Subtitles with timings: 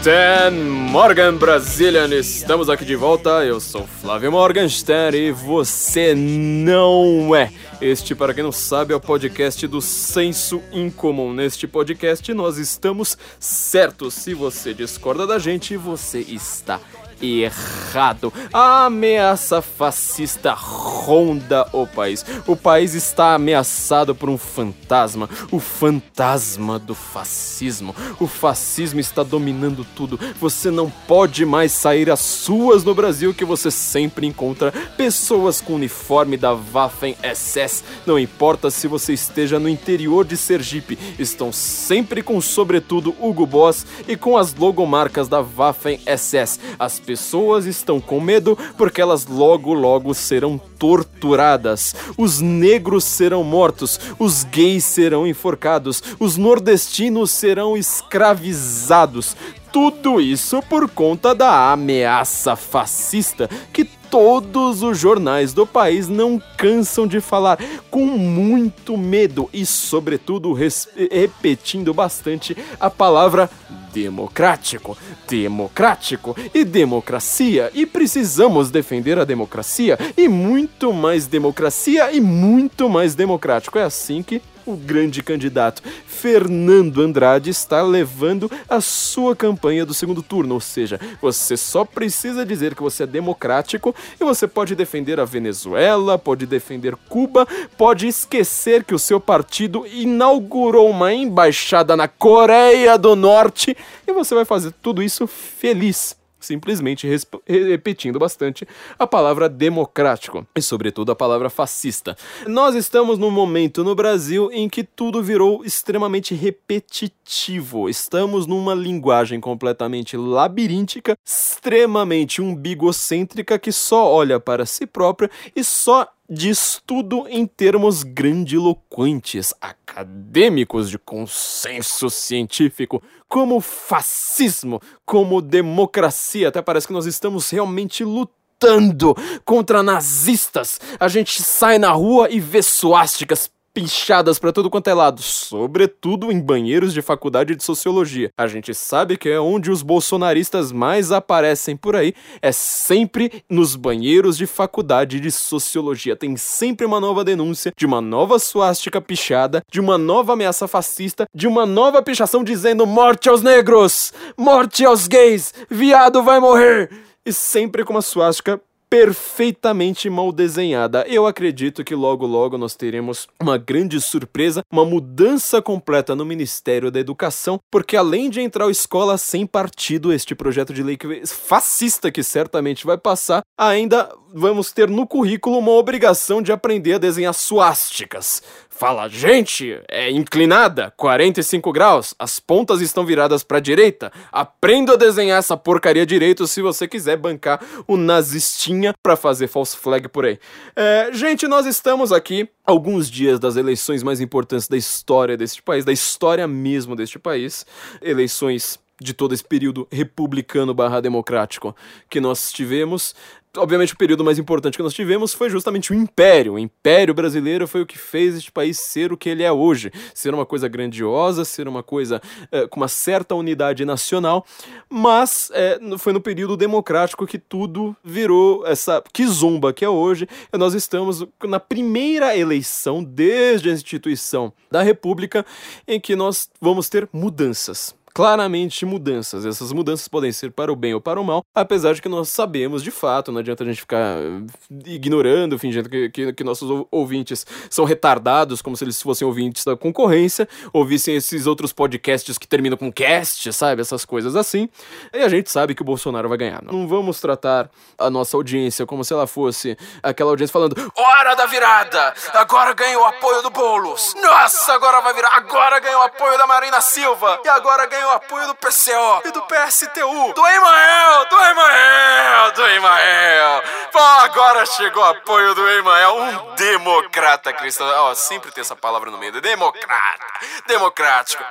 [0.00, 0.58] Guten
[0.90, 3.44] Morgan Brazilian, estamos aqui de volta.
[3.44, 7.52] Eu sou Flávio Morgenstern e você não é.
[7.82, 11.34] Este, para quem não sabe, é o podcast do Senso Incomum.
[11.34, 14.14] Neste podcast, nós estamos certos.
[14.14, 16.80] Se você discorda da gente, você está
[17.20, 18.32] errado.
[18.52, 22.24] A ameaça fascista ronda o país.
[22.46, 27.94] O país está ameaçado por um fantasma, o fantasma do fascismo.
[28.18, 30.18] O fascismo está dominando tudo.
[30.40, 35.74] Você não pode mais sair às suas no Brasil que você sempre encontra pessoas com
[35.74, 37.84] uniforme da Waffen SS.
[38.06, 43.86] Não importa se você esteja no interior de Sergipe, estão sempre com sobretudo Hugo Boss
[44.06, 46.60] e com as logomarcas da Waffen SS.
[46.78, 51.92] As pessoas estão com medo porque elas logo logo serão torturadas.
[52.16, 59.36] Os negros serão mortos, os gays serão enforcados, os nordestinos serão escravizados.
[59.72, 67.06] Tudo isso por conta da ameaça fascista que todos os jornais do país não cansam
[67.06, 67.58] de falar
[67.90, 73.48] com muito medo e, sobretudo, repetindo bastante a palavra
[73.92, 74.96] democrático,
[75.28, 77.70] democrático e democracia.
[77.74, 83.78] E precisamos defender a democracia e muito mais democracia e muito mais democrático.
[83.78, 85.82] É assim que o grande candidato.
[86.06, 92.44] Fernando Andrade está levando a sua campanha do segundo turno, ou seja, você só precisa
[92.44, 98.06] dizer que você é democrático e você pode defender a Venezuela, pode defender Cuba, pode
[98.06, 104.44] esquecer que o seu partido inaugurou uma embaixada na Coreia do Norte e você vai
[104.44, 107.06] fazer tudo isso feliz simplesmente
[107.46, 108.66] repetindo bastante
[108.98, 112.16] a palavra democrático e, sobretudo, a palavra fascista.
[112.46, 117.88] Nós estamos num momento no Brasil em que tudo virou extremamente repetitivo.
[117.88, 126.08] Estamos numa linguagem completamente labiríntica, extremamente umbigocêntrica que só olha para si própria e só
[126.30, 136.48] diz tudo em termos grandiloquentes, acadêmicos de consenso científico, como fascismo, como democracia.
[136.48, 139.14] Até parece que nós estamos realmente lutando
[139.44, 140.80] contra nazistas.
[140.98, 146.30] A gente sai na rua e vê suásticas pinchadas para tudo quanto é lado, sobretudo
[146.32, 148.30] em banheiros de faculdade de sociologia.
[148.36, 153.76] A gente sabe que é onde os bolsonaristas mais aparecem por aí, é sempre nos
[153.76, 156.16] banheiros de faculdade de sociologia.
[156.16, 161.26] Tem sempre uma nova denúncia de uma nova suástica pichada, de uma nova ameaça fascista,
[161.34, 166.90] de uma nova pichação dizendo morte aos negros, morte aos gays, viado vai morrer.
[167.24, 168.60] E sempre com uma suástica
[168.90, 171.04] perfeitamente mal desenhada.
[171.06, 176.90] Eu acredito que logo logo nós teremos uma grande surpresa, uma mudança completa no Ministério
[176.90, 182.10] da Educação, porque além de entrar a escola sem partido, este projeto de lei fascista
[182.10, 187.32] que certamente vai passar, ainda vamos ter no currículo uma obrigação de aprender a desenhar
[187.32, 188.42] suásticas.
[188.80, 194.10] Fala, gente, é inclinada, 45 graus, as pontas estão viradas para a direita.
[194.32, 199.76] Aprenda a desenhar essa porcaria direito se você quiser bancar o nazistinha para fazer false
[199.76, 200.38] flag por aí.
[200.74, 205.84] É, gente, nós estamos aqui alguns dias das eleições mais importantes da história deste país,
[205.84, 207.66] da história mesmo deste país,
[208.00, 211.74] eleições de todo esse período republicano barra democrático
[212.08, 213.14] que nós tivemos
[213.56, 216.54] obviamente, o período mais importante que nós tivemos foi justamente o Império.
[216.54, 219.90] O Império Brasileiro foi o que fez este país ser o que ele é hoje.
[220.14, 222.20] Ser uma coisa grandiosa, ser uma coisa
[222.52, 224.44] é, com uma certa unidade nacional,
[224.88, 230.28] mas é, foi no período democrático que tudo virou essa quizumba que é hoje.
[230.52, 235.44] E nós estamos na primeira eleição desde a instituição da República
[235.86, 239.44] em que nós vamos ter mudanças claramente mudanças.
[239.44, 242.28] Essas mudanças podem ser para o bem ou para o mal, apesar de que nós
[242.28, 244.42] sabemos de fato, não adianta a gente ficar eh,
[244.86, 249.76] ignorando, fingindo que, que, que nossos ouvintes são retardados, como se eles fossem ouvintes da
[249.76, 253.80] concorrência, ouvissem esses outros podcasts que terminam com cast, sabe?
[253.82, 254.68] Essas coisas assim.
[255.12, 256.62] E a gente sabe que o Bolsonaro vai ganhar.
[256.62, 261.46] Não vamos tratar a nossa audiência como se ela fosse aquela audiência falando: Hora da
[261.46, 262.14] virada!
[262.34, 264.14] Agora ganhou o apoio do Boulos!
[264.20, 265.36] Nossa, agora vai virar!
[265.36, 267.40] Agora ganhou o apoio da Marina Silva!
[267.44, 272.62] E agora ganhou o apoio do PCO e do PSTU, do Emael, do Emael, do
[272.62, 273.62] Emael.
[273.92, 277.86] Pô, agora chegou o apoio do Emael, um democrata cristão.
[277.86, 280.24] Ó, oh, sempre tem essa palavra no meio, democrata,
[280.66, 281.44] democrático.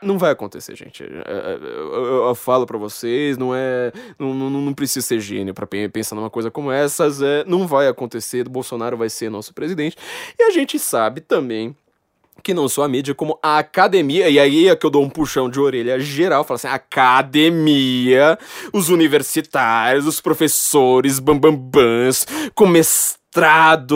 [0.00, 1.04] Não vai acontecer, gente.
[1.04, 3.92] Eu, eu, eu, eu falo para vocês, não é.
[4.18, 7.22] Não, não, não precisa ser gênio para pensar numa coisa como essas.
[7.22, 8.48] É, não vai acontecer.
[8.48, 9.96] Bolsonaro vai ser nosso presidente.
[10.36, 11.76] E a gente sabe também
[12.42, 15.08] que não só a mídia, como a academia, e aí é que eu dou um
[15.10, 18.38] puxão de orelha geral, falo assim, academia,
[18.72, 23.21] os universitários, os professores, bambambãs, com mestrado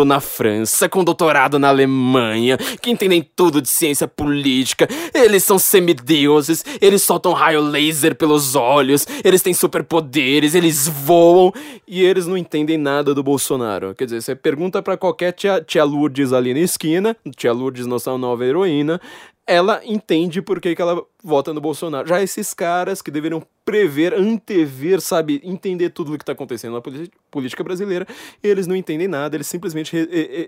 [0.05, 4.89] na França, com doutorado na Alemanha, que entendem tudo de ciência política.
[5.13, 11.53] Eles são semideuses, eles soltam raio laser pelos olhos, eles têm superpoderes, eles voam
[11.87, 13.95] e eles não entendem nada do Bolsonaro.
[13.95, 18.17] Quer dizer, você pergunta para qualquer tia, tia Lourdes ali na esquina, tia Lourdes, nossa
[18.17, 19.01] nova heroína,
[19.47, 22.09] ela entende por que, que ela vota no Bolsonaro.
[22.09, 26.83] Já esses caras que deveriam prever, antever, sabe, entender tudo o que está acontecendo na
[27.31, 28.07] política brasileira,
[28.43, 29.97] eles não entendem nada, eles simplesmente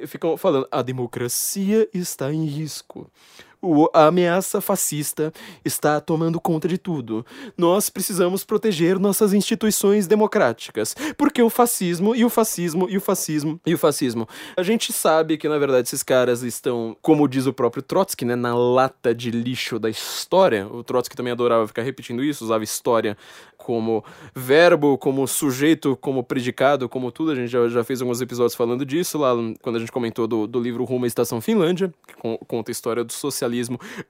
[0.06, 3.10] ficam falando: a democracia está em risco
[3.60, 5.32] o, a ameaça fascista
[5.64, 7.26] está tomando conta de tudo.
[7.56, 10.94] Nós precisamos proteger nossas instituições democráticas.
[11.16, 14.28] Porque o fascismo, e o fascismo, e o fascismo, e o fascismo.
[14.56, 18.36] A gente sabe que, na verdade, esses caras estão, como diz o próprio Trotsky, né,
[18.36, 20.66] na lata de lixo da história.
[20.68, 23.16] O Trotsky também adorava ficar repetindo isso, usava história
[23.56, 27.32] como verbo, como sujeito, como predicado, como tudo.
[27.32, 30.46] A gente já, já fez alguns episódios falando disso lá quando a gente comentou do,
[30.46, 32.14] do livro Rumo à Estação Finlândia, que
[32.46, 33.47] conta a história do socialismo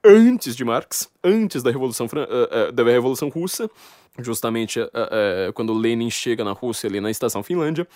[0.03, 3.69] antes de Marx, antes da Revolução, uh, uh, da Revolução Russa
[4.23, 7.87] justamente uh, quando Lenin chega na Rússia ali na estação Finlândia.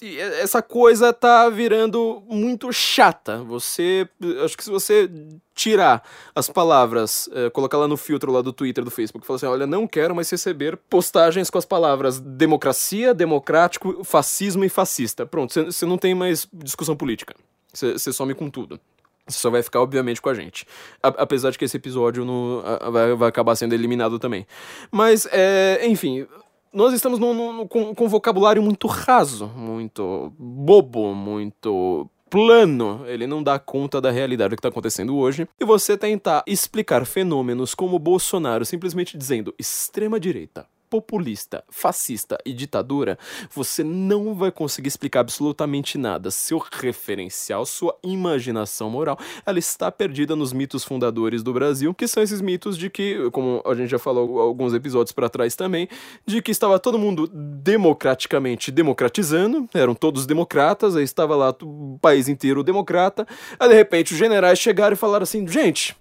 [0.00, 3.38] E essa coisa tá virando muito chata.
[3.44, 4.08] Você,
[4.44, 5.10] acho que se você
[5.54, 6.02] tirar
[6.34, 9.66] as palavras, uh, colocar lá no filtro lá do Twitter, do Facebook, falar assim, olha,
[9.66, 15.26] não quero mais receber postagens com as palavras democracia, democrático, fascismo e fascista.
[15.26, 17.34] Pronto, você não tem mais discussão política.
[17.72, 18.80] Você some com tudo.
[19.26, 20.66] Você só vai ficar, obviamente, com a gente.
[21.02, 24.46] A apesar de que esse episódio não, a, vai, vai acabar sendo eliminado também.
[24.90, 26.26] Mas, é, enfim,
[26.72, 33.26] nós estamos num, num, com, com um vocabulário muito raso, muito bobo, muito plano, ele
[33.26, 37.98] não dá conta da realidade que está acontecendo hoje, e você tentar explicar fenômenos como
[37.98, 43.18] Bolsonaro simplesmente dizendo extrema-direita, populista, fascista e ditadura,
[43.54, 46.30] você não vai conseguir explicar absolutamente nada.
[46.30, 52.22] Seu referencial, sua imaginação moral, ela está perdida nos mitos fundadores do Brasil, que são
[52.22, 55.88] esses mitos de que, como a gente já falou alguns episódios para trás também,
[56.26, 62.28] de que estava todo mundo democraticamente democratizando, eram todos democratas, aí estava lá o país
[62.28, 63.26] inteiro democrata,
[63.58, 65.96] aí de repente os generais chegaram e falaram assim, gente,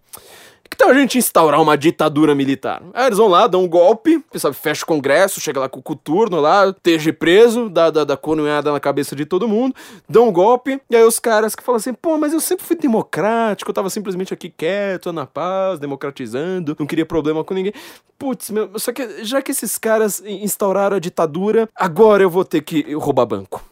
[0.70, 2.82] que tal a gente instaurar uma ditadura militar?
[2.94, 5.84] Aí eles vão lá, dão um golpe, sabe, fecha o congresso, chega lá com o
[5.84, 9.76] coturno lá, esteja preso, dá, dá, dá coronhada na cabeça de todo mundo,
[10.10, 12.76] dão um golpe, e aí os caras que falam assim, pô, mas eu sempre fui
[12.76, 17.74] democrático, eu tava simplesmente aqui quieto, na paz, democratizando, não queria problema com ninguém.
[18.18, 22.62] Putz, meu, só que já que esses caras instauraram a ditadura, agora eu vou ter
[22.62, 23.64] que roubar banco.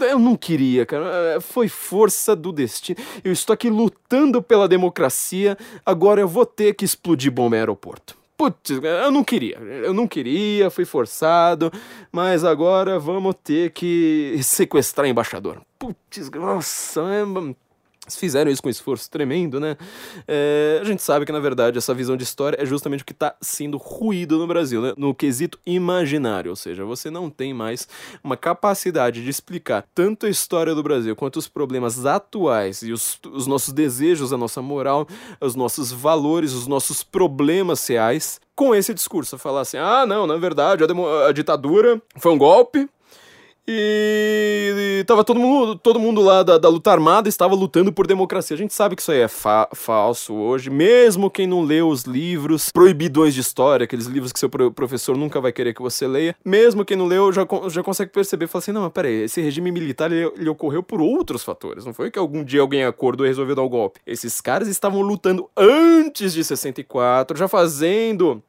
[0.00, 1.04] Eu não queria, cara.
[1.36, 2.98] É, foi força do destino.
[3.24, 5.56] Eu estou aqui lutando pela democracia.
[5.84, 8.16] Agora eu vou ter que explodir bomba em aeroporto.
[8.36, 9.58] Putz, eu não queria.
[9.58, 11.70] Eu não queria, fui forçado.
[12.10, 15.60] Mas agora vamos ter que sequestrar embaixador.
[15.78, 17.24] Putz, nossa, é
[18.16, 19.76] fizeram isso com esforço tremendo, né?
[20.26, 23.12] É, a gente sabe que, na verdade, essa visão de história é justamente o que
[23.12, 24.92] está sendo ruído no Brasil, né?
[24.96, 27.88] No quesito imaginário, ou seja, você não tem mais
[28.22, 33.18] uma capacidade de explicar tanto a história do Brasil quanto os problemas atuais e os,
[33.32, 35.06] os nossos desejos, a nossa moral,
[35.40, 39.38] os nossos valores, os nossos problemas reais com esse discurso.
[39.38, 42.88] Falar assim, ah, não, na verdade, a, a ditadura foi um golpe,
[43.72, 48.54] e, tava todo mundo, todo mundo lá da, da, luta armada estava lutando por democracia.
[48.54, 52.02] A gente sabe que isso aí é fa falso hoje, mesmo quem não leu os
[52.02, 56.34] livros proibidões de história, aqueles livros que seu professor nunca vai querer que você leia,
[56.44, 59.70] mesmo quem não leu já, já consegue perceber, fala assim, não, mas peraí, esse regime
[59.70, 63.28] militar ele, ele ocorreu por outros fatores, não foi que algum dia alguém acordou e
[63.28, 64.00] resolveu dar o golpe.
[64.06, 68.42] Esses caras estavam lutando antes de 64, já fazendo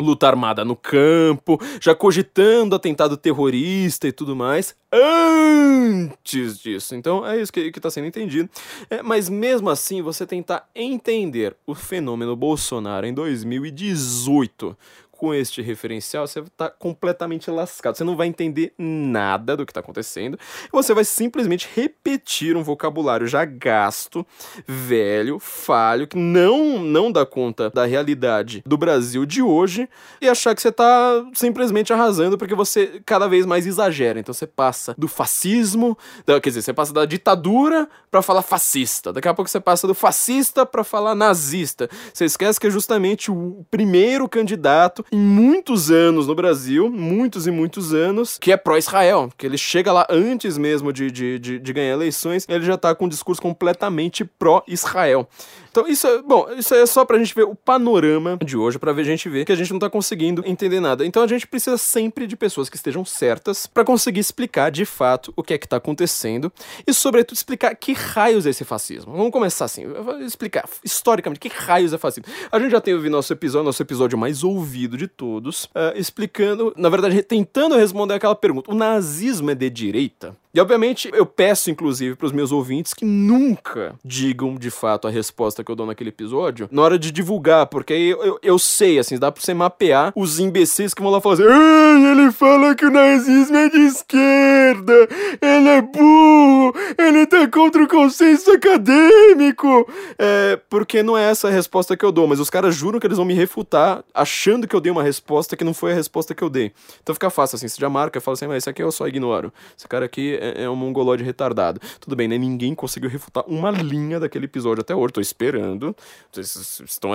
[0.00, 6.94] luta armada no campo, já cogitando atentado terrorista e tudo mais, antes disso.
[6.94, 8.48] Então é isso que está sendo entendido.
[8.88, 14.76] É, mas mesmo assim, você tentar entender o fenômeno Bolsonaro em 2018
[15.20, 17.94] com este referencial, você está completamente lascado.
[17.94, 20.38] Você não vai entender nada do que está acontecendo.
[20.72, 24.26] Você vai simplesmente repetir um vocabulário já gasto,
[24.66, 29.86] velho, falho, que não, não dá conta da realidade do Brasil de hoje
[30.22, 34.18] e achar que você está simplesmente arrasando porque você cada vez mais exagera.
[34.18, 39.12] Então você passa do fascismo, quer dizer, você passa da ditadura para falar fascista.
[39.12, 41.90] Daqui a pouco você passa do fascista para falar nazista.
[42.14, 47.50] Você esquece que é justamente o primeiro candidato em muitos anos no Brasil, muitos e
[47.50, 51.72] muitos anos, que é pró-Israel, que ele chega lá antes mesmo de, de, de, de
[51.72, 55.28] ganhar eleições, ele já tá com um discurso completamente pró-Israel.
[55.70, 58.92] Então, isso é, bom, isso é só pra gente ver o panorama de hoje, pra
[58.92, 61.06] ver a gente ver que a gente não tá conseguindo entender nada.
[61.06, 65.32] Então, a gente precisa sempre de pessoas que estejam certas para conseguir explicar de fato
[65.36, 66.52] o que é que tá acontecendo
[66.84, 69.12] e, sobretudo, explicar que raios é esse fascismo.
[69.12, 69.84] Vamos começar assim,
[70.24, 72.32] explicar historicamente que raios é fascismo.
[72.50, 76.72] A gente já tem ouvido nosso episódio, nosso episódio mais ouvido de todos, uh, explicando,
[76.76, 80.36] na verdade, tentando responder aquela pergunta: o nazismo é de direita?
[80.52, 85.10] E obviamente eu peço, inclusive, para os meus ouvintes que nunca digam de fato a
[85.10, 88.58] resposta que eu dou naquele episódio na hora de divulgar, porque aí eu, eu, eu
[88.58, 92.84] sei, assim, dá pra você mapear os imbecis que vão lá Ei, ele fala que
[92.84, 95.08] o nazismo é de esquerda,
[95.40, 99.88] ele é burro, ele tá contra o consenso acadêmico.
[100.18, 103.06] É, porque não é essa a resposta que eu dou, mas os caras juram que
[103.06, 106.34] eles vão me refutar achando que eu dei uma resposta que não foi a resposta
[106.34, 106.72] que eu dei.
[107.02, 109.52] Então fica fácil, assim, você já marca fala assim: Mas esse aqui eu só ignoro.
[109.76, 111.80] Esse cara aqui é, é um mongolode retardado.
[112.00, 112.38] Tudo bem, né?
[112.38, 115.12] Ninguém conseguiu refutar uma linha daquele episódio até hoje.
[115.12, 115.94] Tô esperando.
[116.32, 117.10] Vocês estão,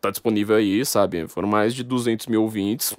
[0.00, 1.26] tá disponível aí, sabe?
[1.28, 2.94] Foram mais de 200 mil ouvintes.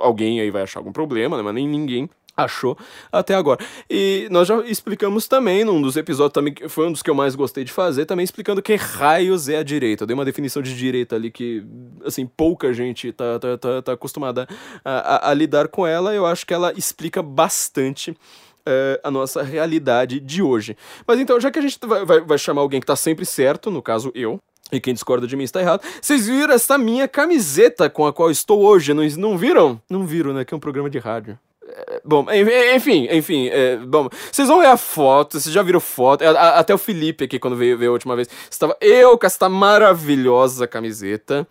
[0.00, 1.42] Alguém aí vai achar algum problema, né?
[1.42, 2.78] Mas nem ninguém achou
[3.10, 3.58] até agora.
[3.90, 7.14] E nós já explicamos também, num dos episódios também, que foi um dos que eu
[7.14, 10.04] mais gostei de fazer, também explicando que raios é a direita.
[10.04, 11.64] Eu dei uma definição de direita ali que,
[12.04, 14.46] assim, pouca gente tá, tá, tá, tá acostumada
[14.84, 16.14] a, a, a lidar com ela.
[16.14, 18.16] Eu acho que ela explica bastante
[18.68, 20.76] é, a nossa realidade de hoje.
[21.06, 23.70] Mas então, já que a gente vai, vai, vai chamar alguém que tá sempre certo,
[23.70, 24.38] no caso eu,
[24.70, 25.82] e quem discorda de mim está errado.
[26.00, 28.92] Vocês viram essa minha camiseta com a qual estou hoje?
[28.92, 29.80] Não, não viram?
[29.88, 30.44] Não viram, né?
[30.44, 31.38] Que é um programa de rádio.
[31.66, 32.26] É, bom,
[32.74, 36.78] enfim, enfim, é, bom, vocês vão ver a foto, vocês já viram foto, até o
[36.78, 41.46] Felipe aqui quando veio, veio a última vez, estava eu com esta maravilhosa camiseta,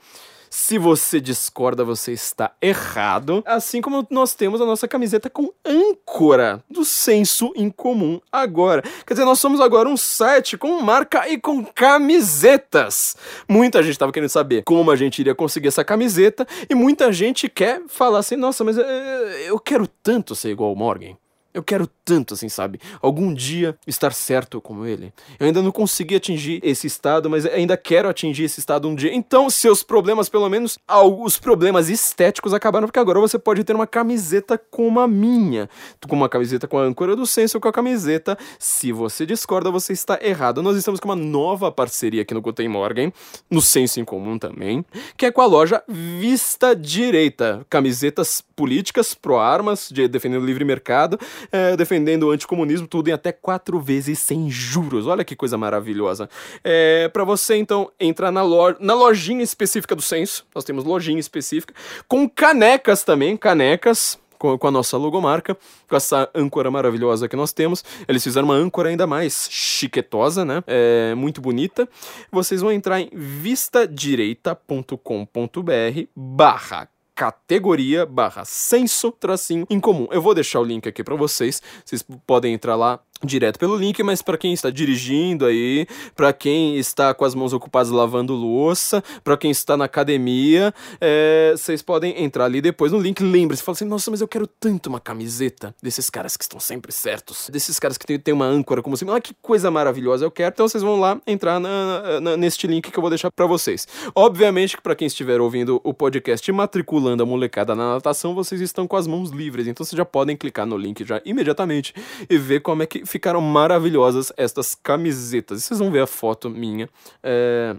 [0.50, 3.44] se você discorda, você está errado.
[3.46, 8.82] Assim como nós temos a nossa camiseta com âncora do senso em comum agora.
[9.06, 13.16] Quer dizer, nós somos agora um site com marca e com camisetas.
[13.48, 17.50] Muita gente estava querendo saber como a gente iria conseguir essa camiseta e muita gente
[17.50, 21.16] quer falar assim: nossa, mas eh, eu quero tanto ser igual ao Morgan.
[21.58, 22.80] Eu quero tanto, assim, sabe?
[23.02, 25.12] Algum dia estar certo como ele.
[25.40, 29.12] Eu ainda não consegui atingir esse estado, mas ainda quero atingir esse estado um dia.
[29.12, 30.78] Então, seus problemas, pelo menos
[31.20, 35.68] os problemas estéticos acabaram, porque agora você pode ter uma camiseta como a minha.
[36.08, 38.38] Com uma camiseta com a âncora do senso, com a camiseta.
[38.60, 40.62] Se você discorda, você está errado.
[40.62, 43.12] Nós estamos com uma nova parceria aqui no Guten Morgen,
[43.50, 44.86] no Senso em Comum também,
[45.18, 47.66] que é com a loja Vista Direita.
[47.68, 51.18] Camisetas políticas, pro-armas, de defendendo o livre mercado
[51.52, 55.08] é, defendendo o anticomunismo, tudo em até quatro vezes sem juros.
[55.08, 56.30] Olha que coisa maravilhosa.
[56.64, 61.20] É, para você, então, entrar na, loja, na lojinha específica do Censo, nós temos lojinha
[61.20, 61.74] específica,
[62.08, 67.84] com canecas também, canecas com, a nossa logomarca, com essa âncora maravilhosa que nós temos.
[68.08, 70.64] Eles fizeram uma âncora ainda mais chiquetosa, né?
[70.68, 71.90] É, muito bonita.
[72.32, 80.08] Vocês vão entrar em vistadireita.com.br barra categoria barra senso tracinho em comum.
[80.12, 84.02] Eu vou deixar o link aqui para vocês, vocês podem entrar lá direto pelo link,
[84.04, 89.04] mas para quem está dirigindo aí, para quem está com as mãos ocupadas lavando louça,
[89.24, 93.22] para quem está na academia, é, vocês podem entrar ali depois no link.
[93.22, 96.92] Lembre-se, fala assim: nossa, mas eu quero tanto uma camiseta desses caras que estão sempre
[96.92, 100.32] certos, desses caras que tem, tem uma âncora como assim, ah, que coisa maravilhosa eu
[100.32, 100.54] quero.
[100.54, 103.88] Então vocês vão lá entrar na, na, neste link que eu vou deixar para vocês.
[104.16, 108.88] Obviamente que para quem estiver ouvindo o podcast matriculando a molecada na natação, vocês estão
[108.88, 111.94] com as mãos livres, então vocês já podem clicar no link já imediatamente
[112.30, 115.64] e ver como é que ficaram maravilhosas estas camisetas.
[115.64, 116.90] Vocês vão ver a foto minha.
[117.24, 117.76] É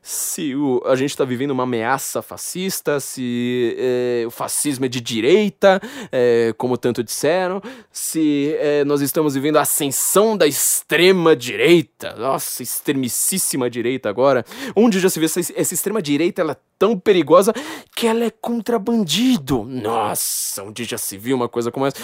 [0.03, 5.01] se o, a gente está vivendo uma ameaça fascista, se é, o fascismo é de
[5.01, 5.81] direita,
[6.11, 12.65] é, como tanto disseram, se é, nós estamos vivendo a ascensão da extrema direita, nossa,
[12.65, 14.45] extremicíssima direita agora,
[14.75, 17.53] onde já se vê essa, essa extrema direita, ela é tão perigosa
[17.95, 19.63] que ela é contrabandido.
[19.63, 21.97] Nossa, onde já se viu uma coisa como essa?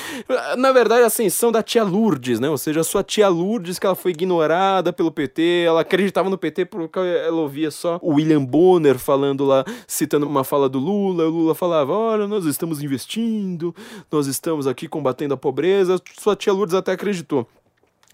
[0.56, 2.48] Na verdade, a ascensão da tia Lourdes, né?
[2.48, 6.38] Ou seja, a sua tia Lourdes, que ela foi ignorada pelo PT, ela acreditava no
[6.38, 11.24] PT porque ela ouvia só o William Bonner falando lá, citando uma fala do Lula.
[11.24, 13.74] O Lula falava: Olha, nós estamos investindo,
[14.12, 16.00] nós estamos aqui combatendo a pobreza.
[16.20, 17.46] Sua tia Lourdes até acreditou.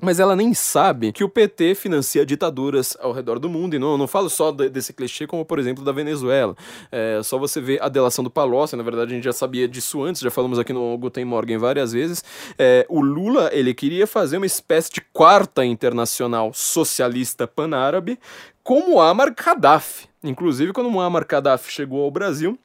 [0.03, 3.97] Mas ela nem sabe que o PT financia ditaduras ao redor do mundo, e não,
[3.97, 6.57] não falo só desse clichê, como por exemplo da Venezuela.
[6.91, 10.03] É só você ver a delação do Palocci, na verdade a gente já sabia disso
[10.03, 12.25] antes, já falamos aqui no Guten Morgen várias vezes.
[12.59, 18.19] É, o Lula, ele queria fazer uma espécie de quarta internacional socialista pan-árabe,
[18.65, 20.09] como Muammar Gaddafi.
[20.25, 22.59] Inclusive, quando Muammar Gaddafi chegou ao Brasil,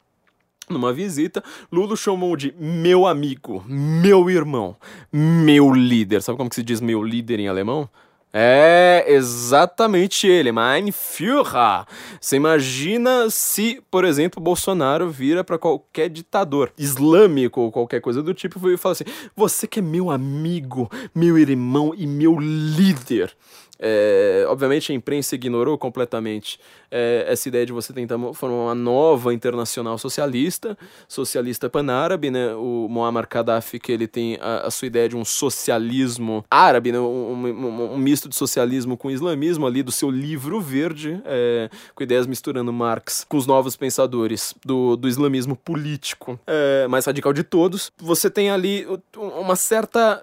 [0.69, 4.77] numa visita, Lula chamou de meu amigo, meu irmão,
[5.11, 6.21] meu líder.
[6.21, 7.89] Sabe como que se diz meu líder em alemão?
[8.31, 11.85] É exatamente ele, mein Führer.
[12.21, 18.31] Você imagina se, por exemplo, Bolsonaro vira para qualquer ditador islâmico ou qualquer coisa do
[18.35, 23.35] tipo e fala assim: Você que é meu amigo, meu irmão e meu líder.
[23.79, 26.59] É, obviamente a imprensa ignorou completamente
[26.91, 32.53] é, essa ideia de você tentar formar uma nova internacional socialista, socialista pan-árabe, né?
[32.55, 36.99] O Muammar Gaddafi, que ele tem a, a sua ideia de um socialismo árabe, né?
[36.99, 42.03] Um, um, um, misto de socialismo com islamismo ali do seu livro verde, é, com
[42.03, 47.43] ideias misturando Marx com os novos pensadores do, do islamismo político é, mais radical de
[47.43, 47.91] todos.
[47.97, 50.21] Você tem ali uma certa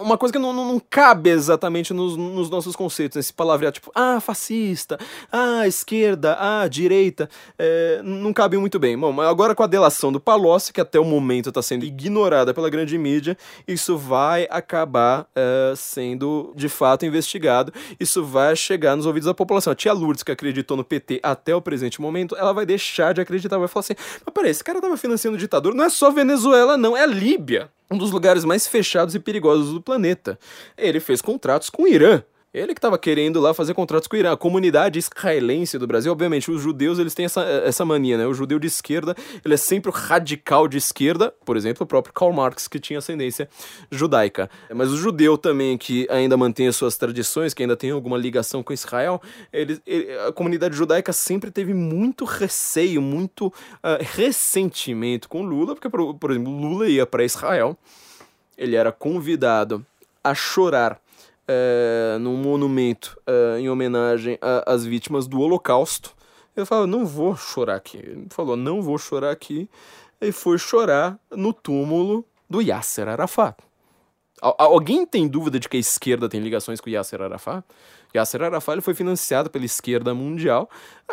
[0.00, 3.92] uma coisa que não, não, não cabe exatamente nos, nos, nossos conceitos, esse palavreado tipo,
[3.94, 4.98] ah, fascista,
[5.30, 8.98] ah, esquerda, ah, direita, é, não cabe muito bem.
[8.98, 12.68] Bom, agora com a delação do Palocci, que até o momento está sendo ignorada pela
[12.68, 19.26] grande mídia, isso vai acabar é, sendo de fato investigado, isso vai chegar nos ouvidos
[19.26, 19.72] da população.
[19.72, 23.20] A tia Lourdes, que acreditou no PT até o presente momento, ela vai deixar de
[23.20, 26.10] acreditar, vai falar assim, mas peraí, esse cara tava financiando o ditador, não é só
[26.10, 30.38] Venezuela não, é a Líbia um dos lugares mais fechados e perigosos do planeta.
[30.76, 32.22] Ele fez contratos com o Irã.
[32.56, 34.32] Ele que estava querendo lá fazer contratos com o Irã.
[34.32, 38.26] A comunidade israelense do Brasil, obviamente, os judeus eles têm essa, essa mania, né?
[38.26, 39.14] O judeu de esquerda,
[39.44, 42.98] ele é sempre o radical de esquerda, por exemplo, o próprio Karl Marx, que tinha
[42.98, 43.46] ascendência
[43.90, 44.48] judaica.
[44.74, 48.62] Mas o judeu também, que ainda mantém as suas tradições, que ainda tem alguma ligação
[48.62, 49.20] com Israel,
[49.52, 55.90] ele, ele a comunidade judaica sempre teve muito receio, muito uh, ressentimento com Lula, porque,
[55.90, 57.76] por, por exemplo, Lula ia para Israel,
[58.56, 59.84] ele era convidado
[60.24, 60.98] a chorar
[61.48, 66.14] é, num monumento é, em homenagem às vítimas do Holocausto.
[66.56, 67.98] Ele falou, não vou chorar aqui.
[67.98, 69.68] Ele falou, não vou chorar aqui.
[70.20, 73.56] E foi chorar no túmulo do Yasser Arafat.
[74.40, 77.64] Alguém tem dúvida de que a esquerda tem ligações com Yasser Arafat?
[78.14, 80.68] Yasser Arafat ele foi financiado pela esquerda mundial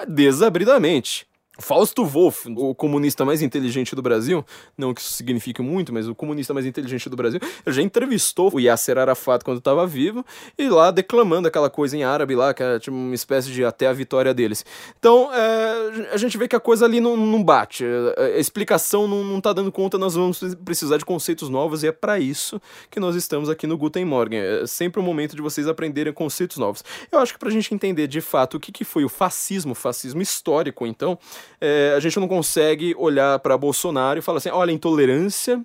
[0.07, 1.27] desabridamente.
[1.59, 4.43] Fausto Wolff, o comunista mais inteligente do Brasil,
[4.75, 8.59] não que isso signifique muito, mas o comunista mais inteligente do Brasil, já entrevistou o
[8.59, 10.25] Yasser Arafat quando estava vivo
[10.57, 13.85] e lá declamando aquela coisa em árabe lá, que é tipo uma espécie de até
[13.85, 14.65] a vitória deles.
[14.97, 17.85] Então, é, a gente vê que a coisa ali não, não bate,
[18.17, 21.91] a explicação não, não tá dando conta, nós vamos precisar de conceitos novos e é
[21.91, 24.39] para isso que nós estamos aqui no Guten Morgen.
[24.39, 26.83] É sempre o momento de vocês aprenderem conceitos novos.
[27.11, 29.75] Eu acho que para a gente entender de fato o que, que foi o fascismo,
[29.75, 31.19] fascismo histórico, então,
[31.59, 35.63] é, a gente não consegue olhar para Bolsonaro e falar assim: olha, intolerância.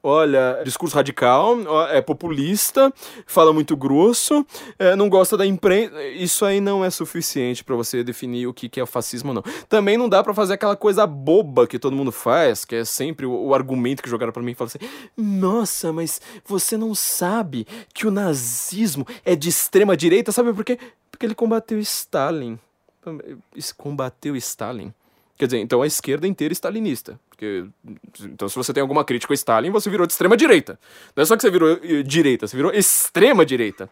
[0.00, 1.56] Olha, discurso radical,
[1.90, 2.92] é populista,
[3.26, 4.46] fala muito grosso,
[4.78, 6.00] é, não gosta da imprensa.
[6.04, 9.42] Isso aí não é suficiente para você definir o que, que é o fascismo, não.
[9.68, 13.26] Também não dá para fazer aquela coisa boba que todo mundo faz, que é sempre
[13.26, 17.66] o, o argumento que jogaram para mim e fala assim: Nossa, mas você não sabe
[17.92, 20.78] que o nazismo é de extrema direita, sabe por quê?
[21.10, 22.56] Porque ele combateu Stalin.
[23.76, 24.92] Combateu Stalin.
[25.38, 27.18] Quer dizer, então a esquerda inteira é stalinista.
[27.30, 27.64] Porque,
[28.22, 30.78] então, se você tem alguma crítica ao Stalin, você virou de extrema direita.
[31.14, 33.88] Não é só que você virou eh, direita, você virou extrema direita.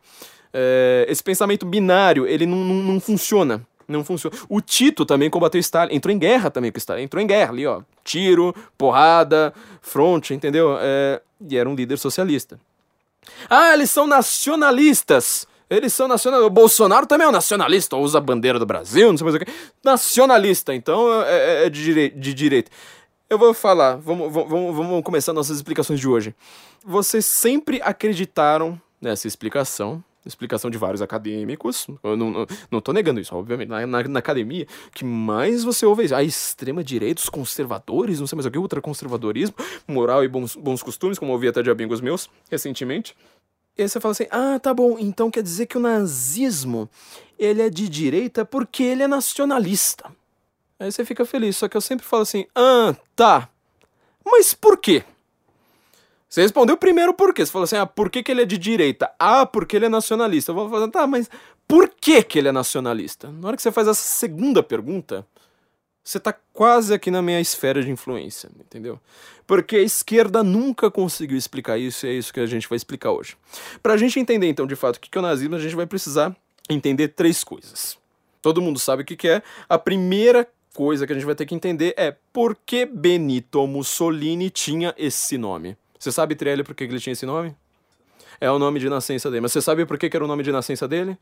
[0.52, 3.64] É, esse pensamento binário, ele não, não, não, funciona.
[3.87, 4.37] Não funciona.
[4.48, 7.02] O Tito também combateu Stalin, entrou em guerra também com Stalin.
[7.02, 7.82] Entrou em guerra ali, ó.
[8.02, 10.76] Tiro, porrada, fronte, entendeu?
[10.80, 12.59] É, e era um líder socialista.
[13.48, 15.46] Ah, eles são nacionalistas!
[15.68, 16.50] Eles são nacionalistas.
[16.50, 19.38] O Bolsonaro também é um nacionalista, usa a bandeira do Brasil, não sei mais o
[19.38, 19.52] que.
[19.85, 22.70] Nacionalista, então é, é, é de, direi de direita.
[23.29, 26.35] Eu vou falar, vamos, vamos, vamos começar nossas explicações de hoje.
[26.85, 33.20] Vocês sempre acreditaram nessa explicação explicação de vários acadêmicos, eu não, não, não tô negando
[33.20, 38.26] isso, obviamente, na, na, na academia, que mais você ouve a extrema-direita, os conservadores, não
[38.26, 39.55] sei mais o que, ultraconservadorismo,
[39.87, 43.14] moral e bons, bons costumes, como eu ouvi até de amigos meus recentemente.
[43.76, 46.88] E aí você fala assim, ah, tá bom, então quer dizer que o nazismo,
[47.38, 50.10] ele é de direita porque ele é nacionalista.
[50.78, 53.48] Aí você fica feliz, só que eu sempre falo assim, ah, tá,
[54.24, 55.04] mas por quê?
[56.28, 57.46] Você respondeu primeiro por quê.
[57.46, 59.10] Você falou assim, ah, por que, que ele é de direita?
[59.18, 60.50] Ah, porque ele é nacionalista.
[60.50, 61.30] Eu vou falar, tá, mas
[61.68, 63.30] por que, que ele é nacionalista?
[63.30, 65.26] Na hora que você faz essa segunda pergunta,
[66.07, 69.01] você tá quase aqui na minha esfera de influência, entendeu?
[69.45, 73.11] Porque a esquerda nunca conseguiu explicar isso e é isso que a gente vai explicar
[73.11, 73.37] hoje.
[73.83, 76.35] Pra gente entender, então, de fato, o que é o nazismo, a gente vai precisar
[76.71, 77.99] entender três coisas.
[78.40, 79.42] Todo mundo sabe o que é.
[79.69, 84.49] A primeira coisa que a gente vai ter que entender é por que Benito Mussolini
[84.49, 85.77] tinha esse nome.
[85.99, 87.53] Você sabe, Trelli, por que ele tinha esse nome?
[88.40, 89.40] É o nome de nascença dele.
[89.40, 91.19] Mas você sabe por que era o nome de nascença dele?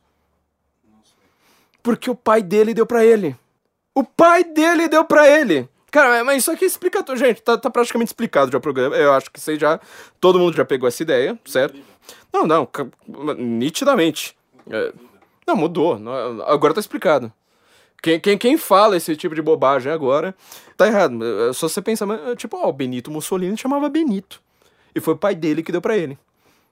[1.81, 3.35] Porque o pai dele deu para ele.
[3.95, 5.69] O pai dele deu para ele.
[5.89, 7.17] Cara, mas isso aqui explica tudo.
[7.17, 8.97] Gente, tá, tá, praticamente explicado já o programa.
[8.97, 9.79] Eu acho que você já.
[10.19, 11.79] Todo mundo já pegou essa ideia, certo?
[12.33, 12.67] Não, não,
[13.37, 14.37] nitidamente.
[14.69, 14.93] É,
[15.47, 15.97] não, mudou.
[16.45, 17.31] Agora tá explicado.
[18.03, 20.35] Quem, quem, quem fala esse tipo de bobagem agora
[20.75, 21.17] tá errado.
[21.49, 22.05] É só você pensar,
[22.35, 24.41] tipo, ó, o Benito Mussolini chamava Benito.
[24.93, 26.19] E foi o pai dele que deu para ele.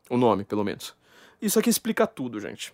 [0.09, 0.93] O nome, pelo menos.
[1.41, 2.73] Isso aqui explica tudo, gente.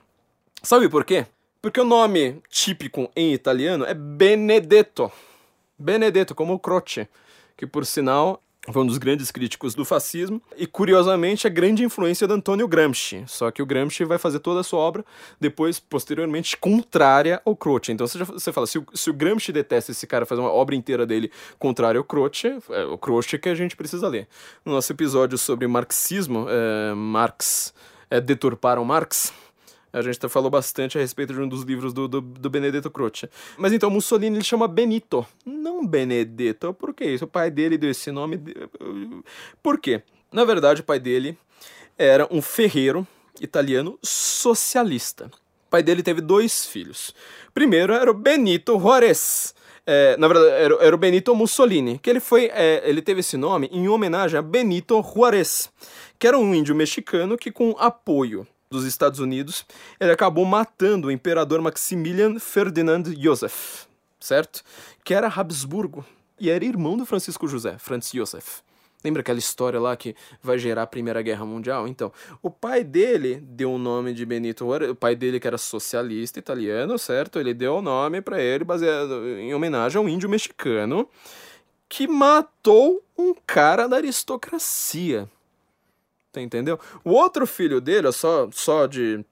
[0.64, 1.28] Sabe por quê?
[1.62, 5.12] Porque o nome típico em italiano é Benedetto.
[5.78, 7.08] Benedetto, como o Croce,
[7.58, 8.42] que por sinal
[8.72, 13.26] foi um dos grandes críticos do fascismo e, curiosamente, a grande influência de Antônio Gramsci.
[13.28, 15.04] Só que o Gramsci vai fazer toda a sua obra
[15.40, 17.92] depois, posteriormente, contrária ao Croce.
[17.92, 20.52] Então você, já, você fala, se o, se o Gramsci detesta esse cara fazer uma
[20.52, 24.30] obra inteira dele contrária ao Croce, é o Croce que a gente precisa ler.
[24.64, 27.74] No nosso episódio sobre marxismo, é, Marx
[28.10, 29.34] é, deturparam Marx,
[29.92, 33.30] a gente falou bastante a respeito de um dos livros do, do, do Benedetto Croce.
[33.58, 36.74] Mas então, Mussolini ele chama Benito, não Benedetto.
[36.74, 37.26] Por que isso?
[37.26, 38.40] O pai dele deu esse nome.
[39.64, 40.04] Por quê?
[40.32, 41.38] Na verdade, o pai dele
[41.98, 43.06] era um ferreiro
[43.42, 45.32] italiano socialista.
[45.68, 47.14] O pai dele teve dois filhos.
[47.54, 49.56] Primeiro era o Benito Juarez.
[49.86, 53.36] É, na verdade, era, era, o Benito Mussolini, que ele foi, é, ele teve esse
[53.36, 55.68] nome em homenagem a Benito Juarez,
[56.20, 59.66] que era um índio mexicano que, com apoio dos Estados Unidos,
[60.00, 63.88] ele acabou matando o imperador Maximilian Ferdinand Joseph,
[64.20, 64.62] certo?
[65.04, 66.06] Que era Habsburgo
[66.40, 68.60] e era irmão do Francisco José, Franz Joseph.
[69.04, 71.88] Lembra aquela história lá que vai gerar a Primeira Guerra Mundial?
[71.88, 75.58] Então, o pai dele deu o nome de Benito Juarez, o pai dele que era
[75.58, 77.40] socialista italiano, certo?
[77.40, 81.08] Ele deu o nome para ele baseado em homenagem a um índio mexicano
[81.88, 85.30] que matou um cara da aristocracia.
[86.32, 86.80] Tá entendeu?
[87.04, 89.26] O outro filho dele, só, só de,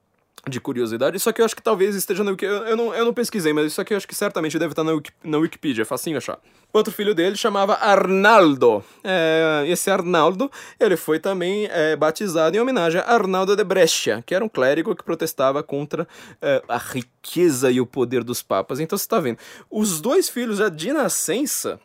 [0.48, 2.70] de curiosidade, isso aqui eu acho que talvez esteja no Wikipedia.
[2.70, 4.94] Eu não, eu não pesquisei, mas isso aqui eu acho que certamente deve estar na,
[5.24, 6.40] na Wikipedia, é facinho achar.
[6.74, 8.84] Outro filho dele chamava Arnaldo.
[9.04, 14.34] É, esse Arnaldo, ele foi também é, batizado em homenagem a Arnaldo de Brescia, que
[14.34, 16.08] era um clérigo que protestava contra
[16.42, 18.80] é, a riqueza e o poder dos papas.
[18.80, 19.38] Então você está vendo,
[19.70, 21.80] os dois filhos já de nascença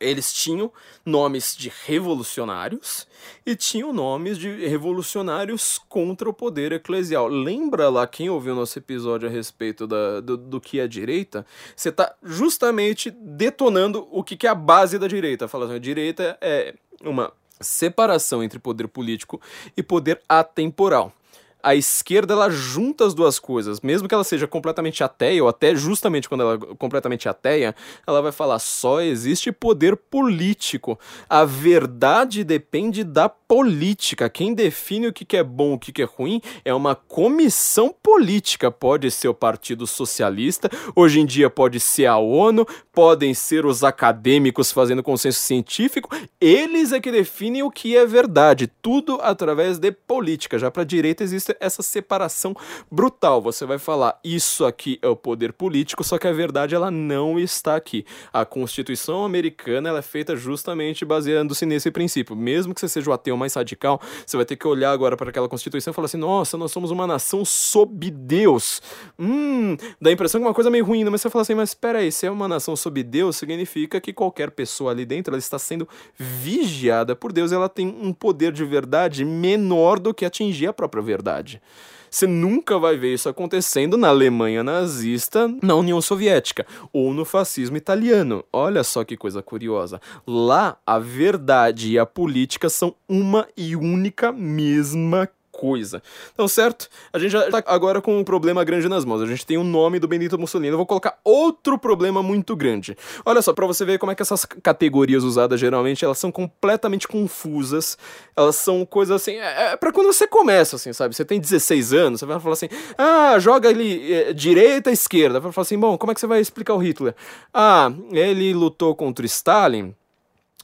[0.00, 0.72] eles tinham
[1.04, 3.06] nomes de revolucionários
[3.44, 7.28] e tinham nomes de revolucionários contra o poder eclesial.
[7.28, 11.44] Lembra lá quem ouviu nosso episódio a respeito da, do, do que é direita?
[11.74, 15.48] Você está justamente detonando o que, que é a base da direita.
[15.48, 19.40] Falando, a direita é uma separação entre poder político
[19.76, 21.12] e poder atemporal
[21.62, 25.74] a esquerda ela junta as duas coisas, mesmo que ela seja completamente ateia, ou até
[25.74, 27.74] justamente quando ela é completamente ateia,
[28.06, 30.98] ela vai falar só existe poder político.
[31.28, 34.28] A verdade depende da política.
[34.28, 38.70] Quem define o que é bom o que é ruim é uma comissão política.
[38.70, 43.82] Pode ser o Partido Socialista, hoje em dia pode ser a ONU, podem ser os
[43.82, 46.14] acadêmicos fazendo consenso científico.
[46.38, 48.70] Eles é que definem o que é verdade.
[48.82, 50.58] Tudo através de política.
[50.58, 52.54] Já para a direita existe essa separação
[52.90, 53.40] brutal.
[53.40, 57.38] Você vai falar isso aqui é o poder político, só que a verdade ela não
[57.38, 58.04] está aqui.
[58.30, 62.36] A Constituição americana ela é feita justamente baseando-se nesse princípio.
[62.36, 65.30] Mesmo que você seja o ateu mais radical, você vai ter que olhar agora para
[65.30, 68.82] aquela Constituição e falar assim: nossa, nós somos uma nação sob Deus.
[69.18, 71.10] Hum, dá a impressão que é uma coisa meio ruim, né?
[71.10, 74.12] mas você fala assim: mas espera aí, se é uma nação sob Deus, significa que
[74.12, 78.64] qualquer pessoa ali dentro ela está sendo vigiada por Deus, ela tem um poder de
[78.64, 81.62] verdade menor do que atingir a própria verdade.
[82.10, 87.76] Você nunca vai ver isso acontecendo na Alemanha nazista, na União Soviética ou no fascismo
[87.76, 88.44] italiano.
[88.52, 90.00] Olha só que coisa curiosa.
[90.26, 96.00] Lá, a verdade e a política são uma e única mesma coisa.
[96.32, 96.88] Então, certo?
[97.12, 99.20] A gente já tá agora com um problema grande nas mãos.
[99.20, 100.70] A gente tem o nome do Benito Mussolini.
[100.70, 102.96] Eu vou colocar outro problema muito grande.
[103.26, 107.08] Olha só, para você ver como é que essas categorias usadas geralmente elas são completamente
[107.08, 107.98] confusas.
[108.36, 109.32] Elas são coisas assim.
[109.32, 111.16] É, é para quando você começa, assim, sabe?
[111.16, 115.40] Você tem 16 anos, você vai falar assim: ah, joga ali é, direita, esquerda.
[115.40, 117.16] Vai falar assim: bom, como é que você vai explicar o Hitler?
[117.52, 119.92] Ah, ele lutou contra Stalin.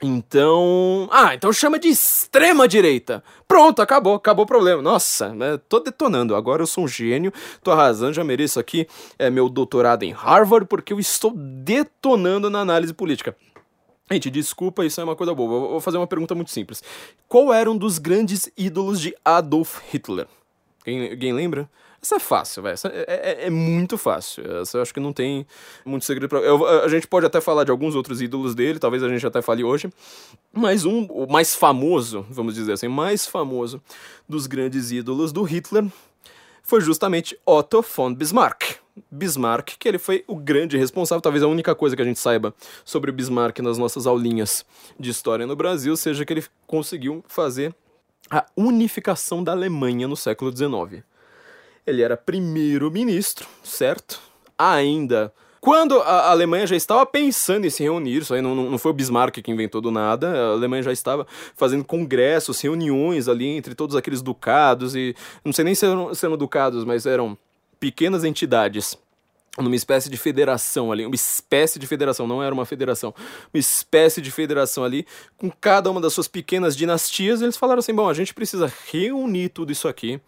[0.07, 1.09] Então.
[1.11, 3.25] Ah, então chama de extrema direita.
[3.49, 4.83] Pronto, acabou, acabou o problema.
[4.83, 6.37] Nossa, né, tô detonando.
[6.37, 8.87] Agora eu sou um gênio, tô arrasando, já mereço aqui
[9.19, 13.35] é, meu doutorado em Harvard, porque eu estou detonando na análise política.
[14.11, 15.69] Gente, desculpa, isso é uma coisa boa.
[15.69, 16.83] Vou fazer uma pergunta muito simples.
[17.27, 20.27] Qual era um dos grandes ídolos de Adolf Hitler?
[20.85, 21.71] Quem, alguém lembra?
[22.05, 22.77] Essa é fácil, velho.
[22.85, 24.45] É, é, é, muito fácil.
[24.61, 25.47] Essa eu acho que não tem
[25.87, 26.39] muito segredo pra.
[26.41, 29.41] Eu, a gente pode até falar de alguns outros ídolos dele, talvez a gente até
[29.41, 29.91] fale hoje.
[30.53, 33.81] Mas um, o mais famoso, vamos dizer assim, mais famoso
[34.29, 35.87] dos grandes ídolos do Hitler
[36.63, 38.77] foi justamente Otto von Bismarck.
[39.11, 42.55] Bismarck, que ele foi o grande responsável, talvez a única coisa que a gente saiba
[42.85, 44.63] sobre Bismarck nas nossas aulinhas
[45.01, 47.75] de história no Brasil seja que ele conseguiu fazer
[48.31, 51.03] a unificação da Alemanha no século XIX.
[51.87, 54.21] Ele era primeiro-ministro, certo?
[54.59, 55.33] Ainda
[55.65, 58.95] quando a Alemanha já estava pensando em se reunir, isso aí não, não foi o
[58.95, 63.97] Bismarck que inventou do nada, a Alemanha já estava fazendo congressos, reuniões ali entre todos
[63.97, 67.35] aqueles ducados e não sei nem se eram, se eram ducados, mas eram
[67.81, 68.95] pequenas entidades
[69.59, 73.15] numa espécie de federação ali, uma espécie de federação, não era uma federação,
[73.53, 77.95] uma espécie de federação ali, com cada uma das suas pequenas dinastias, eles falaram assim,
[77.95, 80.21] bom, a gente precisa reunir tudo isso aqui,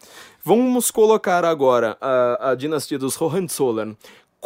[0.44, 3.96] vamos colocar agora a, a dinastia dos Hohenzollern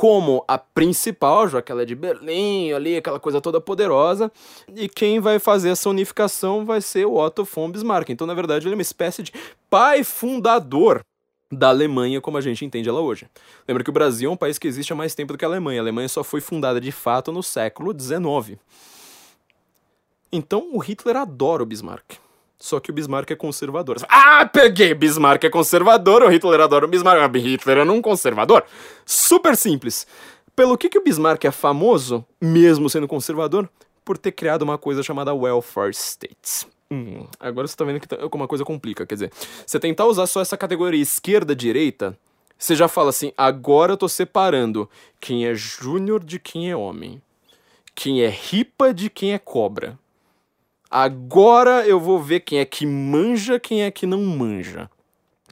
[0.00, 4.32] como a principal, já que ela é de Berlim, ali, aquela coisa toda poderosa,
[4.74, 8.08] e quem vai fazer essa unificação vai ser o Otto von Bismarck.
[8.08, 9.30] Então, na verdade, ele é uma espécie de
[9.68, 11.02] pai fundador
[11.50, 13.26] da Alemanha como a gente entende ela hoje.
[13.66, 15.48] Lembra que o Brasil é um país que existe há mais tempo do que a
[15.48, 15.80] Alemanha.
[15.80, 18.58] A Alemanha só foi fundada de fato no século XIX.
[20.32, 22.18] Então o Hitler adora o Bismarck.
[22.56, 23.96] Só que o Bismarck é conservador.
[24.06, 24.92] Ah, peguei!
[24.94, 27.18] Bismarck é conservador, o Hitler adora o Bismarck.
[27.22, 28.64] Ah, Hitler é um conservador.
[29.04, 30.06] Super simples.
[30.54, 33.68] Pelo que, que o Bismarck é famoso, mesmo sendo conservador?
[34.04, 36.66] Por ter criado uma coisa chamada welfare states.
[36.92, 39.06] Hum, agora você tá vendo que tá, como a coisa complica.
[39.06, 39.32] Quer dizer,
[39.64, 42.18] você tentar usar só essa categoria esquerda-direita,
[42.58, 47.22] você já fala assim: agora eu tô separando quem é júnior de quem é homem,
[47.94, 49.98] quem é ripa de quem é cobra.
[50.90, 54.90] Agora eu vou ver quem é que manja, quem é que não manja.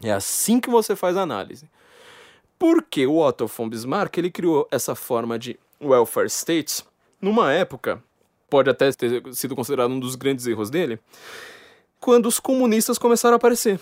[0.02, 1.68] É assim que você faz a análise.
[2.58, 6.84] Porque o Otto von Bismarck ele criou essa forma de welfare states
[7.22, 8.02] numa época
[8.48, 10.98] pode até ter sido considerado um dos grandes erros dele,
[12.00, 13.80] quando os comunistas começaram a aparecer.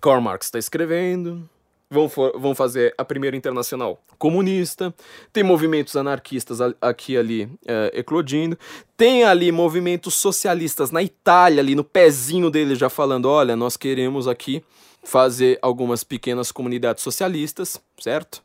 [0.00, 1.48] Karl Marx está escrevendo,
[1.90, 4.94] vão, for, vão fazer a primeira internacional comunista,
[5.32, 8.58] tem movimentos anarquistas aqui e ali é, eclodindo,
[8.96, 14.26] tem ali movimentos socialistas na Itália, ali no pezinho dele já falando, olha, nós queremos
[14.26, 14.62] aqui
[15.02, 18.42] fazer algumas pequenas comunidades socialistas, certo?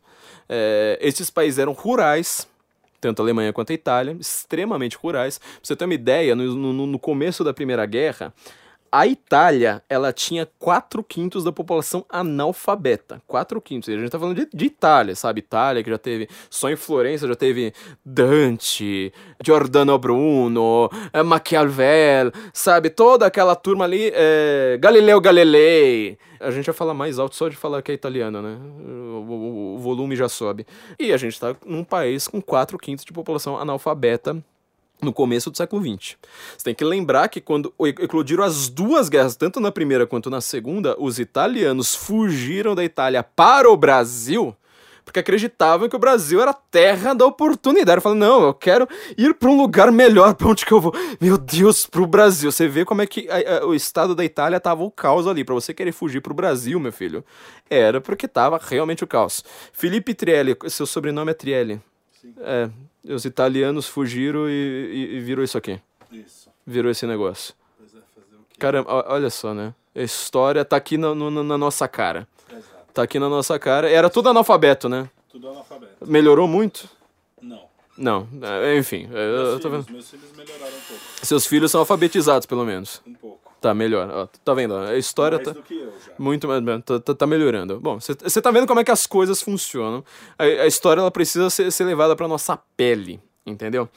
[0.48, 2.48] É, esses países eram rurais,
[3.00, 5.38] tanto a Alemanha quanto a Itália, extremamente rurais.
[5.38, 8.34] Pra você ter uma ideia, no, no, no começo da Primeira Guerra,
[8.92, 13.22] a Itália, ela tinha 4 quintos da população analfabeta.
[13.28, 13.90] 4 quintos.
[13.90, 15.40] A gente tá falando de, de, Itália, sabe?
[15.40, 16.28] Itália, que já teve.
[16.50, 17.74] Só em Florença já teve
[18.04, 22.90] Dante, Giordano Bruno, é, Maquiavel, sabe?
[22.90, 24.12] Toda aquela turma ali.
[24.14, 26.18] É, Galileu Galilei.
[26.40, 28.58] A gente já fala mais alto só de falar que é italiano, né?
[28.82, 30.66] O, o, o volume já sobe.
[30.98, 34.42] E a gente tá num país com 4 quintos de população analfabeta
[35.02, 36.16] no começo do século XX.
[36.58, 40.42] Você tem que lembrar que quando eclodiram as duas guerras, tanto na primeira quanto na
[40.42, 44.56] segunda, os italianos fugiram da Itália para o Brasil
[45.10, 48.00] porque acreditavam que o Brasil era a terra da oportunidade.
[48.00, 50.94] Falando, não, eu quero ir para um lugar melhor, para onde que eu vou?
[51.20, 52.52] Meu Deus, para o Brasil.
[52.52, 55.44] Você vê como é que a, a, o estado da Itália tava o caos ali.
[55.44, 57.26] Para você querer fugir para o Brasil, meu filho,
[57.68, 59.44] era porque tava realmente o caos.
[59.74, 61.82] Felipe Trielli, seu sobrenome é Trielli.
[62.22, 62.34] Sim.
[62.42, 62.70] É,
[63.04, 65.80] os italianos fugiram e, e, e virou isso aqui.
[66.12, 66.50] Isso.
[66.66, 67.54] Virou esse negócio.
[67.78, 68.60] Pois é, fazer o quê?
[68.60, 69.74] Caramba, olha só, né?
[69.96, 72.28] A história tá aqui na, no, na nossa cara.
[72.50, 72.94] Exato.
[72.94, 73.90] Tá aqui na nossa cara.
[73.90, 75.10] Era tudo analfabeto, né?
[75.30, 76.06] Tudo analfabeto.
[76.06, 76.90] Melhorou muito?
[77.42, 77.70] Não.
[78.00, 79.08] Não, é, enfim.
[79.08, 81.04] Meus, eu, filhos, meus filhos melhoraram um pouco.
[81.22, 83.02] Seus filhos são alfabetizados, pelo menos.
[83.06, 83.49] Um pouco.
[83.62, 84.10] Tá, melhor.
[84.10, 84.76] Ó, tá vendo?
[84.76, 85.54] A história mais tá.
[85.54, 86.14] Do que eu já.
[86.18, 86.64] Muito mais.
[86.84, 87.80] Tá, tá, tá melhorando.
[87.80, 90.04] Bom, você tá vendo como é que as coisas funcionam.
[90.38, 93.90] A, a história ela precisa ser, ser levada pra nossa pele, entendeu?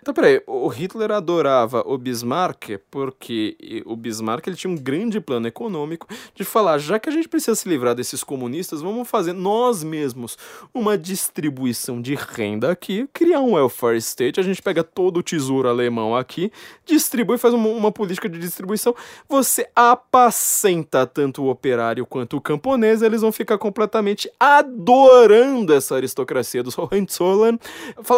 [0.00, 5.46] Então, peraí, o Hitler adorava o Bismarck porque o Bismarck ele tinha um grande plano
[5.46, 9.84] econômico de falar, já que a gente precisa se livrar desses comunistas, vamos fazer nós
[9.84, 10.38] mesmos
[10.72, 15.68] uma distribuição de renda aqui, criar um welfare state, a gente pega todo o tesouro
[15.68, 16.50] alemão aqui,
[16.86, 18.94] distribui, faz uma, uma política de distribuição,
[19.28, 26.62] você apacenta tanto o operário quanto o camponês, eles vão ficar completamente adorando essa aristocracia
[26.62, 27.58] dos Hohenzollern,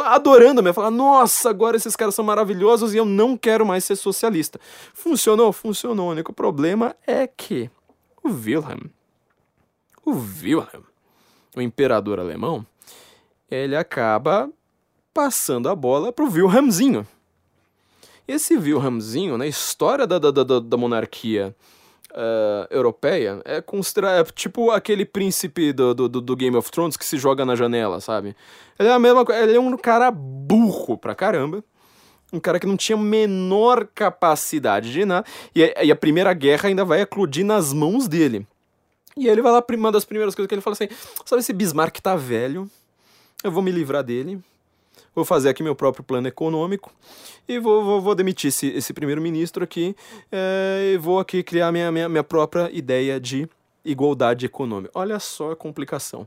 [0.05, 3.97] adorando mesmo, falar, nossa, agora esses caras são maravilhosos e eu não quero mais ser
[3.97, 4.61] socialista.
[4.93, 5.53] Funcionou?
[5.53, 6.09] Funcionou.
[6.09, 7.71] O único problema é que
[8.23, 8.89] o Wilhelm,
[10.05, 10.85] o Wilhelm,
[11.57, 12.67] o imperador alemão,
[13.51, 14.51] ele acaba
[15.13, 17.07] passando a bola pro Wilhelmzinho.
[18.27, 21.55] Esse Wilhelmzinho, na história da, da, da, da monarquia
[22.13, 27.17] uh, europeia é é tipo aquele príncipe do, do, do, Game of Thrones que se
[27.19, 28.37] joga na janela, sabe?
[28.79, 31.65] Ele é a mesma ele é um cara burro pra caramba.
[32.33, 35.27] Um cara que não tinha menor capacidade de nada.
[35.55, 38.47] E e a primeira guerra ainda vai eclodir nas mãos dele.
[39.17, 40.89] E ele vai lá, uma das primeiras coisas que ele fala assim:
[41.27, 42.71] sabe, esse Bismarck tá velho,
[43.45, 44.43] eu vou me livrar dele,
[45.15, 46.93] vou fazer aqui meu próprio plano econômico
[47.49, 49.95] e vou, vou, vou demitir esse, esse primeiro-ministro aqui
[50.31, 53.49] é, e vou aqui criar minha, minha, minha própria ideia de
[53.85, 54.93] igualdade econômica.
[54.95, 56.27] Olha só a complicação.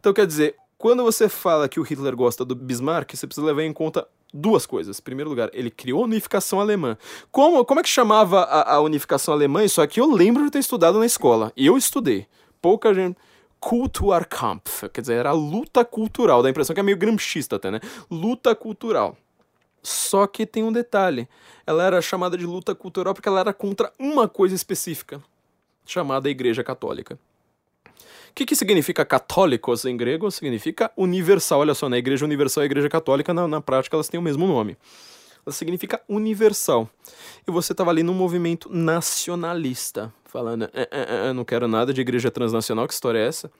[0.00, 3.62] Então, quer dizer, quando você fala que o Hitler gosta do Bismarck, você precisa levar
[3.62, 4.98] em conta duas coisas.
[4.98, 6.96] Em primeiro lugar, ele criou a unificação alemã.
[7.30, 9.62] Como, como é que chamava a, a unificação alemã?
[9.64, 11.52] Isso aqui eu lembro de ter estudado na escola.
[11.56, 12.26] Eu estudei.
[12.60, 13.16] Pouca gente.
[13.62, 17.70] Kulturkampf, quer dizer, era a luta cultural, dá a impressão que é meio gramscista até,
[17.70, 17.78] né?
[18.10, 19.16] Luta cultural.
[19.80, 21.28] Só que tem um detalhe,
[21.64, 25.22] ela era chamada de luta cultural porque ela era contra uma coisa específica,
[25.86, 27.16] chamada Igreja Católica.
[27.84, 30.28] O que, que significa católicos em grego?
[30.30, 31.60] Significa universal.
[31.60, 34.44] Olha só, na Igreja Universal e Igreja Católica, na, na prática, elas têm o mesmo
[34.46, 34.76] nome.
[35.46, 36.90] Ela significa universal.
[37.46, 42.00] E você estava ali num movimento nacionalista, falando, eh, eh, eh, não quero nada de
[42.00, 43.50] igreja transnacional, que história é essa?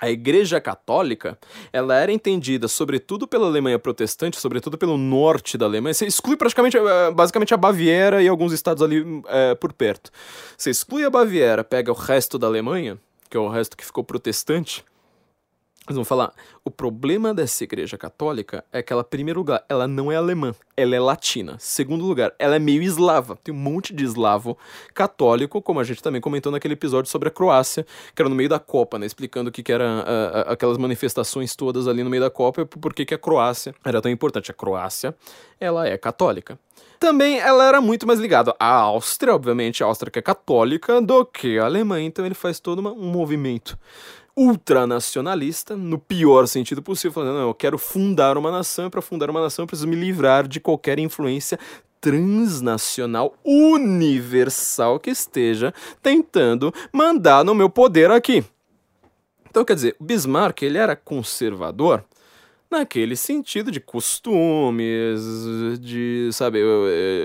[0.00, 1.38] A Igreja Católica,
[1.72, 5.92] ela era entendida, sobretudo pela Alemanha protestante, sobretudo pelo norte da Alemanha.
[5.92, 6.76] Você exclui praticamente,
[7.14, 10.12] basicamente, a Baviera e alguns estados ali é, por perto.
[10.56, 12.96] Você exclui a Baviera, pega o resto da Alemanha,
[13.28, 14.84] que é o resto que ficou protestante,
[15.90, 16.32] eles vão falar,
[16.64, 20.94] o problema dessa igreja católica é que ela, primeiro lugar, ela não é alemã, ela
[20.94, 21.56] é latina.
[21.58, 23.36] Segundo lugar, ela é meio eslava.
[23.42, 24.56] Tem um monte de eslavo
[24.94, 28.48] católico, como a gente também comentou naquele episódio sobre a Croácia, que era no meio
[28.48, 29.06] da Copa, né?
[29.06, 32.64] Explicando o que, que eram uh, aquelas manifestações todas ali no meio da Copa e
[32.64, 34.50] por que, que a Croácia era tão importante.
[34.50, 35.14] A Croácia,
[35.58, 36.58] ela é católica.
[36.98, 41.24] Também ela era muito mais ligada à Áustria, obviamente, a Áustria que é católica, do
[41.24, 43.78] que a Alemanha, então ele faz todo uma, um movimento
[44.38, 49.28] ultranacionalista, no pior sentido possível, falando, não, eu quero fundar uma nação, e para fundar
[49.28, 51.58] uma nação eu preciso me livrar de qualquer influência
[52.00, 58.44] transnacional universal que esteja tentando mandar no meu poder aqui.
[59.50, 62.04] Então, quer dizer, Bismarck, ele era conservador,
[62.70, 65.20] naquele sentido de costumes,
[65.80, 66.60] de, sabe,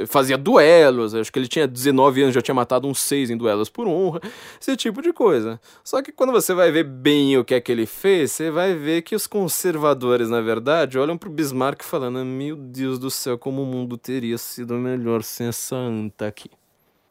[0.08, 3.70] fazia duelos, acho que ele tinha 19 anos, já tinha matado uns 6 em duelos
[3.70, 4.22] por honra,
[4.60, 5.60] esse tipo de coisa.
[5.84, 8.74] Só que quando você vai ver bem o que é que ele fez, você vai
[8.74, 13.64] ver que os conservadores, na verdade, olham pro Bismarck falando, meu Deus do céu, como
[13.64, 16.50] o mundo teria sido melhor sem essa anta aqui.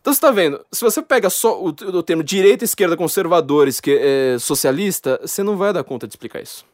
[0.01, 3.93] Então você tá vendo, se você pega só o, o termo direita, esquerda, conservadores, que
[3.93, 6.72] é socialista, você não vai dar conta de explicar isso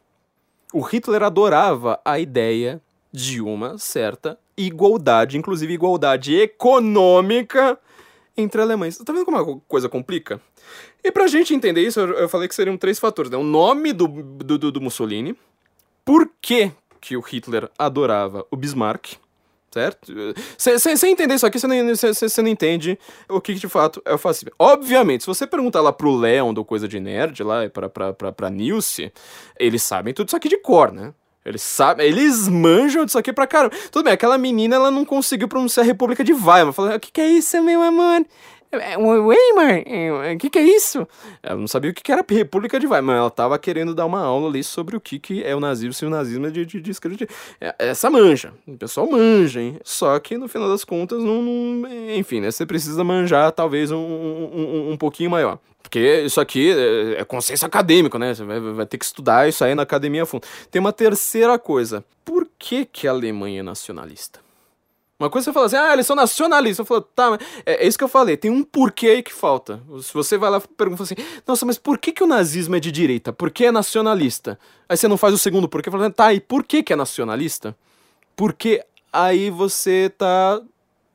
[0.73, 7.79] o Hitler adorava a ideia de uma certa igualdade, inclusive igualdade econômica
[8.37, 8.97] entre alemães.
[8.97, 10.39] Tá vendo como a coisa complica?
[11.03, 13.37] E pra gente entender isso, eu falei que seriam três fatores, né?
[13.37, 15.35] O nome do, do, do Mussolini,
[16.05, 19.13] por que, que o Hitler adorava o Bismarck,
[19.71, 20.11] certo?
[20.57, 24.17] Sem entender isso aqui, você não, não entende o que, que, de fato é o
[24.17, 24.51] fascismo.
[24.57, 28.31] Obviamente, se você perguntar lá pro Leon do Coisa de Nerd, lá pra, pra, pra,
[28.31, 29.11] pra Nilce,
[29.59, 31.13] eles sabem tudo isso aqui de cor, né?
[31.45, 33.75] Eles sabem, eles manjam disso aqui pra caramba.
[33.91, 36.73] Tudo bem, aquela menina, ela não conseguiu pronunciar República de Weimar.
[36.73, 38.25] Falando, o que, que é isso, meu amor?
[38.71, 39.83] É, é, Weimar,
[40.35, 41.07] o que, que é isso?
[41.41, 44.21] Ela não sabia o que, que era República de Weimar, ela tava querendo dar uma
[44.21, 46.79] aula ali sobre o que, que é o nazismo, se o nazismo é de, de,
[46.81, 47.27] de.
[47.59, 49.79] É, essa manja, o pessoal manja, hein?
[49.83, 52.51] Só que no final das contas, não, não enfim, né?
[52.51, 55.57] Você precisa manjar talvez um, um, um pouquinho maior.
[55.81, 58.35] Porque isso aqui é, é consenso acadêmico, né?
[58.35, 60.45] Você vai, vai, ter que estudar isso aí na academia a fundo.
[60.69, 62.05] Tem uma terceira coisa.
[62.23, 64.39] Por que, que a Alemanha é nacionalista?
[65.19, 66.79] Uma coisa você fala assim, ah, eles são nacionalistas.
[66.79, 69.81] Eu falo, tá, é, é, isso que eu falei, tem um porquê aí que falta.
[70.01, 71.15] Se você vai lá e pergunta assim,
[71.45, 73.33] nossa, mas por que, que o nazismo é de direita?
[73.33, 74.57] Por que é nacionalista?
[74.87, 77.75] Aí você não faz o segundo porquê, fala, tá, e por que, que é nacionalista?
[78.33, 80.61] Porque aí você tá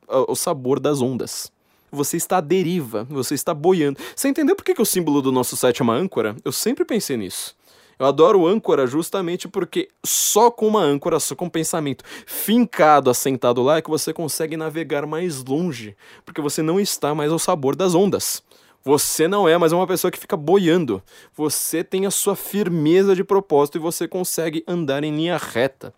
[0.07, 1.51] o sabor das ondas.
[1.91, 3.99] Você está à deriva, você está boiando.
[4.15, 6.37] Você entendeu por que, que o símbolo do nosso site é uma âncora?
[6.45, 7.57] Eu sempre pensei nisso.
[8.05, 13.63] Eu adoro âncora justamente porque só com uma âncora, só com um pensamento fincado, assentado
[13.63, 17.75] lá, é que você consegue navegar mais longe, porque você não está mais ao sabor
[17.75, 18.43] das ondas.
[18.85, 21.03] Você não é mais uma pessoa que fica boiando.
[21.35, 25.95] Você tem a sua firmeza de propósito e você consegue andar em linha reta.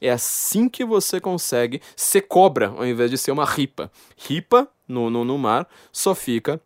[0.00, 3.92] É assim que você consegue ser cobra ao invés de ser uma ripa.
[4.16, 6.58] Ripa no, no, no mar só fica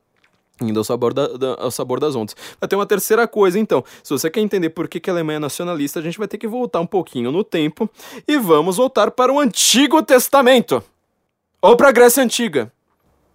[0.61, 2.35] indo ao sabor, da, da, ao sabor das ondas.
[2.61, 3.85] Vai ter uma terceira coisa, então.
[4.03, 6.39] Se você quer entender por que, que a Alemanha é nacionalista, a gente vai ter
[6.39, 7.89] que voltar um pouquinho no tempo
[8.27, 10.83] e vamos voltar para o Antigo Testamento.
[11.61, 12.73] Ou para a Grécia Antiga.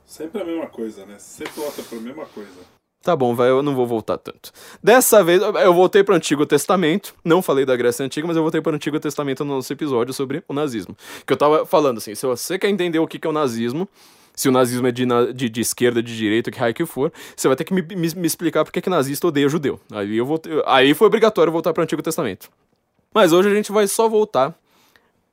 [0.06, 1.16] Sempre a mesma coisa, né?
[1.20, 2.82] Sempre volta para a mesma coisa.
[3.02, 4.52] Tá bom, vai, eu não vou voltar tanto.
[4.82, 7.16] Dessa vez, eu voltei para o Antigo Testamento.
[7.26, 10.14] Não falei da Grécia Antiga, mas eu voltei para o Antigo Testamento no nosso episódio
[10.14, 10.96] sobre o nazismo.
[11.26, 13.90] Que eu tava falando assim: se você quer entender o que, que é o nazismo,
[14.36, 17.48] se o nazismo é de, de, de esquerda, de direita, que raio que for, você
[17.48, 19.80] vai ter que me, me, me explicar porque que nazista odeia judeu.
[19.92, 22.50] Aí, eu voltei, aí foi obrigatório voltar para o Antigo Testamento.
[23.14, 24.56] Mas hoje a gente vai só voltar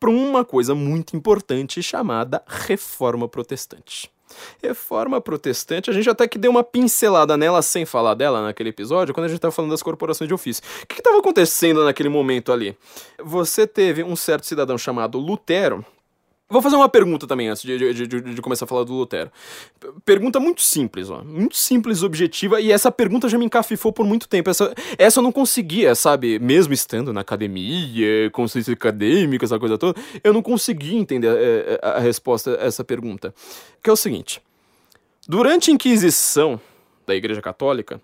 [0.00, 4.10] para uma coisa muito importante chamada Reforma Protestante.
[4.62, 9.14] Reforma protestante, a gente até que deu uma pincelada nela sem falar dela naquele episódio,
[9.14, 10.62] quando a gente estava falando das corporações de ofício.
[10.82, 12.76] O que estava acontecendo naquele momento ali?
[13.22, 15.84] Você teve um certo cidadão chamado Lutero,
[16.50, 19.30] Vou fazer uma pergunta também antes de, de, de, de, começar a falar do Lutero.
[20.02, 21.22] Pergunta muito simples, ó.
[21.22, 24.48] Muito simples, objetiva, e essa pergunta já me encafifou por muito tempo.
[24.48, 26.38] Essa, essa eu não conseguia, sabe?
[26.38, 31.80] Mesmo estando na academia, consciência acadêmica, essa coisa toda, eu não conseguia entender a, é,
[31.82, 33.34] a, é, a resposta a essa pergunta.
[33.82, 34.40] Que é o seguinte:
[35.28, 36.58] durante a Inquisição
[37.06, 38.00] da Igreja Católica,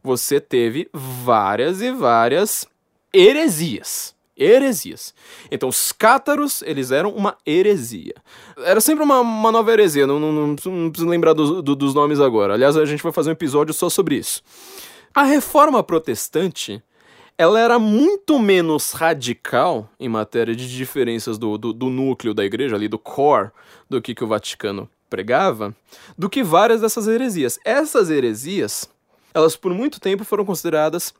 [0.00, 2.68] você teve várias e várias
[3.12, 5.14] heresias heresias.
[5.50, 8.14] Então, os cátaros, eles eram uma heresia.
[8.56, 11.94] Era sempre uma, uma nova heresia, não, não, não, não preciso lembrar do, do, dos
[11.94, 12.54] nomes agora.
[12.54, 14.42] Aliás, a gente vai fazer um episódio só sobre isso.
[15.14, 16.82] A reforma protestante,
[17.36, 22.76] ela era muito menos radical em matéria de diferenças do, do, do núcleo da igreja,
[22.76, 23.50] ali do core,
[23.88, 25.74] do que, que o Vaticano pregava,
[26.16, 27.58] do que várias dessas heresias.
[27.64, 28.88] Essas heresias,
[29.34, 31.12] elas por muito tempo foram consideradas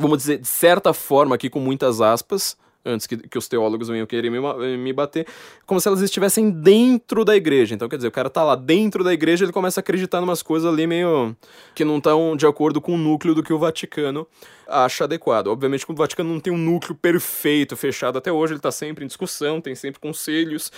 [0.00, 4.06] vamos dizer, de certa forma, aqui com muitas aspas, antes que, que os teólogos venham
[4.06, 4.38] querer me,
[4.78, 5.26] me bater,
[5.66, 7.74] como se elas estivessem dentro da igreja.
[7.74, 10.24] Então, quer dizer, o cara tá lá dentro da igreja, ele começa a acreditar em
[10.24, 11.36] umas coisas ali meio
[11.74, 14.26] que não estão de acordo com o núcleo do que o Vaticano
[14.66, 15.48] acha adequado.
[15.48, 19.04] Obviamente que o Vaticano não tem um núcleo perfeito, fechado até hoje, ele tá sempre
[19.04, 20.72] em discussão, tem sempre conselhos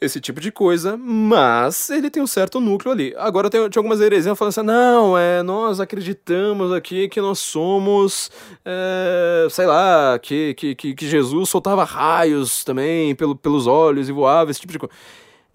[0.00, 3.14] esse tipo de coisa, mas ele tem um certo núcleo ali.
[3.16, 8.30] Agora tem, tem algumas heresias falando assim, não, é, nós acreditamos aqui que nós somos,
[8.64, 14.12] é, sei lá, que, que, que, que, Jesus soltava raios também pelo, pelos olhos e
[14.12, 14.94] voava, esse tipo de coisa.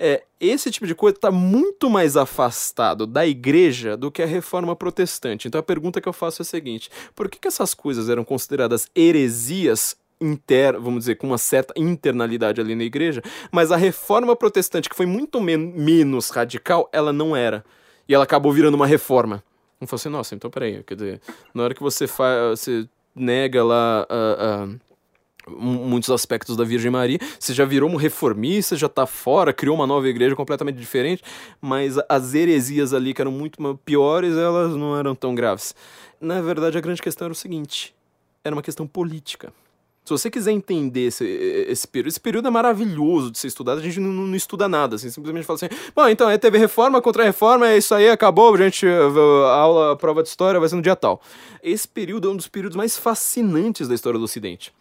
[0.04, 4.76] É, esse tipo de coisa está muito mais afastado da igreja do que a reforma
[4.76, 5.48] protestante.
[5.48, 8.24] Então a pergunta que eu faço é a seguinte: por que, que essas coisas eram
[8.24, 14.36] consideradas heresias inter, vamos dizer, com uma certa internalidade ali na igreja, mas a reforma
[14.36, 17.66] protestante, que foi muito men menos radical, ela não era.
[18.08, 19.44] E ela acabou virando uma reforma.
[19.80, 21.22] Não falou assim, nossa, então peraí, quer dizer,
[21.54, 24.80] na hora que você faz, você nega lá uh, uh,
[25.50, 29.88] muitos aspectos da Virgem Maria, você já virou um reformista, já tá fora, criou uma
[29.88, 31.24] nova igreja completamente diferente,
[31.60, 35.76] mas as heresias ali que eram muito piores, elas não eram tão graves.
[36.20, 37.96] Na verdade, a grande questão era o seguinte,
[38.44, 39.52] era uma questão política.
[40.04, 43.84] Se você quiser entender esse, esse período, esse período é maravilhoso de ser estudado, a
[43.84, 47.24] gente não, não estuda nada, assim, simplesmente fala assim, bom, então aí teve reforma contra
[47.24, 50.76] reforma, é isso aí, acabou, a gente, a aula, a prova de história vai ser
[50.76, 51.22] no dia tal.
[51.62, 54.74] Esse período é um dos períodos mais fascinantes da história do Ocidente.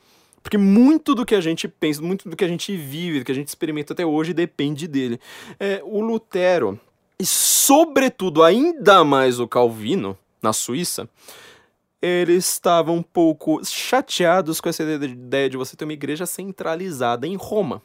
[0.43, 3.33] Porque muito do que a gente pensa, muito do que a gente vive, do que
[3.33, 5.21] a gente experimenta até hoje, depende dele.
[5.59, 6.81] É, o Lutero,
[7.19, 11.07] e sobretudo ainda mais o Calvino, na Suíça,
[12.03, 17.37] eles estavam um pouco chateados com essa ideia de você ter uma igreja centralizada em
[17.37, 17.83] Roma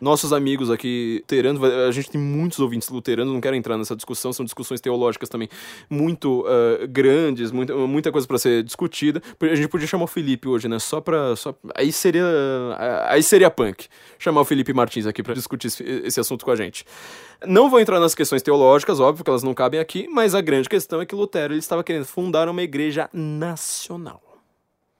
[0.00, 4.32] nossos amigos aqui luteranos, a gente tem muitos ouvintes luteranos, não quero entrar nessa discussão,
[4.32, 5.48] são discussões teológicas também
[5.88, 9.22] muito uh, grandes, muita, muita coisa para ser discutida.
[9.40, 10.78] A gente podia chamar o Felipe hoje, né?
[10.78, 11.36] Só pra.
[11.36, 12.24] Só, aí seria.
[13.06, 13.86] Aí seria punk.
[14.18, 16.84] Chamar o Felipe Martins aqui para discutir esse, esse assunto com a gente.
[17.46, 20.68] Não vou entrar nas questões teológicas, óbvio que elas não cabem aqui, mas a grande
[20.68, 24.27] questão é que Lutero ele estava querendo fundar uma igreja nacional.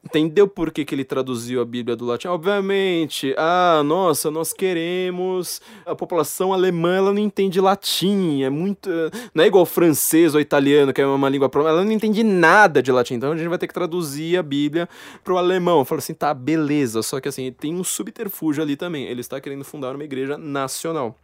[0.09, 2.28] Entendeu por que, que ele traduziu a Bíblia do latim?
[2.28, 5.61] Obviamente, ah, nossa, nós queremos.
[5.84, 8.88] A população alemã ela não entende latim, é muito.
[9.34, 12.82] Não é igual francês ou italiano, que é uma língua própria, ela não entende nada
[12.82, 14.88] de latim, então a gente vai ter que traduzir a Bíblia
[15.22, 15.84] pro alemão.
[15.84, 19.04] Fala assim, tá, beleza, só que assim, tem um subterfúgio ali também.
[19.04, 21.18] Ele está querendo fundar uma igreja nacional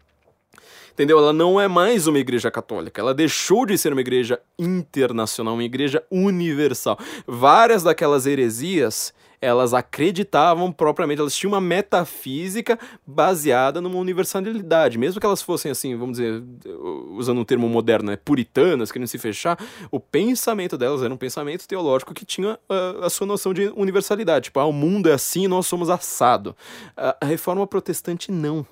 [0.95, 1.19] entendeu?
[1.19, 5.65] Ela não é mais uma igreja católica, ela deixou de ser uma igreja internacional, uma
[5.65, 6.99] igreja universal.
[7.27, 9.13] Várias daquelas heresias
[9.45, 15.95] elas acreditavam propriamente, elas tinham uma metafísica baseada numa universalidade, mesmo que elas fossem assim,
[15.97, 16.43] vamos dizer,
[17.11, 19.59] usando um termo moderno, né, puritanas, querendo se fechar,
[19.91, 24.45] o pensamento delas era um pensamento teológico que tinha uh, a sua noção de universalidade,
[24.45, 26.57] tipo, ah, o mundo é assim, nós somos assado.
[26.97, 28.67] Uh, a reforma protestante não.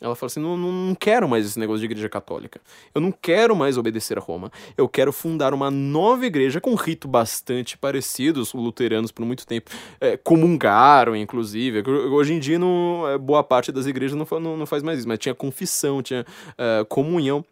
[0.00, 2.60] Ela fala assim: não, não quero mais esse negócio de igreja católica.
[2.92, 4.50] Eu não quero mais obedecer a Roma.
[4.76, 8.40] Eu quero fundar uma nova igreja com um rito bastante parecido.
[8.40, 9.70] Os luteranos, por muito tempo,
[10.00, 11.88] é, comungaram, inclusive.
[11.88, 15.08] Hoje em dia, não, é, boa parte das igrejas não, não, não faz mais isso,
[15.08, 16.26] mas tinha confissão, tinha
[16.58, 17.44] é, comunhão.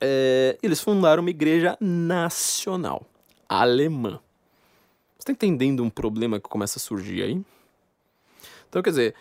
[0.00, 3.06] É, eles fundaram uma igreja nacional,
[3.48, 4.20] alemã.
[5.18, 7.40] Você está entendendo um problema que começa a surgir aí?
[8.68, 9.14] Então, quer dizer.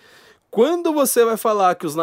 [0.53, 1.95] Quando você vai falar que os,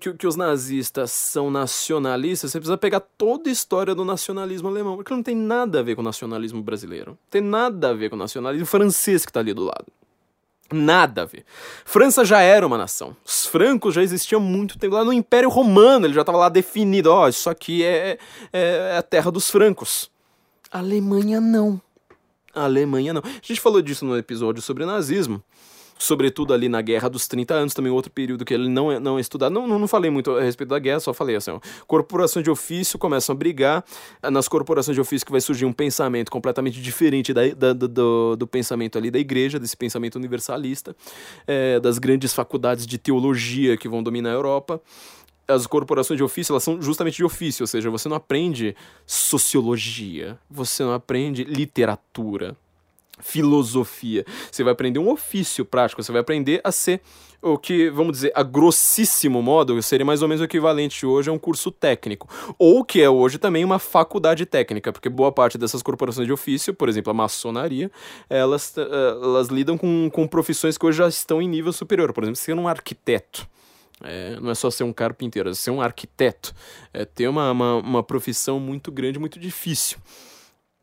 [0.00, 4.96] que, que os nazistas são nacionalistas, você precisa pegar toda a história do nacionalismo alemão,
[4.96, 7.12] porque não tem nada a ver com o nacionalismo brasileiro.
[7.12, 9.86] Não tem nada a ver com o nacionalismo francês que está ali do lado.
[10.72, 11.44] Nada a ver.
[11.84, 13.16] França já era uma nação.
[13.24, 14.96] Os francos já existiam muito tempo.
[14.96, 17.08] Lá no Império Romano ele já estava lá definido.
[17.08, 18.18] Ó, oh, isso aqui é,
[18.52, 20.10] é, é a terra dos francos.
[20.72, 21.80] A Alemanha não.
[22.52, 23.22] A Alemanha não.
[23.24, 25.40] A gente falou disso no episódio sobre nazismo
[26.02, 29.18] sobretudo ali na Guerra dos 30 Anos, também outro período que ele não é, não
[29.18, 29.52] é estudado.
[29.52, 32.50] Não, não, não falei muito a respeito da guerra, só falei assim: ó, corporações de
[32.50, 33.84] ofício começam a brigar.
[34.30, 38.46] Nas corporações de ofício que vai surgir um pensamento completamente diferente da, da, do, do
[38.46, 40.96] pensamento ali da igreja, desse pensamento universalista,
[41.46, 44.80] é, das grandes faculdades de teologia que vão dominar a Europa
[45.46, 50.38] as corporações de ofício, elas são justamente de ofício, ou seja, você não aprende sociologia,
[50.48, 52.56] você não aprende literatura,
[53.20, 54.24] filosofia.
[54.50, 57.00] Você vai aprender um ofício prático, você vai aprender a ser
[57.42, 61.32] o que, vamos dizer, a grossíssimo modo, seria mais ou menos o equivalente hoje a
[61.32, 62.28] um curso técnico.
[62.56, 66.72] Ou que é hoje também uma faculdade técnica, porque boa parte dessas corporações de ofício,
[66.72, 67.90] por exemplo, a maçonaria,
[68.30, 72.12] elas, eh, elas lidam com, com profissões que hoje já estão em nível superior.
[72.12, 73.48] Por exemplo, ser um arquiteto.
[74.04, 76.54] É, não é só ser um carpinteiro, é ser um arquiteto.
[76.92, 79.98] É ter uma, uma, uma profissão muito grande, muito difícil.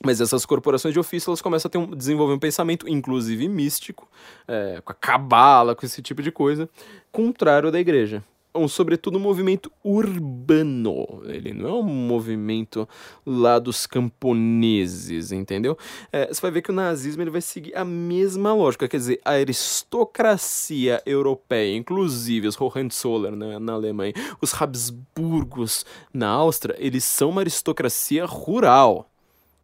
[0.04, 4.08] Mas essas corporações de ofício elas começam a ter um, desenvolver um pensamento, inclusive místico,
[4.48, 6.70] é, com a cabala, com esse tipo de coisa,
[7.12, 8.24] contrário da igreja.
[8.56, 11.22] Um, sobretudo um movimento urbano.
[11.26, 12.90] Ele não é um movimento
[13.24, 15.78] lá dos camponeses, entendeu?
[16.12, 18.88] É, você vai ver que o nazismo ele vai seguir a mesma lógica.
[18.88, 26.76] Quer dizer, a aristocracia europeia, inclusive os Hohenzollern né, na Alemanha, os Habsburgos na Áustria,
[26.80, 29.09] eles são uma aristocracia rural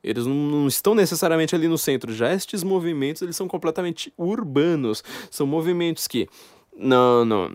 [0.05, 2.13] eles não, estão necessariamente ali no centro.
[2.13, 5.03] Já estes movimentos, eles são completamente urbanos.
[5.31, 6.29] São movimentos que,
[6.77, 7.51] não, não,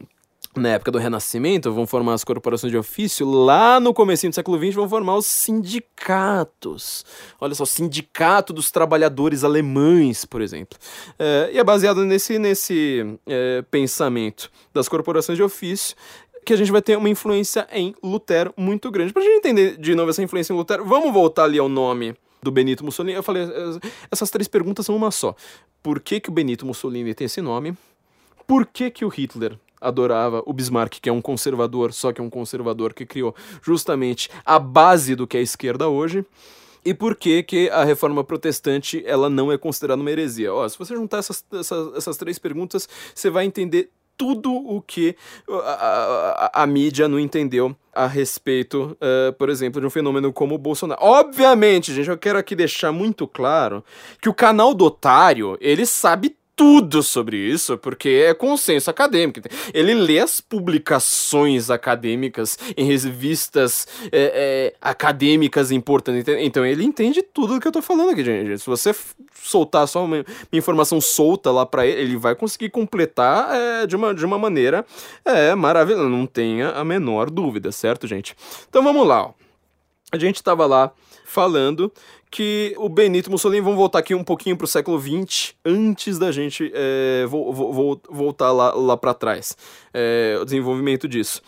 [0.57, 3.25] na época do Renascimento, vão formar as corporações de ofício.
[3.29, 7.05] Lá no começo do século XX, vão formar os sindicatos.
[7.41, 10.77] Olha só, sindicato dos trabalhadores alemães, por exemplo.
[11.19, 15.95] É, e é baseado nesse, nesse é, pensamento das corporações de ofício
[16.45, 19.13] que a gente vai ter uma influência em Lutero muito grande.
[19.13, 22.17] Para a gente entender de novo essa influência em Lutero, vamos voltar ali ao nome
[22.43, 23.43] do Benito Mussolini, eu falei,
[24.11, 25.35] essas três perguntas são uma só.
[25.83, 27.77] Por que, que o Benito Mussolini tem esse nome?
[28.47, 32.25] Por que, que o Hitler adorava o Bismarck, que é um conservador, só que é
[32.25, 36.25] um conservador que criou justamente a base do que é a esquerda hoje?
[36.85, 40.53] E por que, que a reforma protestante ela não é considerada uma heresia?
[40.53, 43.91] Ó, se você juntar essas, essas, essas três perguntas, você vai entender
[44.21, 45.17] tudo o que
[45.49, 50.57] a, a, a, mídia não entendeu a respeito, uh, por exemplo, de um fenômeno como
[50.57, 51.01] o Bolsonaro.
[51.03, 53.83] Obviamente, gente, eu quero aqui deixar muito claro
[54.21, 59.41] que o canal do otário, ele sabe tudo sobre isso, porque é consenso acadêmico.
[59.73, 66.23] Ele lê as publicações acadêmicas em revistas é, é, acadêmicas importantes.
[66.41, 68.59] Então ele entende tudo do que eu tô falando aqui, gente.
[68.59, 68.95] Se você
[69.43, 74.15] soltar só uma, informação solta lá para ele, ele vai conseguir completar é, de, uma,
[74.15, 74.85] de uma maneira
[75.25, 76.11] é, maravilhosa.
[76.11, 78.37] Não tenha a menor dúvida, certo, gente?
[78.69, 79.29] Então vamos lá.
[79.29, 79.33] Ó.
[80.13, 80.93] A gente tava lá
[81.25, 81.91] falando
[82.31, 86.31] que o Benito Mussolini, vamos voltar aqui um pouquinho para o século XX, antes da
[86.31, 89.57] gente é, vo vo voltar lá, lá para trás,
[89.93, 91.43] é, o desenvolvimento disso.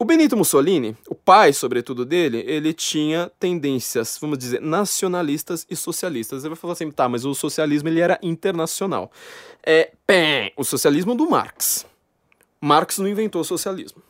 [0.00, 6.42] O Benito Mussolini, o pai, sobretudo dele, ele tinha tendências, vamos dizer, nacionalistas e socialistas.
[6.42, 9.10] Você vai falar assim, tá, mas o socialismo ele era internacional.
[9.66, 11.84] É, pé, o socialismo do Marx.
[12.60, 14.00] Marx não inventou o socialismo.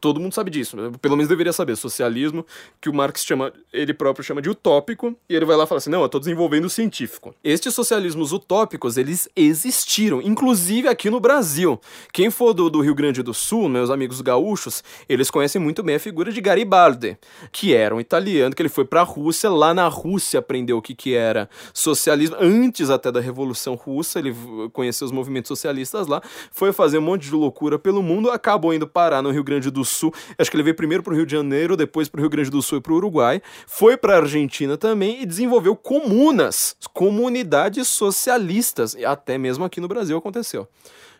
[0.00, 0.90] Todo mundo sabe disso, né?
[1.00, 1.76] pelo menos deveria saber.
[1.76, 2.44] Socialismo,
[2.80, 5.78] que o Marx chama, ele próprio chama de utópico, e ele vai lá e fala
[5.78, 7.34] assim: não, eu tô desenvolvendo o científico.
[7.42, 11.80] Estes socialismos utópicos, eles existiram, inclusive aqui no Brasil.
[12.12, 15.96] Quem for do, do Rio Grande do Sul, meus amigos gaúchos, eles conhecem muito bem
[15.96, 17.16] a figura de Garibaldi,
[17.50, 20.94] que era um italiano, que ele foi pra Rússia, lá na Rússia aprendeu o que,
[20.94, 24.34] que era socialismo, antes até da Revolução Russa, ele
[24.72, 28.86] conheceu os movimentos socialistas lá, foi fazer um monte de loucura pelo mundo, acabou indo
[28.86, 30.12] parar no Rio Grande Grande do Sul.
[30.36, 32.50] Acho que ele veio primeiro para o Rio de Janeiro, depois para o Rio Grande
[32.50, 33.40] do Sul e para o Uruguai.
[33.66, 38.94] Foi para a Argentina também e desenvolveu comunas, comunidades socialistas.
[38.94, 40.68] E até mesmo aqui no Brasil aconteceu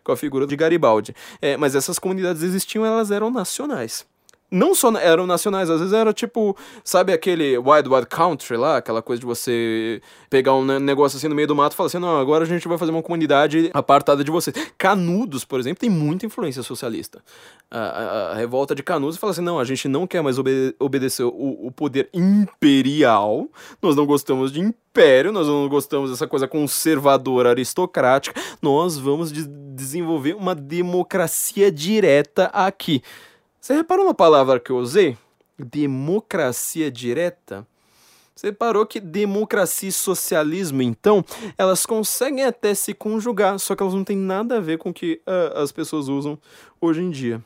[0.02, 1.14] com a figura de Garibaldi.
[1.40, 4.04] É, mas essas comunidades existiam, elas eram nacionais
[4.52, 9.00] não só eram nacionais, às vezes era tipo, sabe aquele Wild Wild Country lá, aquela
[9.00, 12.18] coisa de você pegar um negócio assim no meio do mato e falar assim, não,
[12.18, 14.52] agora a gente vai fazer uma comunidade apartada de você.
[14.76, 17.22] Canudos, por exemplo, tem muita influência socialista.
[17.70, 20.74] A, a, a revolta de Canudos fala assim, não, a gente não quer mais obede
[20.78, 23.48] obedecer o, o poder imperial,
[23.80, 29.46] nós não gostamos de império, nós não gostamos dessa coisa conservadora aristocrática, nós vamos de
[29.46, 33.02] desenvolver uma democracia direta aqui.
[33.62, 35.16] Você reparou uma palavra que eu usei?
[35.56, 37.64] Democracia direta?
[38.34, 41.24] Você reparou que democracia e socialismo, então,
[41.56, 44.92] elas conseguem até se conjugar, só que elas não têm nada a ver com o
[44.92, 46.36] que uh, as pessoas usam
[46.80, 47.40] hoje em dia.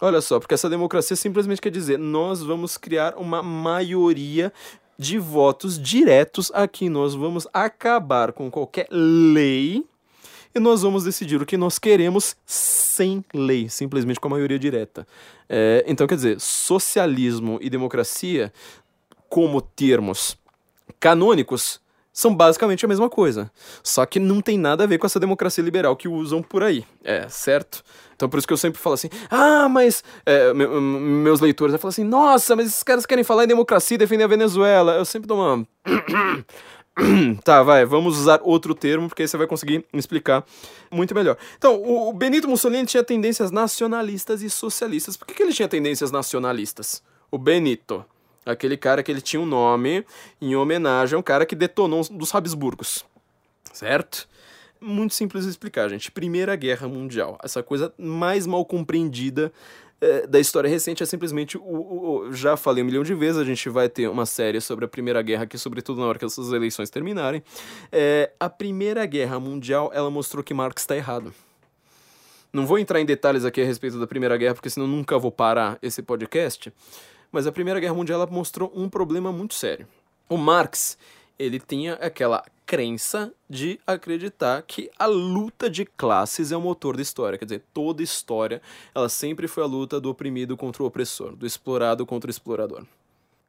[0.00, 4.52] Olha só, porque essa democracia simplesmente quer dizer nós vamos criar uma maioria
[4.96, 6.88] de votos diretos aqui.
[6.88, 9.84] Nós vamos acabar com qualquer lei
[10.54, 15.06] e nós vamos decidir o que nós queremos sem lei, simplesmente com a maioria direta.
[15.48, 18.52] É, então, quer dizer, socialismo e democracia,
[19.28, 20.38] como termos
[21.00, 21.80] canônicos,
[22.12, 23.50] são basicamente a mesma coisa.
[23.82, 26.84] Só que não tem nada a ver com essa democracia liberal que usam por aí.
[27.02, 27.82] É, certo?
[28.14, 32.04] Então por isso que eu sempre falo assim, ah, mas é, meus leitores falam assim,
[32.04, 34.94] nossa, mas esses caras querem falar em democracia e defender a Venezuela.
[34.94, 35.66] Eu sempre dou uma.
[37.42, 40.44] tá, vai, vamos usar outro termo, porque aí você vai conseguir explicar
[40.90, 41.36] muito melhor.
[41.56, 45.16] Então, o Benito Mussolini tinha tendências nacionalistas e socialistas.
[45.16, 47.02] Por que, que ele tinha tendências nacionalistas?
[47.30, 48.04] O Benito.
[48.46, 50.04] Aquele cara que ele tinha um nome
[50.40, 53.04] em homenagem a um cara que detonou um dos Habsburgos.
[53.72, 54.28] Certo?
[54.80, 56.12] Muito simples de explicar, gente.
[56.12, 57.38] Primeira Guerra Mundial.
[57.42, 59.50] Essa coisa mais mal compreendida
[60.00, 63.44] é, da história recente é simplesmente o, o, Já falei um milhão de vezes, a
[63.44, 66.52] gente vai ter uma série sobre a Primeira Guerra aqui, sobretudo na hora que essas
[66.52, 67.42] eleições terminarem.
[67.90, 71.32] É, a Primeira Guerra Mundial, ela mostrou que Marx está errado.
[72.52, 75.32] Não vou entrar em detalhes aqui a respeito da Primeira Guerra, porque senão nunca vou
[75.32, 76.72] parar esse podcast.
[77.32, 79.88] Mas a Primeira Guerra Mundial ela mostrou um problema muito sério.
[80.28, 80.96] O Marx,
[81.36, 87.02] ele tinha aquela crença de acreditar que a luta de classes é o motor da
[87.02, 87.38] história.
[87.38, 88.60] Quer dizer, toda história,
[88.94, 92.84] ela sempre foi a luta do oprimido contra o opressor, do explorado contra o explorador.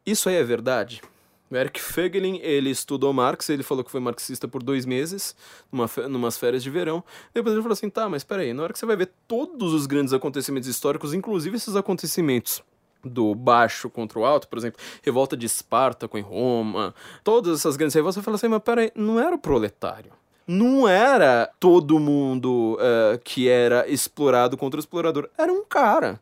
[0.06, 1.02] Isso aí é verdade?
[1.50, 5.36] O Eric Fögelin, ele estudou Marx, ele falou que foi marxista por dois meses,
[5.72, 7.04] numa, numas férias de verão.
[7.34, 9.86] Depois ele falou assim, tá, mas peraí, na hora que você vai ver todos os
[9.86, 12.64] grandes acontecimentos históricos, inclusive esses acontecimentos
[13.06, 16.94] do baixo contra o alto, por exemplo, revolta de Espartaco em Roma,
[17.24, 20.12] todas essas grandes revoltas, você fala assim, mas peraí, não era o proletário.
[20.48, 25.28] Não era todo mundo uh, que era explorado contra o explorador.
[25.38, 26.20] Era um cara.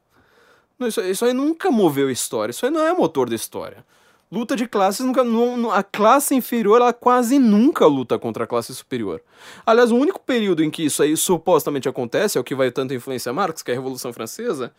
[0.79, 2.51] Isso, isso aí nunca moveu a história.
[2.51, 3.85] Isso aí não é motor da história.
[4.31, 5.23] Luta de classes nunca.
[5.23, 9.21] Não, a classe inferior ela quase nunca luta contra a classe superior.
[9.65, 12.93] Aliás, o único período em que isso aí supostamente acontece, é o que vai tanto
[12.93, 14.73] influenciar Marx, que é a Revolução Francesa,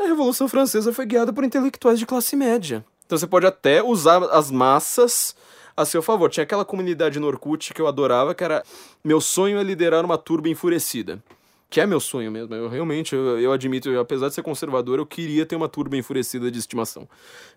[0.00, 2.84] a Revolução Francesa foi guiada por intelectuais de classe média.
[3.04, 5.34] Então você pode até usar as massas
[5.76, 6.30] a seu favor.
[6.30, 8.62] Tinha aquela comunidade no Orkut que eu adorava, que era
[9.04, 11.22] meu sonho é liderar uma turba enfurecida.
[11.68, 12.54] Que é meu sonho mesmo.
[12.54, 15.96] Eu realmente, eu, eu admito, eu, apesar de ser conservador, eu queria ter uma turba
[15.96, 17.08] enfurecida de estimação.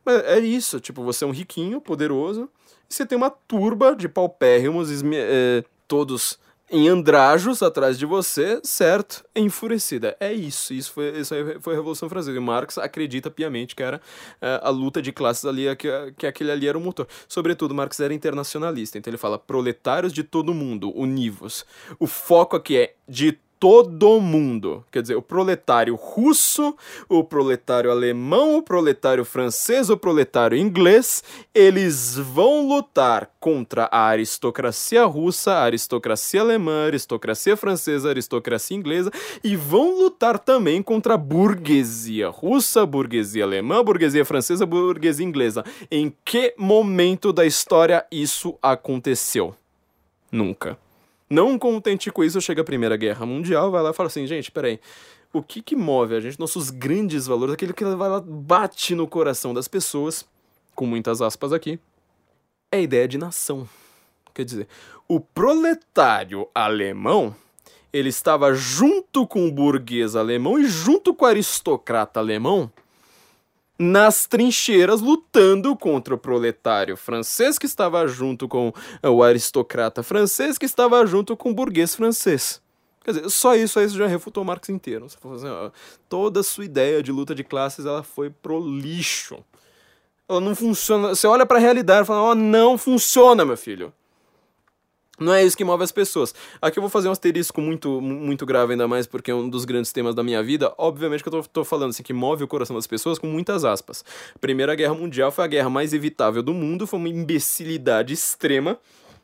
[0.06, 2.48] Mas é isso, tipo, você é um riquinho, poderoso,
[2.90, 6.38] e você tem uma turba de paupérrimos, é, todos
[6.70, 9.24] em andrajos atrás de você, certo?
[9.36, 10.16] Enfurecida.
[10.20, 10.74] É isso.
[10.74, 12.36] Isso foi, isso foi a Revolução Francesa.
[12.36, 14.02] E Marx acredita piamente que era
[14.42, 15.88] é, a luta de classes ali, que,
[16.18, 17.08] que aquele ali era o motor.
[17.28, 18.98] Sobretudo, Marx era internacionalista.
[18.98, 21.66] Então ele fala proletários de todo mundo, univos.
[22.00, 24.84] O foco aqui é de todo mundo.
[24.92, 26.76] Quer dizer, o proletário russo,
[27.08, 31.24] o proletário alemão, o proletário francês, o proletário inglês,
[31.56, 38.76] eles vão lutar contra a aristocracia russa, a aristocracia alemã, a aristocracia francesa, a aristocracia
[38.76, 39.10] inglesa
[39.42, 45.64] e vão lutar também contra a burguesia russa, burguesia alemã, burguesia francesa, burguesia inglesa.
[45.90, 49.56] Em que momento da história isso aconteceu?
[50.30, 50.83] Nunca.
[51.30, 54.52] Não contente com isso, chega a Primeira Guerra Mundial, vai lá e fala assim, gente,
[54.52, 54.80] peraí,
[55.32, 59.08] o que que move a gente, nossos grandes valores, aquilo que vai lá, bate no
[59.08, 60.26] coração das pessoas,
[60.76, 61.80] com muitas aspas aqui,
[62.72, 63.68] é a ideia de nação.
[64.34, 64.68] Quer dizer,
[65.08, 67.36] o proletário alemão,
[67.92, 72.72] ele estava junto com o burguês alemão e junto com o aristocrata alemão
[73.78, 78.72] nas trincheiras lutando contra o proletário francês que estava junto com
[79.04, 82.62] o aristocrata francês que estava junto com o burguês francês.
[83.04, 85.06] Quer dizer, só isso aí já refutou Marx inteiro.
[85.06, 85.72] Assim, ó,
[86.08, 89.44] toda a sua ideia de luta de classes ela foi pro lixo.
[90.28, 91.10] Ela não funciona.
[91.10, 93.94] Você olha para a realidade e fala: oh, não funciona, meu filho.
[95.24, 96.36] Não é isso que move as pessoas.
[96.62, 99.64] Aqui eu vou fazer um asterisco muito, muito grave, ainda mais porque é um dos
[99.64, 100.74] grandes temas da minha vida.
[100.78, 103.64] Obviamente que eu tô, tô falando assim, que move o coração das pessoas com muitas
[103.64, 104.04] aspas.
[104.42, 108.78] Primeira Guerra Mundial foi a guerra mais evitável do mundo, foi uma imbecilidade extrema.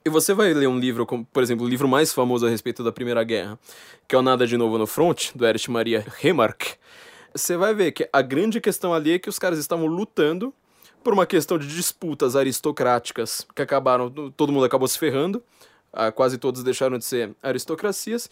[0.05, 2.81] E você vai ler um livro, como, por exemplo, o livro mais famoso a respeito
[2.81, 3.59] da Primeira Guerra,
[4.07, 6.75] que é o Nada de Novo no Front, do Erich Maria Remarque.
[7.35, 10.53] Você vai ver que a grande questão ali é que os caras estavam lutando
[11.03, 15.43] por uma questão de disputas aristocráticas que acabaram, todo mundo acabou se ferrando
[15.93, 18.29] ah, quase todos deixaram de ser aristocracias.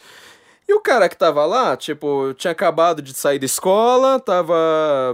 [0.69, 4.53] E o cara que tava lá, tipo, tinha acabado de sair da escola, tava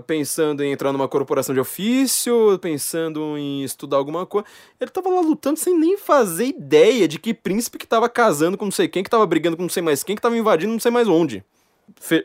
[0.08, 4.48] pensando em entrar numa corporação de ofício, pensando em estudar alguma coisa.
[4.82, 8.66] Ele tava lá lutando sem nem fazer ideia de que príncipe que tava casando com
[8.66, 10.80] não sei quem, que tava brigando com não sei mais quem, que tava invadindo não
[10.80, 11.46] sei mais onde.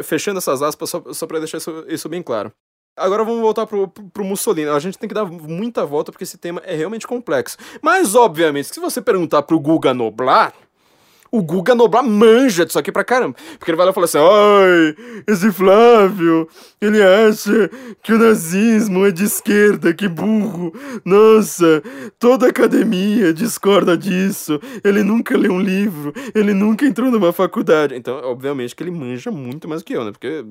[0.02, 2.50] fechando essas aspas só, só pra deixar isso, isso bem claro.
[2.98, 4.68] Agora vamos voltar pro, pro, pro, Mussolini.
[4.68, 7.56] A gente tem que dar muita volta porque esse tema é realmente complexo.
[7.80, 10.52] Mas, obviamente, se você perguntar pro Guga Noblar,
[11.30, 13.36] o Guga Noblar manja disso aqui pra caramba.
[13.58, 16.48] Porque ele vai lá e fala assim: ai, esse Flávio,
[16.80, 17.70] ele acha
[18.02, 20.72] que o nazismo é de esquerda, que burro.
[21.04, 21.82] Nossa,
[22.18, 24.60] toda academia discorda disso.
[24.84, 27.94] Ele nunca leu um livro, ele nunca entrou numa faculdade.
[27.94, 30.12] Então, obviamente que ele manja muito mais que eu, né?
[30.12, 30.44] Porque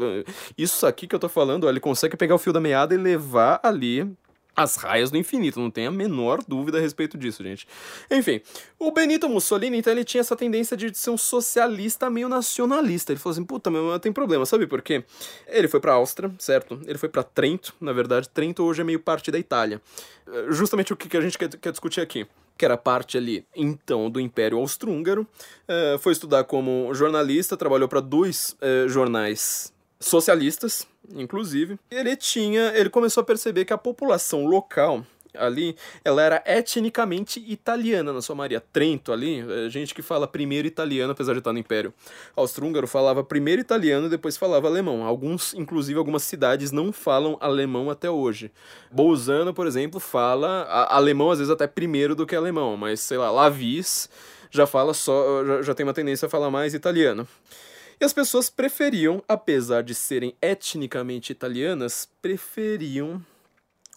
[0.57, 2.97] isso aqui que eu tô falando, ó, ele consegue pegar o fio da meada e
[2.97, 4.07] levar ali
[4.57, 7.67] as raias do infinito, não tem a menor dúvida a respeito disso, gente.
[8.09, 8.41] Enfim,
[8.79, 13.11] o Benito Mussolini, então, ele tinha essa tendência de ser um socialista meio nacionalista.
[13.11, 15.03] Ele falou assim, puta, meu, tem problema, sabe por quê?
[15.47, 16.81] Ele foi pra Áustria, certo?
[16.87, 18.27] Ele foi para Trento, na verdade.
[18.29, 19.79] Trento hoje é meio parte da Itália.
[20.27, 22.25] Eh, justamente o que a gente quer, quer discutir aqui
[22.57, 25.27] que era parte ali, então, do Império Austro-Húngaro.
[25.69, 31.79] Uh, foi estudar como jornalista, trabalhou para dois uh, jornais socialistas, inclusive.
[31.89, 35.05] Ele tinha, ele começou a perceber que a população local
[35.37, 38.59] ali, ela era etnicamente italiana na sua maioria.
[38.59, 41.93] Trento ali, é gente que fala primeiro italiano, apesar de estar no Império
[42.35, 45.03] Austro-Húngaro, falava primeiro italiano, depois falava alemão.
[45.03, 48.51] Alguns, inclusive algumas cidades não falam alemão até hoje.
[48.91, 53.31] Bolzano, por exemplo, fala alemão às vezes até primeiro do que alemão, mas sei lá,
[53.31, 54.09] Lavis
[54.49, 57.27] já fala só, já, já tem uma tendência a falar mais italiano.
[57.99, 63.25] E as pessoas preferiam, apesar de serem etnicamente italianas, preferiam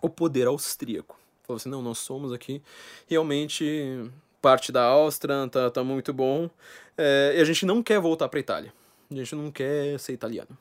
[0.00, 1.18] o poder austríaco.
[1.42, 2.62] Falaram assim, não, nós somos aqui
[3.06, 6.48] realmente parte da Áustria, tá, tá muito bom,
[6.96, 8.72] é, e a gente não quer voltar para Itália.
[9.10, 10.56] A gente não quer ser italiano.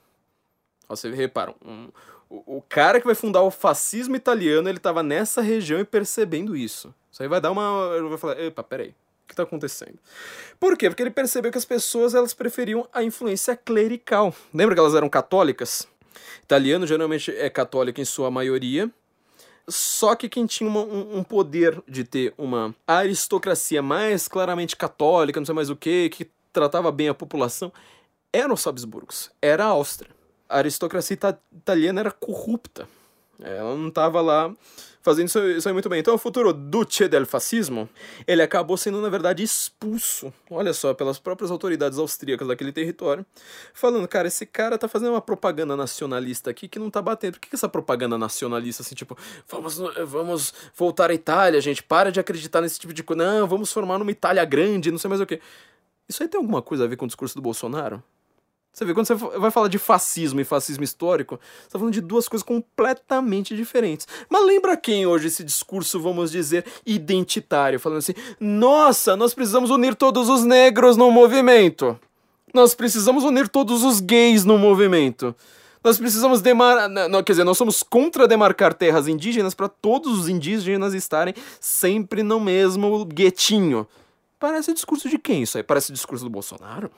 [0.90, 1.88] Vocês reparam, um,
[2.30, 6.58] o, o cara que vai fundar o fascismo italiano, ele estava nessa região e percebendo
[6.58, 6.94] isso.
[7.10, 7.94] Isso aí vai dar uma...
[7.96, 8.94] Ele vai falar, epa, peraí,
[9.30, 9.98] que está acontecendo.
[10.60, 10.90] Por quê?
[10.90, 14.36] Porque ele percebeu que as pessoas elas preferiam a influência clerical.
[14.54, 15.88] Lembra que elas eram católicas?
[16.44, 18.90] Italiano geralmente é católico em sua maioria.
[19.68, 25.40] Só que quem tinha uma, um, um, poder de ter uma aristocracia mais claramente católica,
[25.40, 27.72] não sei mais o que, que tratava bem a população,
[28.34, 30.10] eram os Habsburgos, era a Áustria.
[30.48, 31.16] A aristocracia
[31.56, 32.88] italiana era corrupta.
[33.42, 34.54] Ela não estava lá
[35.02, 36.00] fazendo isso, isso muito bem.
[36.00, 37.90] Então, o futuro Duce del Fascismo,
[38.28, 43.26] ele acabou sendo, na verdade, expulso, olha só, pelas próprias autoridades austríacas daquele território,
[43.74, 47.34] falando, cara, esse cara tá fazendo uma propaganda nacionalista aqui que não tá batendo.
[47.34, 49.18] Por que, que essa propaganda nacionalista, assim, tipo,
[49.48, 53.72] vamos, vamos voltar à Itália, gente, para de acreditar nesse tipo de coisa, não, vamos
[53.72, 55.40] formar uma Itália grande, não sei mais o que.
[56.08, 58.04] Isso aí tem alguma coisa a ver com o discurso do Bolsonaro?
[58.80, 62.00] Você vê, quando você vai falar de fascismo e fascismo histórico, você está falando de
[62.00, 64.08] duas coisas completamente diferentes.
[64.30, 69.96] Mas lembra quem hoje esse discurso, vamos dizer, identitário, falando assim: nossa, nós precisamos unir
[69.96, 72.00] todos os negros no movimento.
[72.54, 75.36] Nós precisamos unir todos os gays no movimento.
[75.84, 76.88] Nós precisamos demar...
[76.88, 82.24] Não, quer dizer, nós somos contra demarcar terras indígenas para todos os indígenas estarem sempre
[82.24, 83.86] no mesmo guetinho.
[84.40, 85.64] Parece discurso de quem isso aí?
[85.64, 86.90] Parece discurso do Bolsonaro?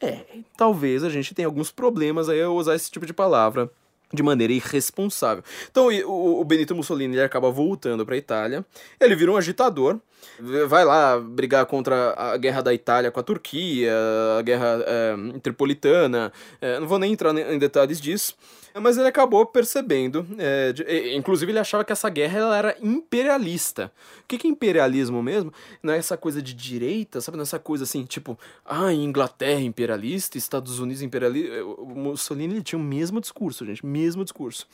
[0.00, 0.20] É,
[0.56, 3.70] talvez a gente tenha alguns problemas aí ao usar esse tipo de palavra
[4.12, 5.44] de maneira irresponsável.
[5.70, 8.64] Então o, Benito Mussolini ele acaba voltando para a Itália,
[8.98, 9.98] ele vira um agitador,
[10.66, 13.92] vai lá brigar contra a guerra da Itália com a Turquia,
[14.38, 18.34] a guerra é, tripolitana, é, não vou nem entrar em detalhes disso,
[18.78, 23.92] mas ele acabou percebendo, é, de, inclusive ele achava que essa guerra ela era imperialista.
[24.22, 25.52] O que, que é imperialismo mesmo?
[25.82, 27.36] Não é essa coisa de direita, sabe?
[27.36, 31.64] Não é essa coisa assim, tipo, ah, Inglaterra imperialista, Estados Unidos imperialista.
[31.64, 34.66] O Mussolini ele tinha o mesmo discurso, gente, mesmo discurso.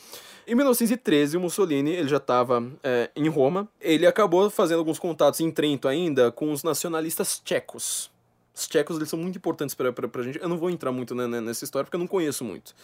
[0.47, 3.68] Em 1913, o Mussolini ele já estava é, em Roma.
[3.80, 8.11] Ele acabou fazendo alguns contatos em Trento ainda com os nacionalistas tchecos.
[8.57, 10.40] Os tchecos eles são muito importantes para a gente.
[10.40, 12.74] Eu não vou entrar muito né, nessa história porque eu não conheço muito.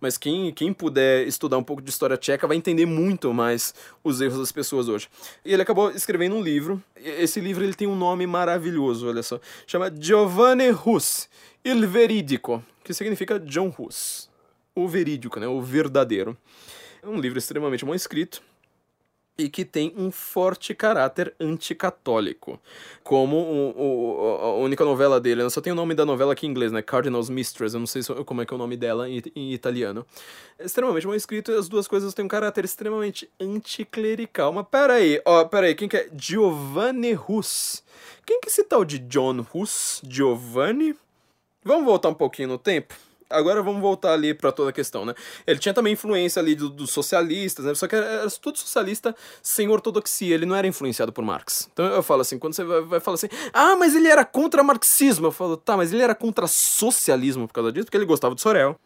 [0.00, 3.72] Mas quem, quem puder estudar um pouco de história tcheca vai entender muito mais
[4.02, 5.08] os erros das pessoas hoje.
[5.44, 6.82] E ele acabou escrevendo um livro.
[6.96, 9.38] Esse livro ele tem um nome maravilhoso, olha só.
[9.68, 11.28] Chama Giovanni Hus,
[11.64, 14.28] Il Veridico, que significa John Hus.
[14.74, 15.46] O verídico, né?
[15.46, 16.36] O verdadeiro.
[17.00, 18.42] É um livro extremamente mal escrito
[19.40, 22.60] e que tem um forte caráter anticatólico.
[23.02, 26.46] Como o, o, a única novela dele, eu só tem o nome da novela aqui
[26.46, 26.82] em inglês, né?
[26.82, 30.06] Cardinal's Mistress, eu não sei como é que é o nome dela em, em italiano.
[30.58, 34.52] É extremamente mal escrito e as duas coisas têm um caráter extremamente anticlerical.
[34.52, 36.08] Mas peraí, ó, peraí, quem que é?
[36.14, 37.82] Giovanni Hus.
[38.26, 40.00] Quem que é esse tal de John Hus?
[40.06, 40.94] Giovanni?
[41.64, 42.94] Vamos voltar um pouquinho no tempo?
[43.30, 45.14] Agora vamos voltar ali para toda a questão, né?
[45.46, 47.74] Ele tinha também influência ali dos do socialistas, né?
[47.74, 51.68] Só que era, era, tudo socialista sem ortodoxia, ele não era influenciado por Marx.
[51.72, 54.62] Então eu falo assim, quando você vai, vai falar assim, ah, mas ele era contra
[54.62, 58.34] marxismo, eu falo, tá, mas ele era contra socialismo por causa disso, porque ele gostava
[58.34, 58.78] do Sorel,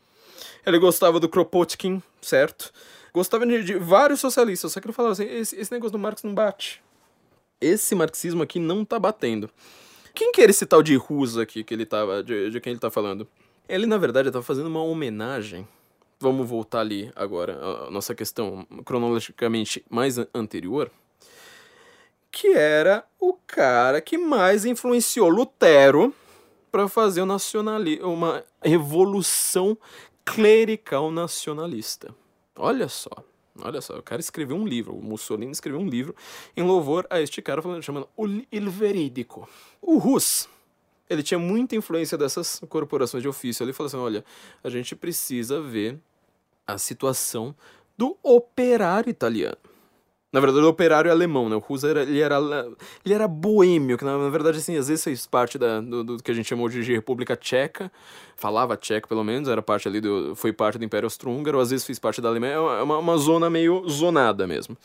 [0.66, 2.72] ele gostava do Kropotkin, certo?
[3.12, 6.22] Gostava de, de vários socialistas, só que ele falava assim, esse, esse negócio do Marx
[6.22, 6.82] não bate.
[7.60, 9.48] Esse marxismo aqui não tá batendo.
[10.12, 12.80] Quem que era esse tal de Rusa aqui que ele tava, de, de quem ele
[12.80, 13.26] tá falando?
[13.68, 15.66] Ele, na verdade, estava fazendo uma homenagem.
[16.20, 20.90] Vamos voltar ali agora, a nossa questão cronologicamente mais anterior.
[22.30, 26.14] Que era o cara que mais influenciou Lutero
[26.70, 29.78] para fazer o nacionali uma revolução
[30.24, 32.14] clerical nacionalista.
[32.56, 33.10] Olha só,
[33.60, 36.14] olha só, o cara escreveu um livro, o Mussolini escreveu um livro
[36.56, 39.48] em louvor a este cara chamando Il Verídico.
[39.80, 40.48] O Rus,
[41.08, 43.64] ele tinha muita influência dessas corporações de ofício.
[43.64, 44.24] Ele falou assim: olha,
[44.62, 45.98] a gente precisa ver
[46.66, 47.54] a situação
[47.96, 49.56] do operário italiano.
[50.34, 51.54] Na verdade, o operário é alemão, né?
[51.54, 52.38] O Russo era, ele era,
[53.04, 56.20] ele era boêmio, que na, na verdade, assim, às vezes fez parte da, do, do,
[56.20, 57.88] que a gente chamou de República Tcheca,
[58.34, 61.86] falava tcheco pelo menos, era parte ali do, foi parte do Império Austro-Húngaro, às vezes
[61.86, 64.76] fez parte da Alemanha, é uma, uma zona meio zonada mesmo.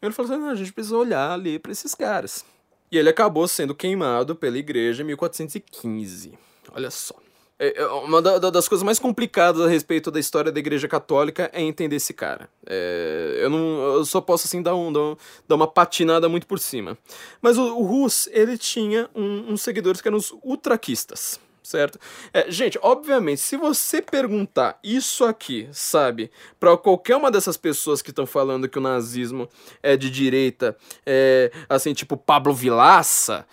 [0.00, 2.44] Ele falou assim: a gente precisa olhar ali para esses caras.
[2.92, 6.38] E ele acabou sendo queimado pela igreja em 1415.
[6.74, 7.14] Olha só.
[7.58, 11.62] É, é, uma das coisas mais complicadas a respeito da história da igreja católica é
[11.62, 12.50] entender esse cara.
[12.66, 16.98] É, eu, não, eu só posso assim dar, um, dar uma patinada muito por cima.
[17.40, 21.98] Mas o, o Rus, ele tinha um, uns seguidores que eram os ultraquistas certo?
[22.32, 28.10] É, gente, obviamente, se você perguntar isso aqui, sabe, para qualquer uma dessas pessoas que
[28.10, 29.48] estão falando que o nazismo
[29.82, 33.46] é de direita, é assim, tipo Pablo Vilaça,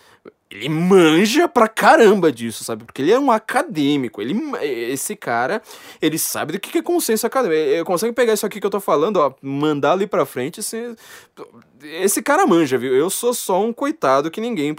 [0.51, 2.83] ele manja pra caramba disso, sabe?
[2.83, 4.19] Porque ele é um acadêmico.
[4.19, 5.61] Ele, esse cara,
[6.01, 7.61] ele sabe do que é consenso acadêmico.
[7.61, 10.59] Ele consegue pegar isso aqui que eu tô falando, ó, mandar ali pra frente.
[10.59, 10.95] Assim,
[11.83, 12.95] esse cara manja, viu?
[12.95, 14.75] Eu sou só um coitado que ninguém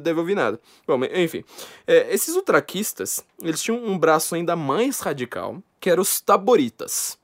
[0.00, 0.60] deve ouvir nada.
[0.86, 1.42] Bom, enfim.
[1.88, 7.18] É, esses ultraquistas, eles tinham um braço ainda mais radical, que eram os taboritas.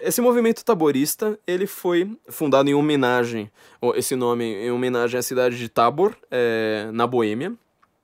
[0.00, 3.50] Esse movimento taborista, ele foi fundado em homenagem,
[3.94, 7.54] esse nome em homenagem à cidade de Tabor, é, na Boêmia,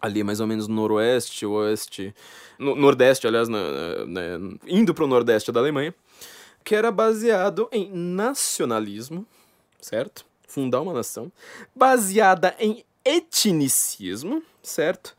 [0.01, 2.15] ali mais ou menos no noroeste, oeste,
[2.59, 3.59] no, nordeste, aliás, na,
[4.07, 4.21] na,
[4.67, 5.95] indo para o nordeste da Alemanha,
[6.65, 9.27] que era baseado em nacionalismo,
[9.81, 10.25] certo?
[10.49, 11.31] Fundar uma nação,
[11.75, 15.15] baseada em etnicismo, certo?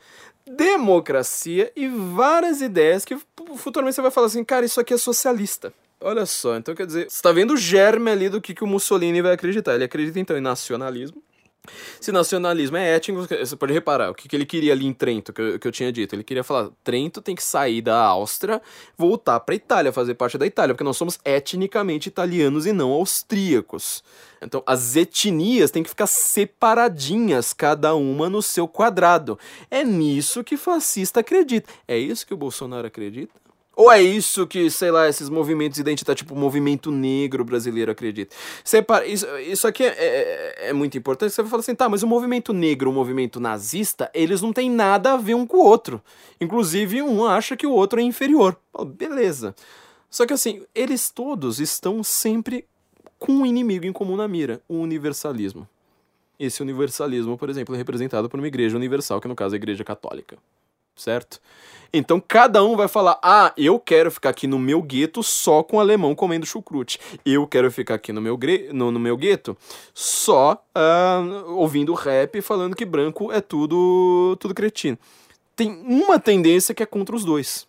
[0.45, 3.17] Democracia e várias ideias que
[3.55, 5.73] futuramente você vai falar assim, cara, isso aqui é socialista.
[6.05, 8.67] Olha só, então quer dizer, você tá vendo o germe ali do que, que o
[8.67, 9.73] Mussolini vai acreditar.
[9.73, 11.23] Ele acredita então em nacionalismo,
[12.01, 15.31] Se nacionalismo é étnico, você pode reparar, o que, que ele queria ali em Trento,
[15.31, 16.13] que eu, que eu tinha dito?
[16.13, 18.61] Ele queria falar, Trento tem que sair da Áustria,
[18.97, 24.03] voltar para Itália, fazer parte da Itália, porque nós somos etnicamente italianos e não austríacos.
[24.41, 29.39] Então, as etnias têm que ficar separadinhas, cada uma no seu quadrado.
[29.71, 31.71] É nisso que fascista acredita.
[31.87, 33.33] É isso que o Bolsonaro acredita?
[33.83, 38.33] Ou é isso que, sei lá, esses movimentos identitários, tipo o movimento negro brasileiro, acredita?
[38.63, 41.33] Separa, isso, isso aqui é, é, é, muito importante.
[41.33, 44.71] Você vai falar assim, tá, mas o movimento negro, o movimento nazista, eles não têm
[44.71, 46.01] nada a ver um com o outro.
[46.39, 48.57] Inclusive, um acha que o outro é inferior.
[48.95, 49.53] beleza.
[50.09, 52.65] Só que assim, eles todos estão sempre
[53.19, 55.67] com um inimigo em comum na mira, o universalismo.
[56.39, 59.59] Esse universalismo, por exemplo, é representado por uma igreja universal, que no caso é a
[59.59, 60.37] igreja católica.
[60.95, 61.39] Certo?
[61.93, 65.79] Então cada um vai falar: ah, eu quero ficar aqui no meu gueto só com
[65.79, 66.99] alemão comendo chucrute.
[67.25, 68.37] Eu quero ficar aqui no meu,
[68.71, 69.55] no, no meu gueto
[69.93, 74.97] só uh, ouvindo rap falando que branco é tudo, tudo cretino.
[75.55, 77.67] Tem uma tendência que é contra os dois.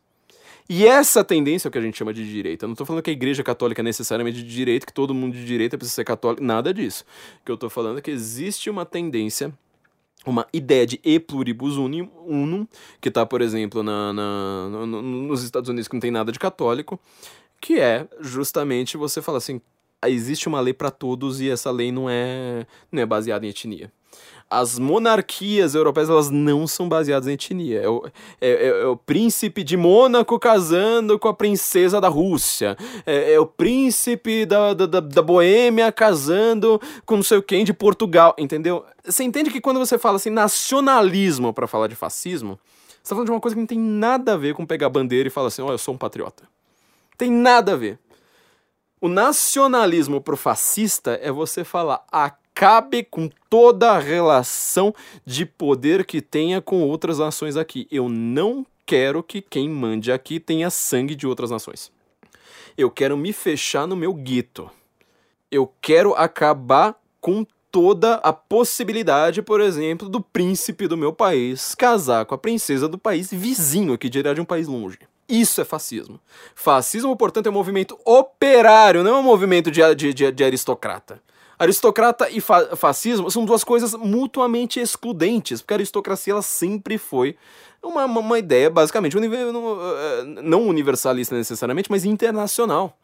[0.67, 2.65] E essa tendência é o que a gente chama de direita.
[2.65, 5.35] Eu não estou falando que a igreja católica é necessariamente de direita, que todo mundo
[5.35, 7.05] de direita precisa ser católico, nada disso.
[7.43, 9.53] O que eu estou falando é que existe uma tendência
[10.31, 12.67] uma ideia de e pluribus unum,
[13.01, 16.39] que está, por exemplo, na, na no, nos Estados Unidos que não tem nada de
[16.39, 16.99] católico,
[17.61, 19.61] que é justamente você falar assim,
[20.07, 23.91] existe uma lei para todos e essa lei não é, não é baseada em etnia
[24.59, 27.81] as monarquias europeias elas não são baseadas em etnia.
[27.81, 28.07] É o,
[28.41, 32.77] é, é, é o príncipe de Mônaco casando com a princesa da Rússia.
[33.05, 38.35] É, é o príncipe da, da, da, Boêmia casando com não sei quem de Portugal.
[38.39, 38.85] Entendeu?
[39.05, 42.59] Você entende que quando você fala assim nacionalismo para falar de fascismo,
[43.03, 45.29] você tá falando de uma coisa que não tem nada a ver com pegar bandeira
[45.29, 46.45] e falar assim: ó, oh, eu sou um patriota.
[47.19, 47.99] Tem nada a ver.
[49.01, 52.05] O nacionalismo pro fascista é você falar
[52.55, 54.95] acabe com toda a relação
[55.27, 57.89] de poder que tenha com outras nações aqui.
[57.91, 61.91] Eu não quero que quem mande aqui tenha sangue de outras nações.
[62.79, 64.71] Eu quero me fechar no meu gueto.
[65.51, 72.25] Eu quero acabar com toda a possibilidade, por exemplo, do príncipe do meu país casar
[72.25, 74.99] com a princesa do país vizinho, que dirá de um país longe.
[75.29, 76.21] Isso é fascismo.
[76.55, 81.21] Fascismo, portanto, é um movimento operário, não é um movimento de, de, de, de aristocrata.
[81.59, 87.37] Aristocrata e fa fascismo são duas coisas mutuamente excludentes, porque a aristocracia ela sempre foi
[87.83, 92.97] uma, uma, ideia basicamente eh, não universalista necessariamente, mas internacional.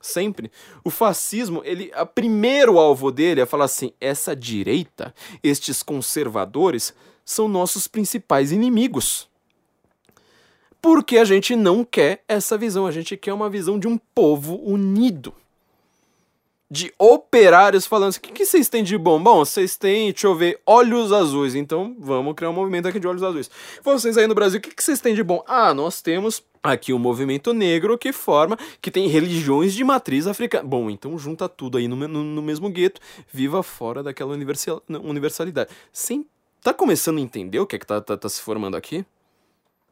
[0.00, 0.50] Sempre.
[0.84, 7.48] O fascismo, ele, a primeiro alvo dele é falar assim: essa direita, estes conservadores, são
[7.48, 9.28] nossos principais inimigos.
[10.80, 14.60] Porque a gente não quer essa visão, a gente quer uma visão de um povo
[14.62, 15.34] unido
[16.70, 19.22] de operários falando assim: o que, vocês têm de bom?
[19.22, 21.54] Bom, vocês têm, deixa eu ver, olhos azuis.
[21.54, 23.50] Então vamos criar um movimento aqui de olhos azuis.
[23.82, 25.42] Vocês aí no Brasil, o que, vocês têm de bom?
[25.46, 30.64] Ah, nós temos aqui um movimento negro que forma, que tem religiões de matriz africana.
[30.68, 33.00] Bom, então junta tudo aí no, no, no mesmo gueto,
[33.32, 35.70] viva fora daquela universalidade.
[35.92, 36.26] Sem,
[36.62, 39.04] tá começando a entender o que é que tá, tá, tá se formando aqui?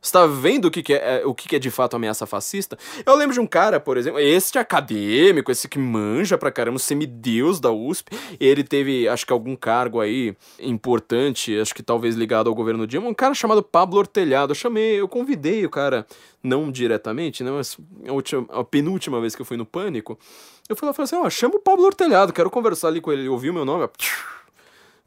[0.00, 2.78] Está vendo o que, que é, é, o que, que é de fato ameaça fascista?
[3.04, 7.60] Eu lembro de um cara, por exemplo, este acadêmico, esse que manja pra caramba, semideus
[7.60, 8.16] da USP.
[8.38, 13.08] Ele teve, acho que algum cargo aí importante, acho que talvez ligado ao governo Dilma,
[13.08, 14.52] um cara chamado Pablo Ortelhado.
[14.52, 16.06] Eu chamei, eu convidei o cara,
[16.42, 17.76] não diretamente, né, mas
[18.06, 20.18] a, última, a penúltima vez que eu fui no Pânico,
[20.68, 23.00] eu fui lá e falei assim: ó, oh, chama o Pablo Ortelhado, quero conversar ali
[23.00, 23.22] com ele.
[23.22, 23.88] Ele ouviu meu nome,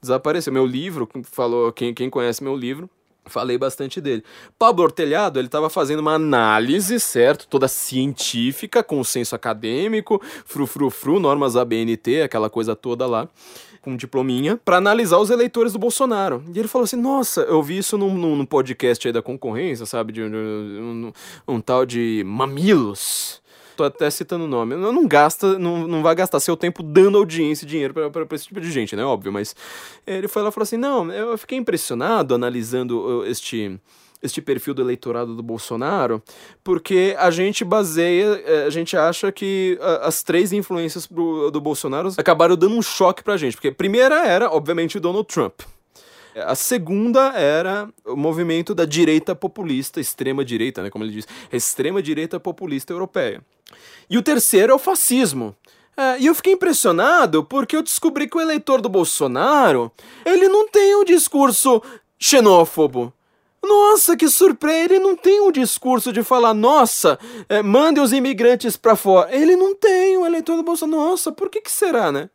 [0.02, 0.54] desapareceu.
[0.54, 2.90] Meu livro, falou, quem, quem conhece meu livro,
[3.30, 4.24] Falei bastante dele.
[4.58, 7.48] Pablo Ortelhado, ele estava fazendo uma análise, certo?
[7.48, 13.28] Toda científica, consenso acadêmico, frufrufru, normas ABNT, aquela coisa toda lá,
[13.82, 16.44] com diplominha, para analisar os eleitores do Bolsonaro.
[16.54, 20.12] E ele falou assim: Nossa, eu vi isso num, num podcast aí da concorrência, sabe?
[20.12, 21.12] De, de um,
[21.48, 23.42] um, um tal de Mamilos
[23.80, 24.76] tô até citando o nome.
[24.76, 28.60] Não, gasta, não, não vai gastar seu tempo dando audiência e dinheiro para esse tipo
[28.60, 29.06] de gente, né?
[29.06, 29.56] Óbvio, mas
[30.06, 33.80] ele foi lá e falou assim: não, eu fiquei impressionado analisando uh, este
[34.22, 36.22] este perfil do eleitorado do Bolsonaro,
[36.62, 42.58] porque a gente baseia, eh, a gente acha que as três influências do Bolsonaro acabaram
[42.58, 45.62] dando um choque pra gente, porque a primeira era, obviamente, o Donald Trump.
[46.46, 52.02] A segunda era o movimento da direita populista, extrema direita, né, como ele diz, extrema
[52.02, 53.42] direita populista europeia.
[54.10, 55.56] E o terceiro é o fascismo.
[55.96, 59.92] É, e eu fiquei impressionado porque eu descobri que o eleitor do Bolsonaro,
[60.26, 61.82] ele não tem um discurso
[62.18, 63.14] xenófobo.
[63.62, 64.86] Nossa, que surpresa!
[64.86, 67.20] Ele não tem um discurso de falar, nossa,
[67.50, 69.36] é, mande os imigrantes para fora.
[69.36, 71.04] Ele não tem, o eleitor do Bolsonaro.
[71.04, 72.30] Nossa, por que, que será, né?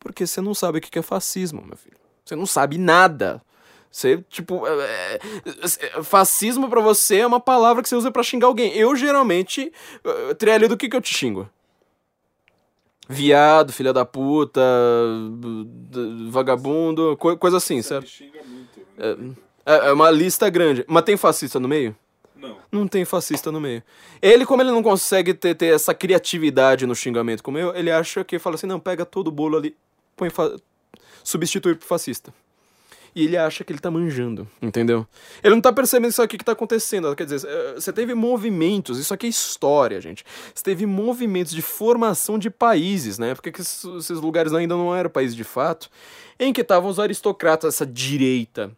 [0.00, 2.01] Porque você não sabe o que é fascismo, meu filho.
[2.24, 3.42] Você não sabe nada.
[3.90, 8.46] Você, tipo, é, é, fascismo para você é uma palavra que você usa para xingar
[8.46, 8.72] alguém.
[8.74, 9.70] Eu geralmente,
[10.02, 11.48] uh, trilha do que que eu te xingo?
[13.06, 14.62] Viado, filha da puta,
[16.30, 18.10] vagabundo, co coisa assim, certo?
[19.66, 20.84] É, é uma lista grande.
[20.88, 21.94] Mas tem fascista no meio?
[22.34, 22.56] Não.
[22.72, 23.82] Não tem fascista no meio.
[24.22, 28.24] Ele, como ele não consegue ter, ter essa criatividade no xingamento como eu, ele acha
[28.24, 29.76] que fala assim, não, pega todo o bolo ali,
[30.16, 30.30] põe
[30.92, 31.02] fa...
[31.24, 32.32] substitui por fascista.
[33.14, 35.06] E ele acha que ele tá manjando, entendeu?
[35.42, 37.14] Ele não tá percebendo isso aqui que tá acontecendo.
[37.14, 40.24] Quer dizer, eh, você teve movimentos, isso aqui é história, gente.
[40.54, 43.34] Você teve movimentos de formação de países, né?
[43.34, 45.90] Porque que esses lugares ainda não eram países de fato,
[46.38, 48.72] em que estavam os aristocratas, essa direita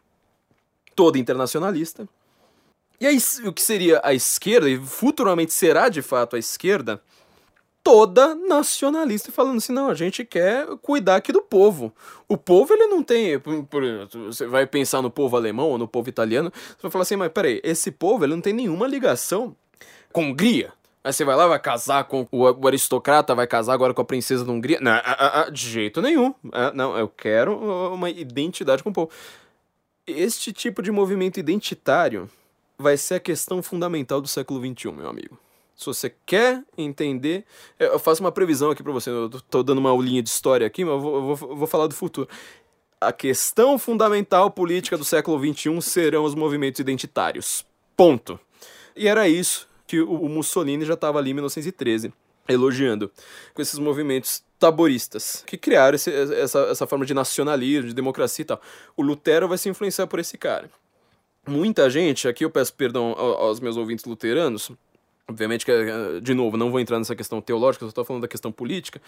[0.96, 2.08] toda internacionalista.
[3.00, 7.00] E aí, o que seria a esquerda, e futuramente será de fato a esquerda,
[7.84, 11.92] toda nacionalista, falando assim: não, a gente quer cuidar aqui do povo.
[12.26, 13.40] O povo, ele não tem.
[14.26, 17.30] Você vai pensar no povo alemão ou no povo italiano, você vai falar assim: mas
[17.30, 19.54] peraí, esse povo, ele não tem nenhuma ligação
[20.10, 20.72] com a Hungria.
[21.04, 24.42] Aí você vai lá, vai casar com o, aristocrata, vai casar agora com a princesa
[24.42, 24.78] da Hungria.
[24.80, 26.34] Não, ah, ah, ah, de jeito nenhum.
[26.72, 29.10] Não, eu quero uma identidade com o povo.
[30.06, 32.30] Este tipo de movimento identitário
[32.78, 35.38] vai ser a questão fundamental do século XXI, meu amigo.
[35.76, 37.44] Se você quer entender,
[37.78, 39.10] eu faço uma previsão aqui pra você.
[39.10, 41.66] Eu tô- dando uma aulinha de história aqui, mas eu vou, eu vou- eu vou
[41.66, 42.28] falar do futuro.
[43.00, 47.66] A questão fundamental política do século XXI serão os movimentos identitários.
[47.96, 48.38] Ponto.
[48.96, 52.12] E era isso que o Mussolini já estava ali em 1913,
[52.48, 53.10] elogiando,
[53.52, 58.46] com esses movimentos taboristas, que criaram esse- essa, essa forma de nacionalismo, de democracia e
[58.46, 58.60] tal.
[58.96, 60.70] O Lutero vai se influenciar por esse cara.
[61.46, 64.70] Muita gente, aqui eu peço perdão ao- aos meus ouvintes luteranos,
[65.28, 68.28] Obviamente que, eh, de novo, não vou entrar nessa questão teológica, só tô falando da
[68.28, 69.00] questão política.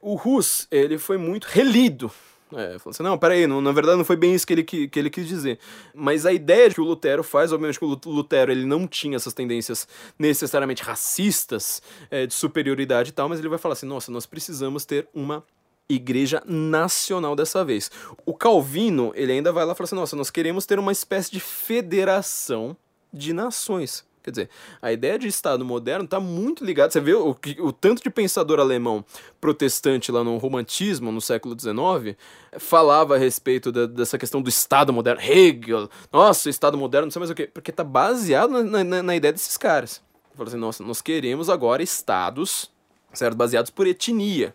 [0.00, 2.10] O Rus, ele foi muito relido.
[2.52, 4.88] É, falou assim, não, peraí, não, na verdade não foi bem isso que ele, qui-
[4.88, 5.60] que ele quis dizer.
[5.94, 9.14] Mas a ideia que o Lutero faz, obviamente que o Lu- Lutero ele não tinha
[9.14, 9.86] essas tendências
[10.18, 14.84] necessariamente racistas, eh, de superioridade e tal, mas ele vai falar assim, nossa, nós precisamos
[14.84, 15.44] ter uma
[15.88, 17.88] igreja nacional dessa vez.
[18.26, 21.30] O Calvino, ele ainda vai lá e fala assim, nossa, nós queremos ter uma espécie
[21.30, 22.76] de federação
[23.12, 24.04] de nações.
[24.22, 24.50] Quer dizer,
[24.82, 26.90] a ideia de Estado moderno está muito ligada.
[26.90, 29.04] Você vê o, o tanto de pensador alemão
[29.40, 32.16] protestante lá no romantismo, no século XIX,
[32.58, 35.22] falava a respeito da- dessa questão do Estado moderno.
[35.22, 37.46] Hegel, nossa, Estado moderno, não sei mais o quê.
[37.52, 40.02] Porque está baseado na, na- na ideia desses caras.
[40.34, 42.70] Fala assim, nossa, nós queremos agora estados,
[43.12, 43.36] certo?
[43.36, 44.54] Baseados por etnia.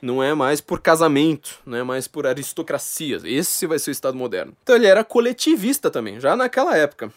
[0.00, 3.22] Não é mais por casamento, não é mais por aristocracias.
[3.24, 4.52] Esse vai ser o Estado moderno.
[4.62, 7.12] Então ele era coletivista também, já naquela época.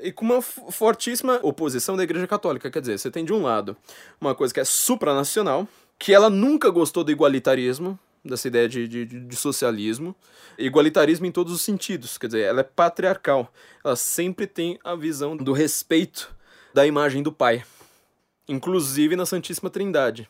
[0.00, 2.70] E com uma fortíssima oposição da Igreja Católica.
[2.70, 3.76] Quer dizer, você tem de um lado
[4.20, 5.66] uma coisa que é supranacional,
[5.98, 10.14] que ela nunca gostou do igualitarismo, dessa ideia de, de, de- de socialismo.
[10.58, 12.18] Igualitarismo em todos os sentidos.
[12.18, 13.50] Quer dizer, ela é patriarcal.
[13.84, 16.34] Ela sempre tem a visão do respeito
[16.74, 17.64] da imagem do Pai.
[18.48, 20.28] Inclusive na Santíssima Trindade.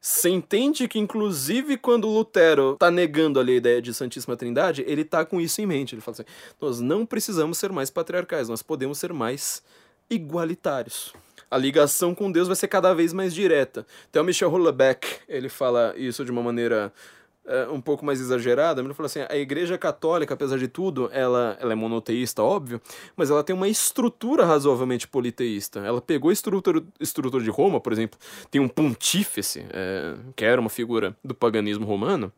[0.00, 5.04] Você entende que, inclusive, quando Lutero tá negando ali a ideia de Santíssima Trindade, ele
[5.04, 5.94] tá com isso em mente.
[5.94, 6.24] Ele fala assim:
[6.60, 9.62] nós não precisamos ser mais patriarcais, nós podemos ser mais
[10.08, 11.12] igualitários.
[11.50, 13.86] A ligação com Deus vai ser cada vez mais direta.
[14.08, 16.92] Até o Michel Houellebecq, ele fala isso de uma maneira
[17.46, 21.56] é, um pouco mais exagerada, ele fala assim, a igreja católica, apesar de tudo, ela,
[21.60, 22.80] ela é monoteísta, óbvio,
[23.16, 25.80] mas ela tem uma estrutura razoavelmente politeísta.
[25.80, 28.18] Ela pegou a estrutura, estrutura de Roma, por exemplo,
[28.50, 32.32] tem um pontífice, é, que era uma figura do paganismo romano,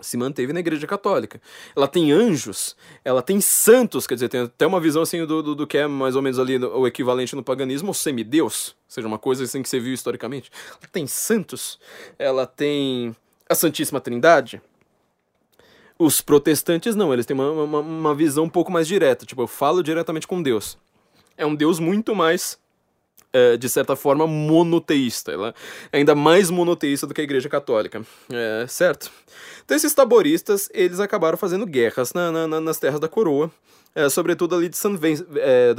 [0.00, 1.40] se manteve na igreja católica.
[1.74, 5.54] Ela tem anjos, ela tem santos, quer dizer, tem até uma visão assim do, do,
[5.54, 9.08] do que é mais ou menos ali o equivalente no paganismo, o semideus, ou seja,
[9.08, 10.50] uma coisa assim que você viu historicamente.
[10.70, 11.78] Ela tem santos,
[12.18, 13.16] ela tem
[13.48, 14.60] a Santíssima Trindade.
[15.98, 19.46] Os protestantes não, eles têm uma, uma, uma visão um pouco mais direta, tipo, eu
[19.46, 20.76] falo diretamente com Deus.
[21.38, 22.58] É um Deus muito mais
[23.32, 25.32] é, de certa forma, monoteísta.
[25.32, 25.54] Ela
[25.92, 28.02] é ainda mais monoteísta do que a Igreja Católica.
[28.30, 29.10] É, certo?
[29.64, 33.50] Então, esses taboristas, eles acabaram fazendo guerras na, na- na- nas terras da coroa.
[33.94, 35.74] é, sobretudo ali de São Ven é,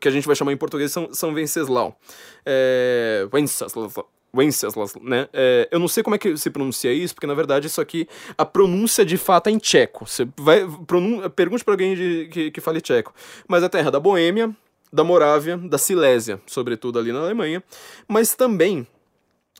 [0.00, 1.98] que a gente vai chamar em português São, São Venceslau.
[2.46, 3.94] É, Wenceslas,
[4.34, 5.28] Wenceslas, né?
[5.32, 8.06] É, eu não sei como é que se pronuncia isso, porque na verdade isso aqui,
[8.36, 10.06] a pronúncia de fato é em tcheco.
[10.06, 13.12] Você vai, pronun- pergunte para alguém de- que, que fale tcheco.
[13.48, 14.54] Mas é terra da Boêmia,
[14.92, 17.62] da Morávia, da Silésia, sobretudo ali na Alemanha,
[18.06, 18.86] mas também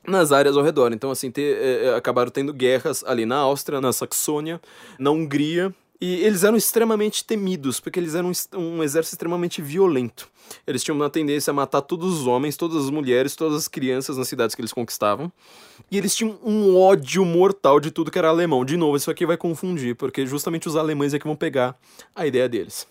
[0.06, 0.92] nas áreas ao redor.
[0.92, 4.60] Então, assim, ter, é, é, acabaram tendo guerras ali na Áustria, na Saxônia,
[4.98, 10.28] na Hungria E eles eram extremamente temidos, porque eles eram um exército extremamente violento.
[10.64, 14.16] Eles tinham uma tendência a matar todos os homens, todas as mulheres, todas as crianças
[14.16, 15.32] nas cidades que eles conquistavam.
[15.90, 18.64] E eles tinham um ódio mortal de tudo que era alemão.
[18.64, 21.76] De novo, isso aqui vai confundir, porque justamente os alemães é que vão pegar
[22.14, 22.86] a ideia deles.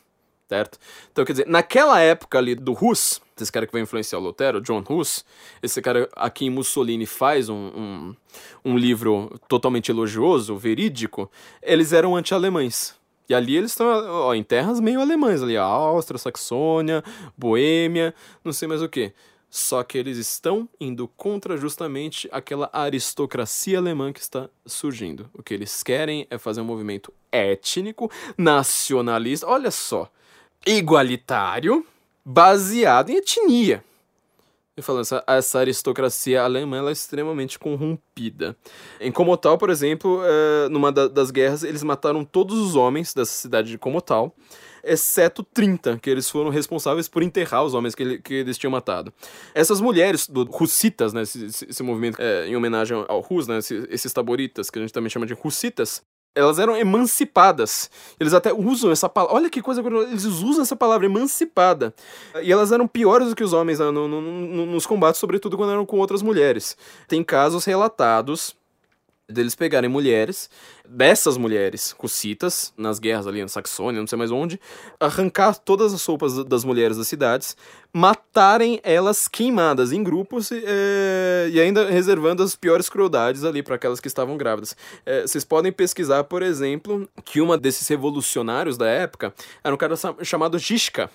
[0.48, 0.80] Certo?
[1.12, 4.62] Então, quer dizer, naquela época ali do Hus, esse cara que vai influenciar o Lutero,
[4.62, 5.26] John Hus,
[5.62, 8.16] esse cara aqui em Mussolini faz um, um,
[8.64, 11.30] um livro totalmente elogioso, verídico,
[11.62, 12.96] eles eram anti-alemães.
[13.30, 17.04] E ali eles estão em terras meio alemãs, ali, Áustria, Saxônia,
[17.38, 19.14] Boêmia, não sei mais o que.
[19.50, 25.30] Só que eles estão indo contra justamente aquela aristocracia alemã que está surgindo.
[25.34, 30.10] O que eles querem é fazer um movimento étnico, nacionalista, olha só,
[30.68, 31.86] igualitário,
[32.26, 33.84] baseado em etnia.
[34.78, 38.56] E falando, essa, essa aristocracia alemã é extremamente corrompida.
[39.02, 43.32] Em Comotal, por exemplo, é, numa da, das guerras, eles mataram todos os homens dessa
[43.32, 44.36] cidade de Comotal,
[44.84, 48.70] exceto 30, que eles foram responsáveis por enterrar os homens que, ele, que eles tinham
[48.70, 49.12] matado.
[49.56, 53.84] Essas mulheres do Hussitas, né, esse, esse movimento é, em homenagem ao Rus, né, esses,
[53.90, 56.04] esses taboritas, que a gente também chama de Hussitas,
[56.38, 57.90] elas eram emancipadas.
[58.20, 59.36] Eles até usam essa palavra.
[59.36, 59.82] Olha que coisa.
[59.82, 61.94] Eles usam essa palavra emancipada.
[62.42, 65.58] E elas eram piores do que os homens né, no, no, no, nos combates, sobretudo
[65.58, 66.78] quando eram com outras mulheres.
[67.08, 68.56] Tem casos relatados
[69.30, 70.50] deles pegarem mulheres,
[70.88, 74.60] dessas mulheres cucitas, nas guerras ali na Saxônia, não sei mais onde,
[75.00, 77.58] arrancar todas as roupas das mulheres das cidades,
[77.92, 84.00] matarem elas queimadas em grupos é, e ainda reservando as piores crueldades ali para aquelas
[84.00, 84.78] que estavam grávidas.
[85.06, 89.96] É, vocês podem pesquisar, por exemplo, que uma desses revolucionários da época era um cara
[90.24, 91.10] chamado Gishka.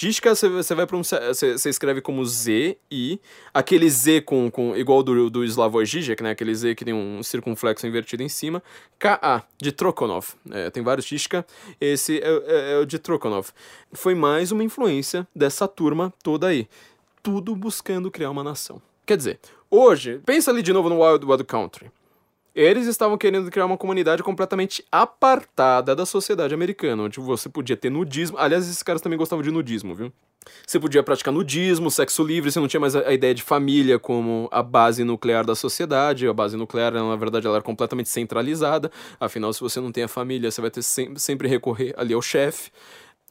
[0.00, 3.18] Gishka você vai pronunciar, você escreve como Z e
[3.52, 6.30] aquele Z com, com igual do, do Slavoj Žižek, né?
[6.30, 8.62] Aquele Z que tem um circunflexo invertido em cima.
[8.96, 10.28] K-A, de Trokonov.
[10.52, 11.44] É, tem vários Gishka,
[11.80, 13.48] esse é, é, é o de Trokonov.
[13.92, 16.68] Foi mais uma influência dessa turma toda aí.
[17.20, 18.80] Tudo buscando criar uma nação.
[19.04, 21.90] Quer dizer, hoje, pensa ali de novo no Wild Wild Country.
[22.58, 27.88] Eles estavam querendo criar uma comunidade completamente apartada da sociedade americana, onde você podia ter
[27.88, 28.36] nudismo.
[28.36, 30.12] Aliás, esses caras também gostavam de nudismo, viu?
[30.66, 34.48] Você podia praticar nudismo, sexo livre, você não tinha mais a, ideia de família como
[34.50, 36.26] a base nuclear da sociedade.
[36.26, 38.90] A base nuclear, na verdade, ela era completamente centralizada.
[39.20, 42.72] Afinal, se você não tem a família, você vai ter sempre, recorrer ali ao chefe.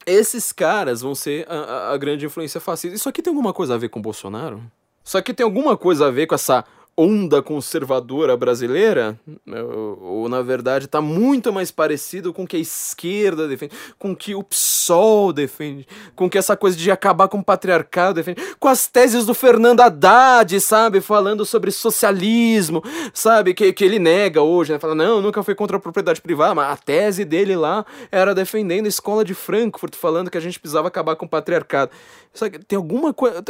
[0.06, 2.96] Esses caras vão ser a, a, a grande influência fascista.
[2.96, 4.62] Isso aqui tem alguma coisa a ver com Bolsonaro?
[5.04, 6.64] Isso aqui tem alguma coisa a ver com essa
[7.00, 9.16] onda conservadora brasileira,
[9.46, 14.10] ou, ou, na verdade está muito mais parecido com o que a esquerda defende, com
[14.10, 18.14] o que o PSOL defende, com o que essa coisa de acabar com o patriarcado
[18.14, 22.82] defende, com as teses do Fernando Haddad, sabe, falando sobre socialismo,
[23.14, 26.52] sabe, que, que ele nega hoje, né, fala, não, nunca foi contra a propriedade privada,
[26.56, 30.58] mas a tese dele lá era defendendo a escola de Frankfurt, falando que a gente
[30.58, 31.92] precisava acabar com o patriarcado.
[32.34, 33.40] Sabe, tem alguma coisa,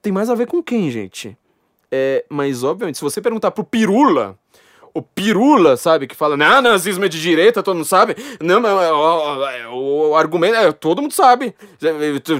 [0.00, 1.36] tem mais a ver com quem, gente?
[1.96, 4.36] É, mas, obviamente, se você perguntar pro Pirula,
[4.92, 8.16] o Pirula, sabe, que fala, não, nazismo é de direita, todo mundo sabe.
[8.40, 11.54] Não, o, o, o argumento é, todo mundo sabe.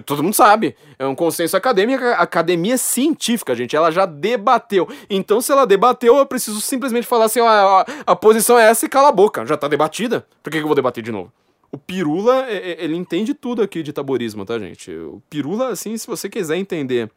[0.05, 0.75] Todo mundo sabe.
[0.99, 3.77] É um consenso acadêmico, academia científica, gente.
[3.77, 4.89] Ela já debateu.
[5.09, 8.87] Então, se ela debateu, eu preciso simplesmente falar assim, ó, a, a posição é essa
[8.87, 9.47] e cala a boca.
[9.47, 10.27] Já tá debatida.
[10.43, 11.33] Por que, que eu vou debater de novo?
[11.71, 14.91] O Pirula, ele entende tudo aqui de taborismo, tá, gente?
[14.91, 17.09] O Pirula, assim, se você quiser entender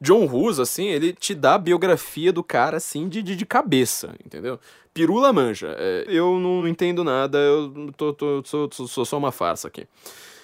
[0.00, 4.14] John Hus, assim, ele te dá a biografia do cara, assim, de, de, de cabeça,
[4.24, 4.58] entendeu?
[4.92, 5.74] Pirula manja.
[5.78, 9.86] É, eu não entendo nada, eu tô, tô, sou, sou só uma farsa aqui.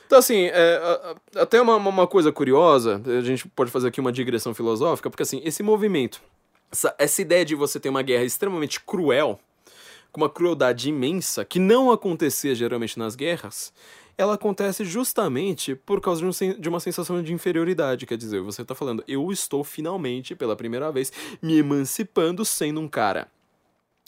[0.07, 4.55] Então, assim, é, até uma, uma coisa curiosa, a gente pode fazer aqui uma digressão
[4.55, 6.23] filosófica, porque, assim, esse movimento,
[6.71, 9.41] essa, essa ideia de você ter uma guerra extremamente cruel,
[10.13, 13.73] com uma crueldade imensa, que não acontecia geralmente nas guerras,
[14.17, 18.07] ela acontece justamente por causa de, um, de uma sensação de inferioridade.
[18.07, 21.13] Quer dizer, você está falando, eu estou finalmente, pela primeira vez,
[21.43, 23.29] me emancipando sendo um cara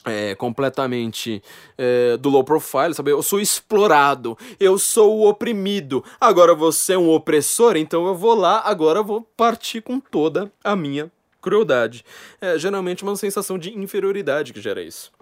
[0.07, 1.43] é, completamente
[1.77, 3.11] é, do low profile, sabe?
[3.11, 6.05] Eu sou explorado, eu sou o oprimido.
[6.21, 10.51] Agora você é um opressor, então eu vou lá, agora eu vou partir com toda
[10.63, 11.11] a minha
[11.43, 12.05] crueldade.
[12.41, 15.13] É geralmente uma sensação de inferioridade que gera isso.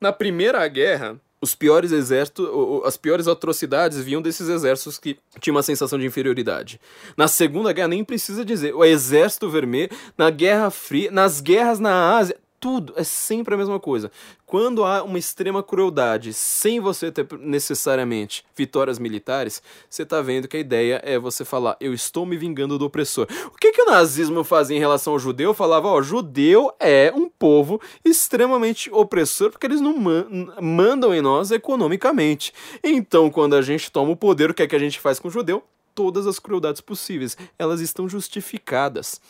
[0.00, 2.48] Na Primeira Guerra, os piores exércitos,
[2.84, 6.80] as piores atrocidades vinham desses exércitos que tinham uma sensação de inferioridade.
[7.16, 12.16] Na Segunda Guerra, nem precisa dizer, o Exército Vermelho, na Guerra Fria, nas guerras na
[12.16, 14.08] Ásia, tudo é sempre a mesma coisa.
[14.46, 19.60] Quando há uma extrema crueldade, sem você ter necessariamente vitórias militares,
[19.90, 23.26] você tá vendo que a ideia é você falar, eu estou me vingando do opressor.
[23.52, 25.52] O que, que o nazismo fazia em relação ao judeu?
[25.52, 30.26] Falava, ó, judeu é um povo extremamente opressor porque eles não man
[30.62, 32.54] mandam em nós economicamente.
[32.80, 35.26] Então, quando a gente toma o poder, o que é que a gente faz com
[35.26, 35.64] o judeu?
[35.96, 37.36] Todas as crueldades possíveis.
[37.58, 39.20] Elas estão justificadas.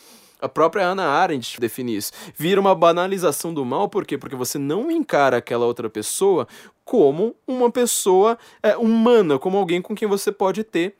[0.43, 2.11] A própria Hannah Arendt define isso.
[2.35, 4.17] Vira uma banalização do mal, por quê?
[4.17, 6.45] Porque você não encara aquela outra pessoa
[6.83, 10.97] como uma pessoa é, humana, como alguém com quem você pode ter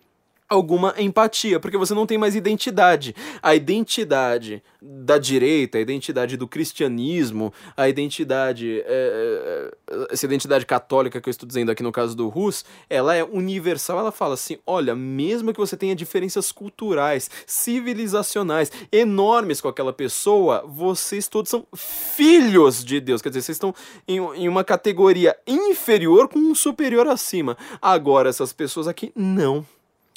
[0.50, 3.16] alguma empatia, porque você não tem mais identidade.
[3.42, 8.84] A identidade da direita, a identidade do cristianismo, a identidade.
[8.86, 9.72] É,
[10.10, 14.00] essa identidade católica que eu estou dizendo aqui no caso do Rus, ela é universal.
[14.00, 20.64] Ela fala assim: olha, mesmo que você tenha diferenças culturais, civilizacionais enormes com aquela pessoa,
[20.68, 23.22] vocês todos são filhos de Deus.
[23.22, 23.74] Quer dizer, vocês estão
[24.08, 27.58] em, em uma categoria inferior com um superior acima.
[27.82, 29.66] Agora, essas pessoas aqui, não.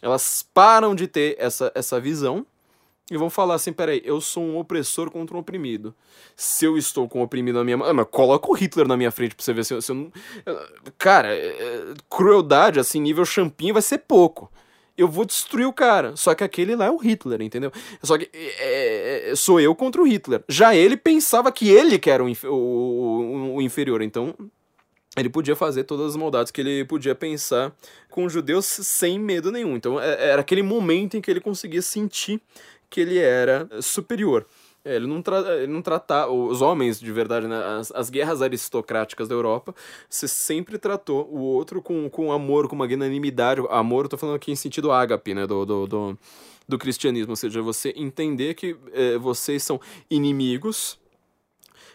[0.03, 2.47] Elas param de ter essa, essa visão
[3.11, 5.95] e vão falar assim: peraí, eu sou um opressor contra um oprimido.
[6.35, 7.89] Se eu estou com um oprimido na minha mão.
[7.89, 9.97] Ah, mas coloca o Hitler na minha frente pra você ver se eu, se eu
[9.97, 10.13] não.
[10.99, 14.51] Cara, é, é, crueldade, assim, nível champinho vai ser pouco.
[14.97, 16.17] Eu vou destruir o cara.
[16.17, 17.71] Só que aquele lá é o Hitler, entendeu?
[18.03, 20.43] Só que é, é, sou eu contra o Hitler.
[20.49, 24.03] Já ele pensava que ele que era o, o, o, o inferior.
[24.03, 24.35] Então,
[25.17, 27.75] ele podia fazer todas as maldades que ele podia pensar
[28.11, 29.77] com os judeus sem medo nenhum.
[29.77, 32.41] Então é, era aquele momento em que ele conseguia sentir
[32.91, 34.47] que ele era superior.
[34.85, 36.31] É, ele não, tra ele não tratava.
[36.31, 39.75] Os homens, de verdade, né, as, as guerras aristocráticas da Europa,
[40.09, 43.63] você sempre tratou o outro com, com amor, com magnanimidade.
[43.71, 45.47] Amor, eu tô falando aqui em sentido ágape, né?
[45.47, 46.19] Do, do, do,
[46.69, 47.33] do cristianismo.
[47.33, 50.99] Ou seja, você entender que é, vocês são inimigos,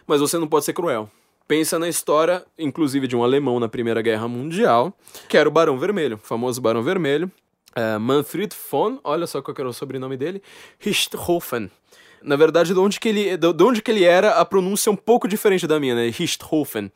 [0.06, 1.08] mas você não pode ser cruel
[1.46, 4.92] pensa na história, inclusive de um alemão na Primeira Guerra Mundial,
[5.28, 7.30] que era o Barão Vermelho, o famoso Barão Vermelho,
[7.76, 10.42] uh, Manfred von, olha só qual era o sobrenome dele,
[10.78, 11.70] Richthofen.
[12.22, 14.96] Na verdade, de onde, que ele, de onde que ele era, a pronúncia é um
[14.96, 16.08] pouco diferente da minha, né?
[16.08, 16.90] Richthofen.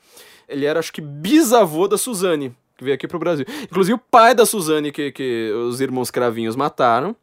[0.48, 3.44] Ele era, acho que, bisavô da Suzane, que veio aqui pro Brasil.
[3.64, 7.16] Inclusive, o pai da Suzane, que, que os irmãos cravinhos mataram,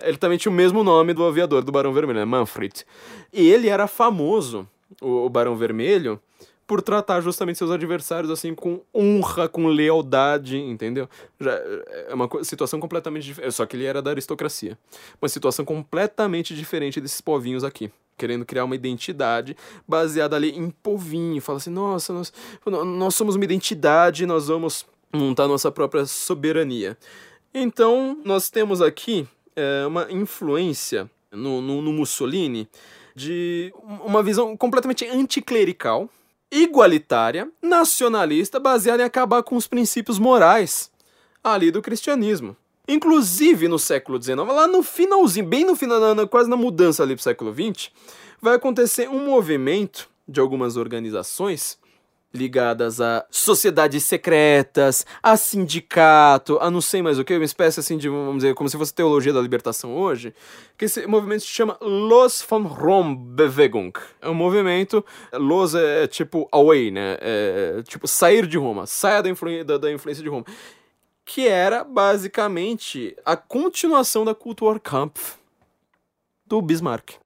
[0.00, 2.24] ele também tinha o mesmo nome do aviador, do Barão Vermelho, né?
[2.24, 2.84] Manfred.
[3.32, 4.68] E ele era famoso,
[5.00, 6.20] o, o Barão Vermelho,
[6.68, 11.08] por tratar justamente seus adversários assim com honra, com lealdade, entendeu?
[11.40, 13.52] Já é uma situação completamente diferente.
[13.52, 14.78] Só que ele era da aristocracia.
[15.20, 17.90] Uma situação completamente diferente desses povinhos aqui.
[18.18, 19.56] Querendo criar uma identidade
[19.88, 21.40] baseada ali em povinho.
[21.40, 22.30] Fala assim, nossa, nós,
[22.66, 26.98] nós somos uma identidade, nós vamos montar nossa própria soberania.
[27.54, 29.26] Então, nós temos aqui
[29.56, 32.68] é, uma influência no, no, no Mussolini
[33.16, 33.72] de
[34.04, 36.10] uma visão completamente anticlerical,
[36.50, 40.90] igualitária, nacionalista, baseada em acabar com os princípios morais
[41.42, 42.56] ali do cristianismo.
[42.86, 47.22] Inclusive no século XIX, lá no finalzinho, bem no final, quase na mudança ali pro
[47.22, 47.90] século XX,
[48.40, 51.77] vai acontecer um movimento de algumas organizações
[52.32, 57.96] ligadas a sociedades secretas, a sindicato, a não sei mais o que, uma espécie assim
[57.96, 60.34] de, vamos dizer, como se fosse teologia da libertação hoje,
[60.76, 63.92] que esse movimento se chama Los von Rom-Bewegung.
[64.20, 68.86] É um movimento, Los é, é tipo away, né, é, é, tipo sair de Roma,
[68.86, 70.44] saia da, influ da, da influência de Roma,
[71.24, 75.36] que era basicamente a continuação da Kulturkampf
[76.46, 77.16] do Bismarck.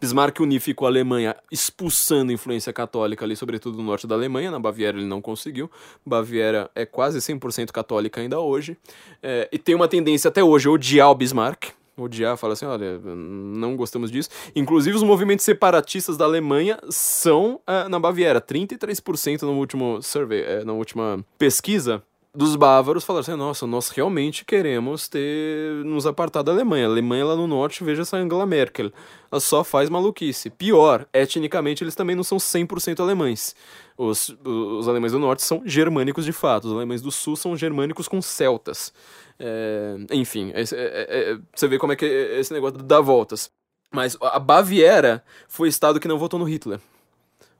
[0.00, 4.50] Bismarck unificou a Alemanha expulsando a influência católica ali, sobretudo no norte da Alemanha.
[4.50, 5.70] Na Baviera ele não conseguiu.
[6.04, 8.76] Baviera é quase 100% católica ainda hoje.
[9.22, 11.70] É, e tem uma tendência até hoje a odiar o Bismarck.
[11.96, 14.28] Odiar, fala assim, olha, não gostamos disso.
[14.54, 18.38] Inclusive os movimentos separatistas da Alemanha são é, na Baviera.
[18.38, 22.02] 33% no último survey, é, na última pesquisa
[22.36, 26.86] dos bávaros falaram assim: nossa, nós realmente queremos ter nos apartar da Alemanha.
[26.86, 28.92] A Alemanha lá no norte, veja essa Angela Merkel.
[29.32, 30.50] Ela só faz maluquice.
[30.50, 33.56] Pior, etnicamente eles também não são 100% alemães.
[33.96, 38.06] Os, os alemães do norte são germânicos de fato, os alemães do sul são germânicos
[38.06, 38.92] com celtas.
[39.38, 43.50] É, enfim, é, é, é, você vê como é que é esse negócio dá voltas.
[43.90, 46.80] Mas a Baviera foi o estado que não votou no Hitler.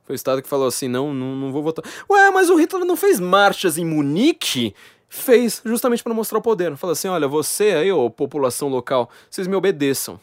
[0.07, 1.83] Foi o Estado que falou assim: não, não, não vou votar.
[2.09, 4.73] Ué, mas o Hitler não fez marchas em Munique?
[5.09, 6.77] Fez, justamente para mostrar o poder.
[6.77, 10.17] Falou assim: olha, você aí, ô população local, vocês me obedeçam.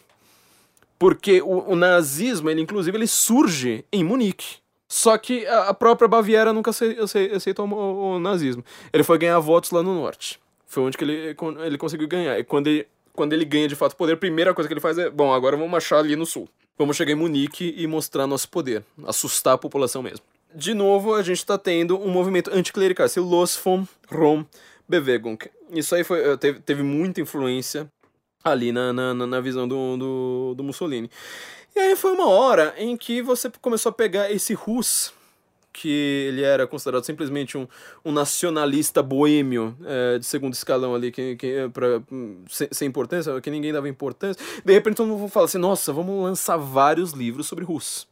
[0.98, 4.56] Porque o, o nazismo, ele inclusive, ele surge em Munique.
[4.88, 8.64] Só que a, própria Baviera nunca aceitou o, o, nazismo.
[8.90, 10.40] Ele foi ganhar votos lá no norte.
[10.66, 12.38] Foi onde que ele, ele conseguiu ganhar.
[12.38, 14.96] E quando ele, quando ele ganha de fato poder, a primeira coisa que ele faz
[14.96, 16.48] é: bom, agora vamos marchar ali no sul.
[16.76, 20.24] Vamos chegar em Munique e mostrar nosso poder, assustar a população mesmo.
[20.54, 24.44] De novo, a gente está tendo um movimento anticlerical, esse Los vom Rom
[24.88, 25.38] Bewegung.
[25.70, 27.88] Isso aí foi, eh, teve, teve muita influência
[28.42, 31.10] ali na, na, na visão do, do, do Mussolini.
[31.74, 35.12] E aí foi uma hora em que você começou a pegar esse Rus,
[35.74, 37.66] que ele era considerado simplesmente um,
[38.04, 42.00] um nacionalista boêmio é, de segundo escalão ali, que, que, pra,
[42.48, 44.42] sem, sem, importância, que ninguém dava importância.
[44.64, 48.06] De repente todo mundo fala assim, nossa, vamos lançar vários livros sobre Rus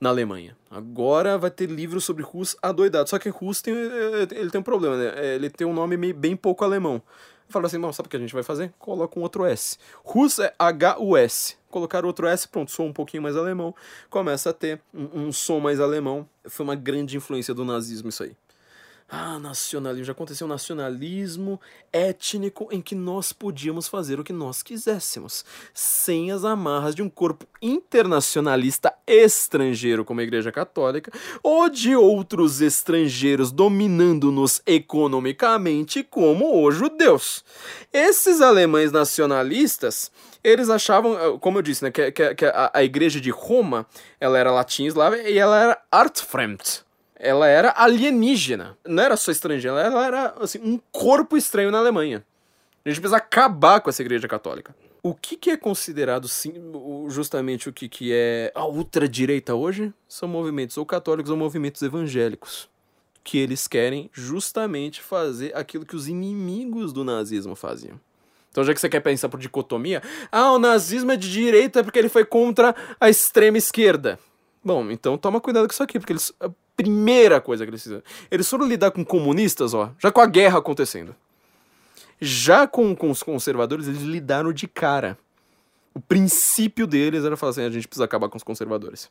[0.00, 0.56] na Alemanha.
[0.70, 3.10] Agora vai ter livros sobre Rus adoidado.
[3.10, 5.34] Só que Rus tem, ele tem um problema, né?
[5.34, 7.02] Ele tem um nome bem pouco alemão.
[7.48, 8.72] Fala assim, sabe o que a gente vai fazer?
[8.78, 9.78] Coloca um outro S.
[10.04, 11.56] Rus é H-U-S.
[11.70, 13.74] Colocar outro S, pronto, sou um pouquinho mais alemão.
[14.10, 16.28] Começa a ter um, um som mais alemão.
[16.44, 18.36] Foi uma grande influência do nazismo isso aí.
[19.10, 20.04] Ah, nacionalismo.
[20.04, 21.58] Já aconteceu um nacionalismo
[21.90, 27.08] étnico em que nós podíamos fazer o que nós quiséssemos, sem as amarras de um
[27.08, 31.10] corpo internacionalista estrangeiro, como a Igreja Católica,
[31.42, 37.42] ou de outros estrangeiros dominando-nos economicamente, como os judeus.
[37.90, 40.12] Esses alemães nacionalistas
[40.44, 43.86] eles achavam, eh, como eu disse, né, que, que, que a, a, igreja de Roma
[44.20, 46.86] ela era latim eslava e ela era artfremd
[47.18, 48.78] ela era alienígena.
[48.86, 52.24] Não era só estrangeira, ela era assim, um corpo estranho na Alemanha.
[52.84, 54.74] A gente precisa acabar com essa igreja católica.
[55.02, 56.54] O que, que é considerado sim,
[57.08, 59.92] justamente o que, que é a ultradireita hoje?
[60.08, 62.68] São movimentos ou católicos ou movimentos evangélicos.
[63.22, 68.00] Que eles querem justamente fazer aquilo que os inimigos do nazismo faziam.
[68.50, 71.98] Então, já que você quer pensar por dicotomia, ah, o nazismo é de direita porque
[71.98, 74.18] ele foi contra a extrema esquerda.
[74.64, 76.32] Bom, então toma cuidado com isso aqui, porque eles
[76.78, 78.02] primeira coisa que eles fizeram.
[78.30, 81.14] Eles foram lidar com comunistas, ó, já com a guerra acontecendo.
[82.20, 85.18] Já com, com os conservadores, eles lidaram de cara.
[85.92, 89.10] O princípio deles era falar assim: a gente precisa acabar com os conservadores.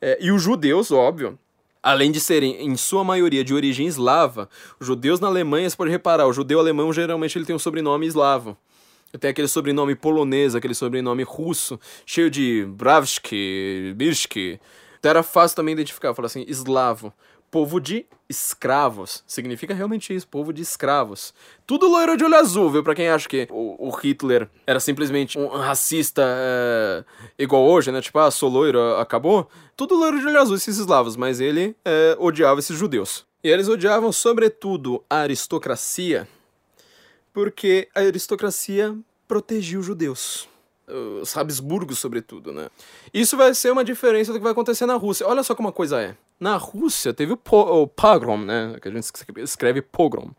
[0.00, 1.36] É, e os judeus, óbvio,
[1.82, 5.90] além de serem, em sua maioria, de origem eslava, os judeus na Alemanha, você pode
[5.90, 8.56] reparar, o judeu alemão geralmente ele tem um sobrenome eslavo.
[9.18, 14.60] Tem aquele sobrenome polonês, aquele sobrenome russo, cheio de Bravski, Birski,
[15.00, 17.12] então era fácil também identificar, falar assim, eslavo,
[17.50, 19.24] povo de escravos.
[19.26, 21.32] Significa realmente isso, povo de escravos.
[21.66, 22.84] Tudo loiro de olho azul, viu?
[22.84, 27.04] Pra quem acha que o, o Hitler era simplesmente um racista é,
[27.38, 28.02] igual hoje, né?
[28.02, 29.48] Tipo, ah, sou loiro, acabou.
[29.74, 33.24] Tudo loiro de olho azul, esses eslavos, mas ele é, odiava esses judeus.
[33.42, 36.28] E eles odiavam, sobretudo, a aristocracia,
[37.32, 38.94] porque a aristocracia
[39.26, 40.49] protegia os judeus
[41.22, 42.68] os Habsburgos, sobretudo, né?
[43.12, 45.26] Isso vai ser uma diferença do que vai acontecer na Rússia.
[45.26, 46.16] Olha só como a coisa é.
[46.38, 48.76] Na Rússia teve o, o pogrom, né?
[48.80, 50.30] Que a gente escreve pogrom.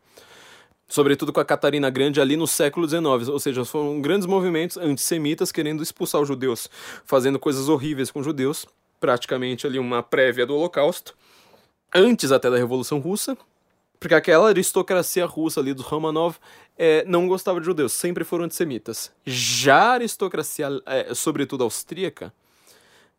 [0.88, 3.30] Sobretudo com a Catarina Grande ali no século XIX.
[3.30, 6.70] Ou seja, foram grandes movimentos antissemitas querendo expulsar os judeus,
[7.06, 8.66] fazendo coisas horríveis com os judeus.
[9.00, 11.16] Praticamente ali uma prévia do Holocausto.
[11.96, 13.38] Antes até da Revolução Russa.
[14.02, 16.38] Porque aquela aristocracia russa ali dos Romanov
[16.76, 19.12] é, não gostava de judeus, sempre foram antissemitas.
[19.24, 22.34] Já a aristocracia, é, sobretudo austríaca,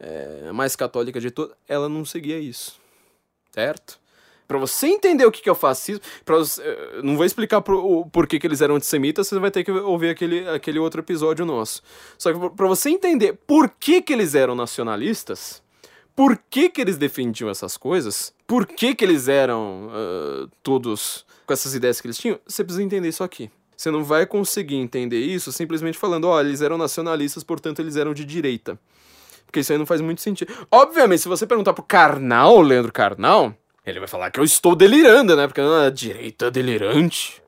[0.00, 2.80] é, mais católica de toda, ela não seguia isso.
[3.52, 4.00] Certo?
[4.48, 8.04] Para você entender o que é o fascismo, pra você, é, não vou explicar por,
[8.06, 11.46] por que, que eles eram antissemitas, você vai ter que ouvir aquele, aquele outro episódio
[11.46, 11.80] nosso.
[12.18, 15.62] Só que para você entender por que, que eles eram nacionalistas,
[16.16, 21.54] por que, que eles defendiam essas coisas, por que, que eles eram uh, todos com
[21.54, 23.50] essas ideias que eles tinham, você precisa entender isso aqui.
[23.74, 27.96] Você não vai conseguir entender isso simplesmente falando, ó, oh, eles eram nacionalistas, portanto eles
[27.96, 28.78] eram de direita.
[29.46, 30.52] Porque isso aí não faz muito sentido.
[30.70, 33.56] Obviamente, se você perguntar pro Karnal, Leandro Karnal,
[33.86, 35.46] ele vai falar que eu estou delirando, né?
[35.46, 37.42] Porque a ah, direita delirante.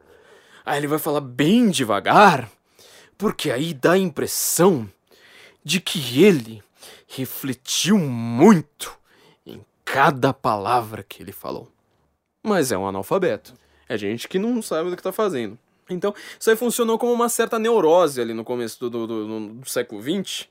[0.65, 2.49] Aí ele vai falar bem devagar,
[3.19, 4.89] porque aí dá a impressão
[5.63, 6.63] de que ele
[7.07, 9.04] refletiu muito
[9.95, 11.71] cada palavra que ele falou.
[12.43, 13.55] Mas é um analfabeto.
[13.89, 15.57] É gente que não sabe do que está fazendo.
[15.89, 19.69] Então, isso aí funcionou como uma certa neurose ali no começo do, do, do, do
[19.69, 20.49] século XX,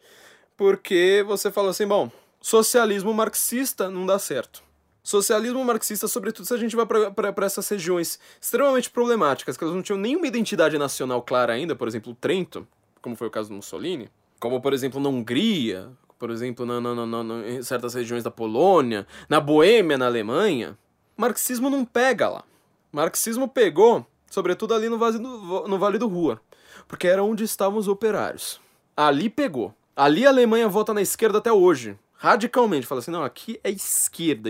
[0.56, 2.10] porque você fala assim: bom,
[2.40, 4.64] socialismo marxista não dá certo.
[5.04, 9.84] Socialismo marxista, sobretudo se a gente vai para essas regiões extremamente problemáticas, que elas não
[9.84, 12.66] tinham nenhuma identidade nacional clara ainda, por exemplo, Trento,
[13.02, 14.10] como foi o caso do Mussolini,
[14.40, 19.08] como por exemplo na Hungria, por exemplo na, na, na, em certas regiões da Polônia,
[19.28, 20.78] na Boêmia, na Alemanha.
[21.16, 22.44] Marxismo não pega lá.
[22.92, 26.42] Marxismo pegou, sobretudo ali no, vale do, no Vale do Rua,
[26.88, 28.60] porque era onde estavam os operários.
[28.96, 29.74] Ali pegou.
[29.96, 31.98] Ali a Alemanha vota na esquerda até hoje.
[32.14, 32.88] Radicalmente.
[32.88, 34.50] Fala assim, não, aqui é esquerda.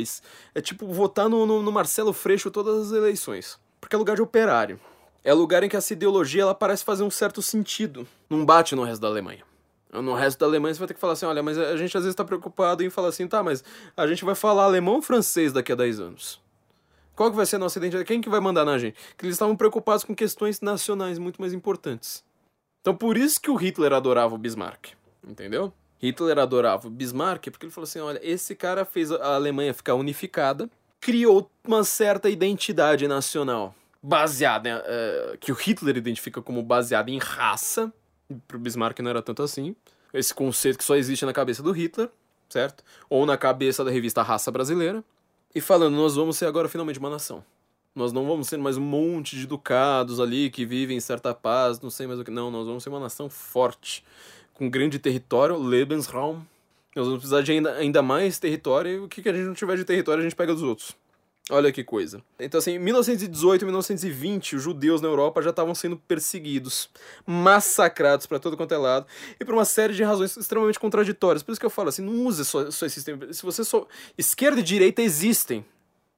[0.54, 3.58] É tipo votar no, no, no Marcelo Freixo todas as eleições.
[3.82, 4.80] Porque é lugar de operário.
[5.24, 8.08] É lugar em que essa ideologia ela parece fazer um certo sentido.
[8.30, 9.44] Não bate no resto da Alemanha.
[10.02, 12.04] No resto da Alemanha você vai ter que falar assim, olha, mas a gente às
[12.04, 13.64] vezes está preocupado em falar assim, tá, mas
[13.96, 16.42] a gente vai falar alemão ou francês daqui a 10 anos?
[17.16, 18.06] Qual que vai ser a nossa identidade?
[18.06, 18.98] Quem que vai mandar na gente?
[19.16, 22.24] Que eles estavam preocupados com questões nacionais muito mais importantes.
[22.82, 24.94] Então por isso que o Hitler adorava o Bismarck,
[25.26, 25.72] entendeu?
[26.00, 29.94] Hitler adorava o Bismarck porque ele falou assim, olha, esse cara fez a Alemanha ficar
[29.94, 37.18] unificada, criou uma certa identidade nacional baseada, uh, que o Hitler identifica como baseada em
[37.18, 37.94] raça,
[38.48, 39.76] pro Bismarck não era tanto assim.
[40.14, 42.10] Esse conceito que só existe na cabeça do Hitler,
[42.50, 42.84] certo?
[43.10, 45.04] Ou na cabeça da revista Raça Brasileira.
[45.56, 47.44] E falando, nós vamos ser agora finalmente uma nação.
[47.96, 51.80] Nós não vamos ser mais um monte de ducados ali que vivem em certa paz,
[51.80, 52.32] não sei mais o que.
[52.32, 54.04] Não, nós vamos ser uma nação forte,
[54.54, 56.42] com grande território, Lebensraum.
[56.96, 59.54] Nós vamos precisar de ainda, ainda mais território, e o que, que a gente não
[59.54, 60.96] tiver de território a gente pega dos outros.
[61.50, 62.22] Olha que coisa.
[62.40, 66.90] Então, assim, em 1918 e 1920, os judeus na Europa já estavam sendo perseguidos,
[67.26, 69.06] massacrados para todo quanto é lado,
[69.38, 71.44] e por uma série de razões extremamente contraditórias.
[71.44, 73.34] Por isso que eu falo assim, não use só, só esse sistema.
[73.34, 73.86] Se você só.
[74.18, 75.66] Esquerda e direita existem.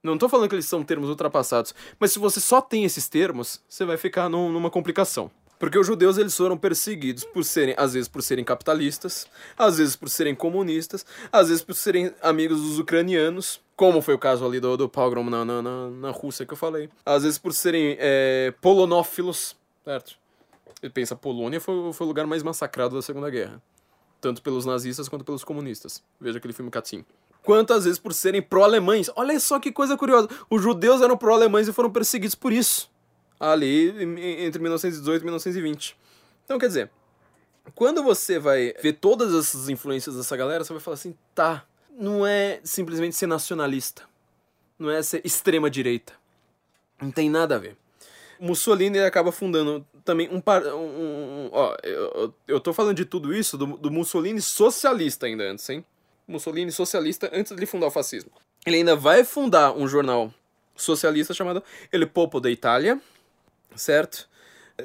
[0.03, 3.59] Não estou falando que eles são termos ultrapassados, mas se você só tem esses termos,
[3.67, 5.31] você vai ficar num, numa complicação.
[5.57, 9.25] Porque os judeus eles foram perseguidos por serem, às vezes por serem capitalistas,
[9.57, 14.19] às vezes por serem comunistas, às vezes por serem amigos dos ucranianos, como foi o
[14.19, 16.89] caso ali do, do pogrom na, na, na, na Rússia que eu falei.
[17.05, 20.17] Às vezes por serem é, polonófilos, certo?
[20.81, 23.61] Ele pensa, Polônia foi, foi o lugar mais massacrado da Segunda Guerra.
[24.19, 26.03] Tanto pelos nazistas quanto pelos comunistas.
[26.19, 27.05] Veja aquele filme Katzin.
[27.43, 29.09] Quantas vezes por serem pró-alemães.
[29.15, 30.27] Olha só que coisa curiosa.
[30.49, 32.89] Os judeus eram pró-alemães e foram perseguidos por isso
[33.39, 33.89] ali
[34.45, 35.97] entre 1918 e 1920.
[36.43, 36.91] Então, quer dizer,
[37.73, 41.65] quando você vai ver todas essas influências dessa galera, você vai falar assim, tá,
[41.97, 44.03] não é simplesmente ser nacionalista,
[44.77, 46.13] não é ser extrema direita,
[47.01, 47.75] não tem nada a ver.
[48.39, 53.57] Mussolini acaba fundando também um, par, um, ó, eu, eu tô falando de tudo isso
[53.57, 55.85] do, do Mussolini socialista ainda antes, hein?
[56.27, 58.31] Mussolini socialista antes de fundar o fascismo.
[58.65, 60.33] Ele ainda vai fundar um jornal
[60.75, 62.99] socialista chamado El Popo da Itália,
[63.75, 64.27] certo?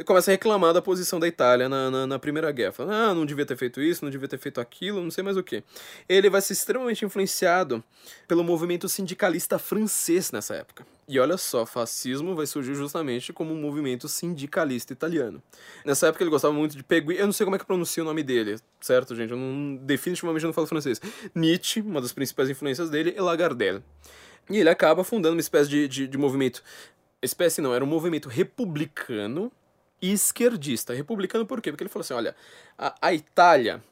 [0.07, 2.71] Começa a reclamar da posição da Itália na, na, na, Primeira Guerra.
[2.71, 5.37] Fala, ah, não devia ter feito isso, não devia ter feito aquilo, não sei mais
[5.37, 5.65] o que.
[6.09, 7.83] Ele vai ser extremamente influenciado
[8.29, 10.87] pelo movimento sindicalista francês nessa época.
[11.09, 15.43] E olha só, fascismo vai surgir justamente como um movimento sindicalista italiano.
[15.85, 18.07] Nessa época ele gostava muito de Pegui, eu não sei como é que pronuncia o
[18.07, 19.33] nome dele, certo, gente?
[19.33, 21.01] Eu não, definitivamente não falo francês.
[21.35, 23.83] Nietzsche, uma das principais influências dele, e Lagardère.
[24.49, 26.63] E ele acaba fundando uma espécie de, de, de movimento
[27.23, 29.53] espécie não, era um movimento republicano
[30.01, 30.95] e esquerdista.
[30.95, 31.71] Republicano por quê?
[31.71, 32.35] Porque ele falou assim, olha,
[32.79, 33.83] a, a Itália,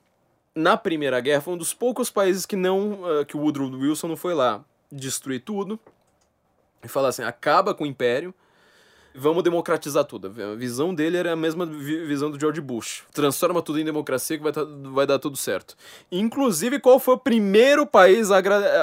[0.54, 4.08] na Primeira Guerra, foi um dos poucos países que não, uh, que o Woodrow Wilson
[4.08, 5.78] não foi lá destruir tudo
[6.82, 8.32] e falar assim, acaba com o Império,
[9.14, 10.32] vamos democratizar tudo.
[10.40, 13.04] A visão dele era a mesma visão do George Bush.
[13.12, 15.76] Transforma tudo em democracia que vai, tá, vai dar tudo certo.
[16.10, 18.38] Inclusive, qual foi o primeiro país a,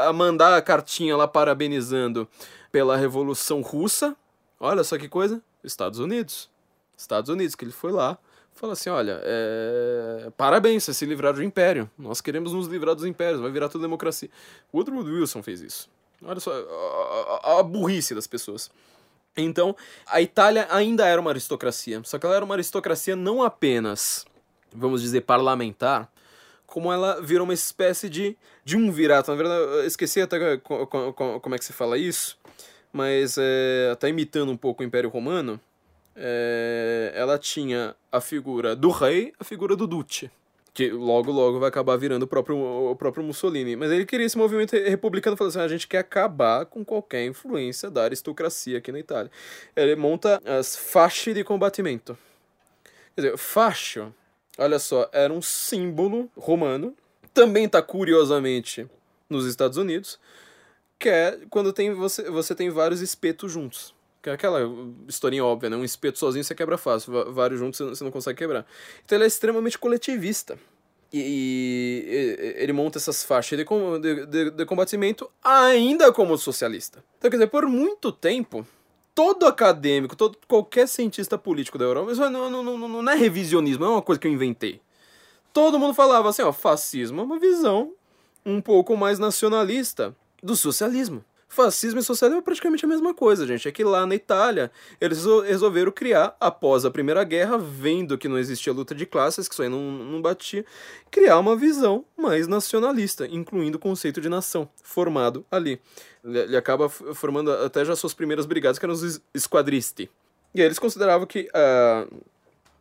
[0.07, 2.27] a mandar a cartinha lá parabenizando
[2.71, 4.15] pela Revolução Russa?
[4.59, 6.49] Olha só que coisa, Estados Unidos.
[6.97, 8.17] Estados Unidos, que ele foi lá,
[8.53, 10.31] falou assim, olha, é...
[10.37, 11.89] parabéns, vocês se livraram do império.
[11.97, 14.29] Nós queremos nos livrar dos impérios, vai virar tudo democracia.
[14.73, 15.89] Woodrow Wilson fez isso.
[16.23, 18.71] Olha só a, a, a burrice das pessoas.
[19.35, 19.75] Então,
[20.07, 24.25] a Itália ainda era uma aristocracia, só que ela era uma aristocracia não apenas,
[24.73, 26.09] vamos dizer, parlamentar,
[26.65, 29.29] como ela virou uma espécie de, de um virato.
[29.29, 32.37] Na verdade, eu esqueci até como é que se fala isso
[32.95, 35.59] mas é, até imitando um pouco o Império Romano,
[36.15, 40.31] é, ela tinha a figura do rei, a figura do duce,
[40.73, 43.75] que logo logo vai acabar virando o próprio, o próprio Mussolini.
[43.75, 47.25] Mas ele queria esse movimento republicano, falando assim, ah, a gente quer acabar com qualquer
[47.25, 49.29] influência da aristocracia aqui na Itália.
[49.75, 52.17] Ele monta as fasce de combatimento.
[53.13, 54.15] Quer dizer, fascio,
[54.57, 56.95] olha só, era um símbolo romano,
[57.33, 58.87] também está curiosamente
[59.29, 60.17] nos Estados Unidos,
[60.99, 63.93] que é quando tem, você, você tem vários espetos juntos.
[64.21, 64.61] Que é aquela
[65.07, 65.77] historinha óbvia, né?
[65.77, 68.65] Um espeto sozinho você quebra fácil, vários juntos você não consegue quebrar.
[69.03, 70.57] Então ele é extremamente coletivista.
[71.13, 71.19] E,
[72.07, 73.65] e ele monta essas faixas de,
[73.99, 77.03] de, de, de combatimento ainda como socialista.
[77.17, 78.67] Então, quer dizer, por muito tempo,
[79.13, 83.85] todo acadêmico, todo, qualquer cientista político da Europa, isso não, não, não, não é revisionismo,
[83.85, 84.81] não é uma coisa que eu inventei.
[85.53, 87.93] Todo mundo falava assim, ó, fascismo é uma visão
[88.45, 90.13] um pouco mais nacionalista
[90.45, 91.25] do socialismo.
[91.47, 93.67] Fascismo e socialismo é praticamente a mesma coisa, gente.
[93.67, 98.37] É que lá na Itália eles resolveram criar, após a Primeira Guerra, vendo que não
[98.37, 100.65] existia luta de classes, que isso aí não, não batia,
[101.09, 105.79] criar uma visão mais nacionalista, incluindo o conceito de nação, formado ali.
[106.23, 110.09] Ele acaba formando até já suas primeiras brigadas, que eram os esquadristi.
[110.53, 112.21] E eles consideravam que uh,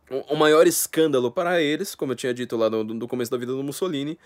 [0.09, 3.53] o maior escândalo para eles, como eu tinha dito lá no, no, começo da vida
[3.53, 4.19] do Mussolini,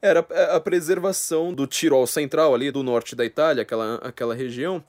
[0.00, 4.82] era a preservação do Tirol Central, ali do norte da Itália, aquela, aquela região,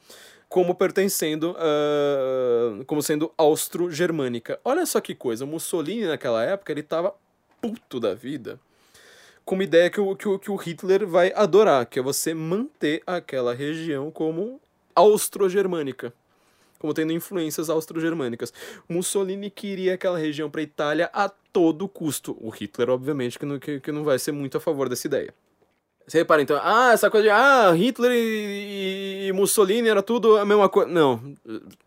[0.47, 4.59] como pertencendo, uh, como sendo austro-germânica.
[4.63, 7.13] Olha só que coisa, o Mussolini naquela época, ele estava
[7.61, 8.57] puto da vida,
[9.43, 12.33] com uma ideia que o, que, o, que o Hitler vai adorar, que é você
[12.33, 14.61] manter aquela região como
[14.95, 16.13] austro-germânica
[16.79, 18.53] como tendo influências austro-germânicas.
[18.87, 22.37] Mussolini queria aquela região para a Itália a todo custo.
[22.39, 25.33] O Hitler, obviamente, que não, que, que não vai ser muito a favor dessa ideia.
[26.07, 30.45] Você repara então, ah, essa coisa de ah, Hitler e, e, Mussolini era tudo a
[30.45, 30.89] mesma coisa.
[30.89, 31.35] Não.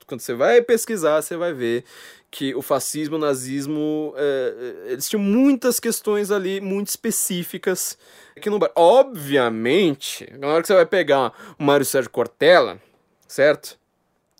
[0.07, 1.85] Quando você vai pesquisar, você vai ver
[2.31, 7.97] que o fascismo, o nazismo, é, eles tinham muitas questões ali muito específicas
[8.43, 8.59] que não.
[8.77, 12.79] Obviamente, na hora que você vai pegar o Mário Sérgio Cortella,
[13.27, 13.80] certo?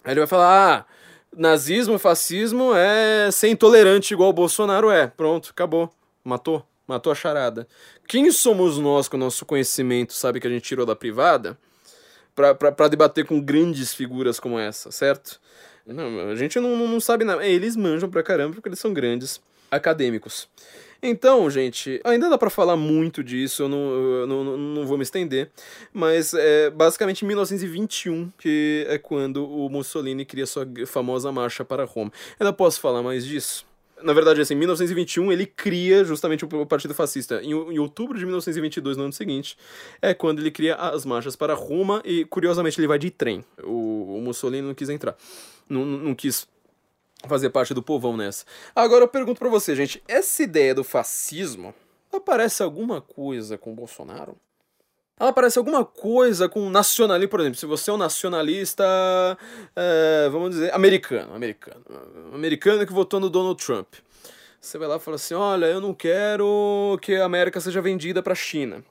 [0.05, 0.85] Aí ele vai falar: ah,
[1.37, 5.07] nazismo fascismo é ser intolerante igual o Bolsonaro é.
[5.07, 5.91] Pronto, acabou.
[6.25, 6.65] Matou.
[6.87, 7.69] Matou a charada.
[8.09, 11.57] Quem somos nós com o nosso conhecimento, sabe, que a gente tirou da privada,
[12.35, 15.41] para debater com grandes figuras como essa, certo?
[15.87, 17.47] Não, a gente não, não sabe nada.
[17.47, 19.41] Eles manjam pra caramba porque eles são grandes
[19.71, 20.49] acadêmicos.
[21.03, 25.03] Então, gente, ainda dá para falar muito disso, eu não, eu não, não vou me
[25.03, 25.51] estender,
[25.93, 31.85] mas é basicamente em 1921 que é quando o Mussolini cria sua famosa marcha para
[31.85, 32.13] Roma.
[32.39, 33.65] Ainda posso falar mais disso?
[34.03, 37.43] Na verdade, assim, em 1921 ele cria justamente o Partido Fascista.
[37.43, 39.57] Em, em, outubro de 1922, no ano seguinte,
[40.01, 43.45] é quando ele cria as marchas para Roma e, curiosamente, ele vai de trem.
[43.63, 45.17] O, o Mussolini não quis entrar.
[45.69, 46.49] Não, não quis
[47.27, 48.45] fazer parte do povão nessa.
[48.75, 51.75] Agora eu pergunto para você, gente, essa ideia do fascismo,
[52.13, 54.37] ela parece alguma coisa com o Bolsonaro?
[55.19, 58.85] Ela parece alguma coisa com nacionalismo, por exemplo, se você é um nacionalista,
[59.77, 61.85] é, vamos dizer, americano, americano,
[62.33, 63.97] americano que votou no Donald Trump.
[64.59, 68.23] Você vai lá e fala assim, olha, eu não quero que a América seja vendida
[68.23, 68.83] para a China.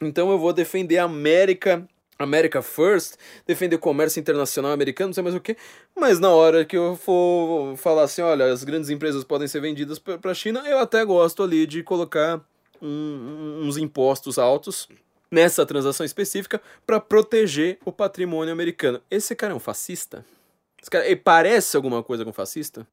[0.00, 1.86] Então eu vou defender a América
[2.20, 3.14] America First,
[3.46, 5.56] defender o comércio internacional americano, não sei mais o que,
[5.96, 9.98] mas na hora que eu for falar assim, olha, as grandes empresas podem ser vendidas
[9.98, 12.40] para a China, eu até gosto ali de colocar
[12.80, 14.88] um, uns impostos altos
[15.30, 19.00] nessa transação específica para proteger o patrimônio americano.
[19.10, 20.24] Esse cara é um fascista?
[20.80, 22.86] Esse cara, parece alguma coisa com fascista?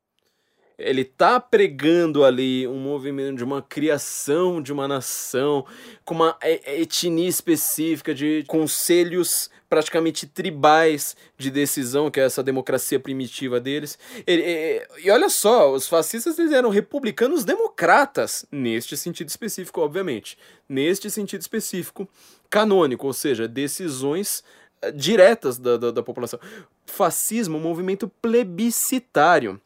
[0.77, 5.65] Ele tá pregando ali um movimento de uma criação de uma nação
[6.05, 13.59] com uma etnia específica de conselhos praticamente tribais de decisão, que é essa democracia primitiva
[13.59, 13.97] deles.
[14.25, 20.37] E, e, e olha só, os fascistas eles eram republicanos democratas, neste sentido específico, obviamente.
[20.69, 22.07] Neste sentido específico,
[22.49, 24.43] canônico, ou seja, decisões
[24.81, 26.39] eh, diretas da, da, da população.
[26.85, 29.59] Fascismo, movimento plebiscitário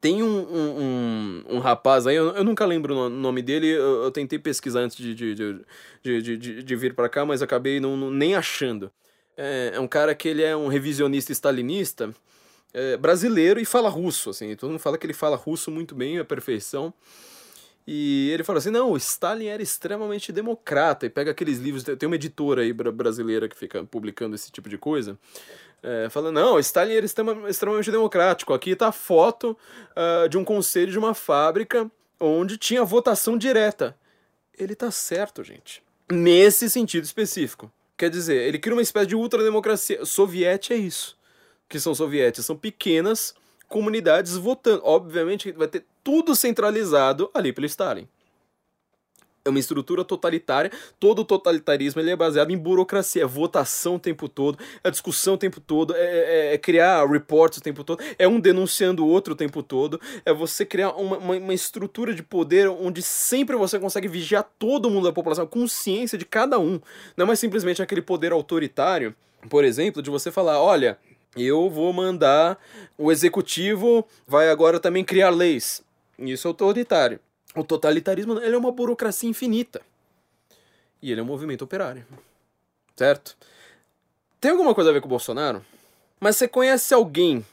[0.00, 4.04] tem um, um, um, um, rapaz aí, eu, eu nunca lembro o nome dele, eu,
[4.04, 5.64] eu tentei pesquisar antes de, de, de,
[6.02, 8.90] de, de, de vir para cá, mas acabei não, não, nem achando.
[9.36, 12.14] É, é, um cara que ele é um revisionista stalinista,
[12.72, 16.18] é, brasileiro e fala russo, assim, todo mundo fala que ele fala russo muito bem,
[16.18, 16.94] a perfeição.
[17.86, 21.06] E ele fala assim: não, Stalin era extremamente democrata.
[21.06, 21.82] E pega aqueles livros.
[21.82, 25.18] Tem uma editora aí brasileira que fica publicando esse tipo de coisa.
[25.82, 27.06] É, falando, não, Stalin era
[27.48, 28.52] extremamente democrático.
[28.52, 29.56] Aqui está a foto
[29.92, 33.96] uh, de um conselho de uma fábrica onde tinha votação direta.
[34.58, 35.82] Ele tá certo, gente.
[36.10, 37.72] Nesse sentido específico.
[37.96, 40.04] Quer dizer, ele cria uma espécie de ultrademocracia.
[40.04, 41.16] Soviete é isso.
[41.68, 42.44] Que são sovietes?
[42.44, 43.34] São pequenas
[43.68, 44.82] comunidades votando.
[44.84, 48.08] Obviamente vai ter tudo centralizado ali pelo Stalin
[49.44, 50.70] é uma estrutura totalitária.
[50.98, 55.38] Todo totalitarismo ele é baseado em burocracia, é votação o tempo todo, é discussão o
[55.38, 59.32] tempo todo, é, é, é criar reports o tempo todo, é um denunciando o outro
[59.34, 63.78] o tempo todo, é você criar uma, uma, uma, estrutura de poder onde sempre você
[63.78, 66.80] consegue vigiar todo mundo da população, consciência de cada um.
[67.16, 69.14] Não é mais simplesmente aquele poder autoritário,
[69.48, 70.98] por exemplo, de você falar, olha,
[71.36, 72.58] eu vou mandar
[72.98, 75.82] o executivo vai agora também criar leis.
[76.18, 77.18] Isso é autoritário.
[77.54, 79.80] O totalitarismo ele é uma burocracia infinita.
[81.02, 82.06] E ele é um movimento operário.
[82.94, 83.36] Certo?
[84.40, 85.64] Tem alguma coisa a ver com o Bolsonaro?
[86.18, 87.44] Mas você conhece alguém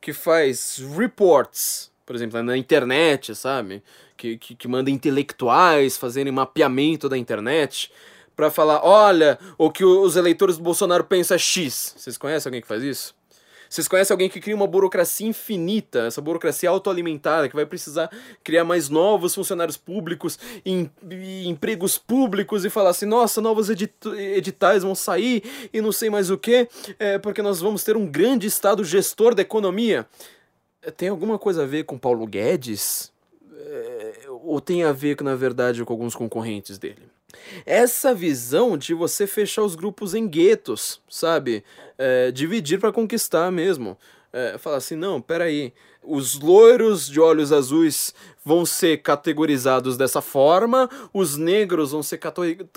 [0.00, 3.82] que faz reports, por exemplo, na internet, sabe?
[4.16, 7.90] Que, que, que manda intelectuais fazerem mapeamento da internet
[8.36, 11.94] para falar: olha, o que os eleitores do Bolsonaro pensam é X.
[11.96, 13.14] Vocês conhecem alguém que faz isso?
[13.74, 18.08] Vocês conhecem alguém que cria uma burocracia infinita, essa burocracia autoalimentada, que vai precisar
[18.44, 23.92] criar mais novos funcionários públicos e, e empregos públicos e falar assim: nossa, novos edit
[24.06, 25.42] editais vão sair
[25.72, 26.68] e não sei mais o que,
[27.00, 30.06] é, porque nós vamos ter um grande Estado gestor da economia.
[30.96, 33.12] tem alguma coisa a ver com Paulo Guedes?
[33.52, 37.02] É, ou tem a ver, na verdade, com alguns concorrentes dele?
[37.64, 41.64] Essa visão de você fechar os grupos em guetos, sabe?
[41.96, 43.96] É, dividir para conquistar mesmo.
[44.32, 50.90] É, falar assim, não, peraí, os loiros de olhos azuis vão ser categorizados dessa forma,
[51.12, 52.18] os negros vão ser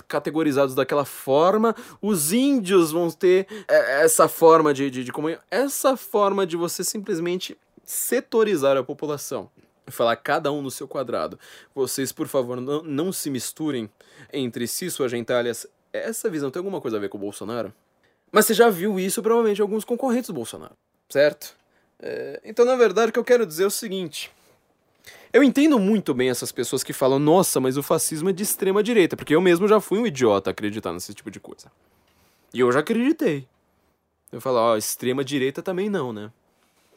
[0.06, 5.40] categorizados daquela forma, os índios vão ter é, essa forma de, de, de comunhão.
[5.50, 9.50] Essa forma de você simplesmente setorizar a população
[9.90, 11.38] falar cada um no seu quadrado.
[11.74, 13.88] Vocês, por favor, não, não se misturem
[14.32, 15.66] entre si, suas gentalhas.
[15.92, 17.72] Essa visão tem alguma coisa a ver com o Bolsonaro?
[18.30, 20.74] Mas você já viu isso provavelmente em alguns concorrentes do Bolsonaro,
[21.08, 21.56] certo?
[22.00, 24.30] É, então, na verdade, o que eu quero dizer é o seguinte.
[25.32, 28.82] Eu entendo muito bem essas pessoas que falam, nossa, mas o fascismo é de extrema
[28.82, 31.70] direita, porque eu mesmo já fui um idiota acreditar nesse tipo de coisa.
[32.52, 33.46] E eu já acreditei.
[34.32, 36.30] Eu falo, ó, extrema direita também não, né?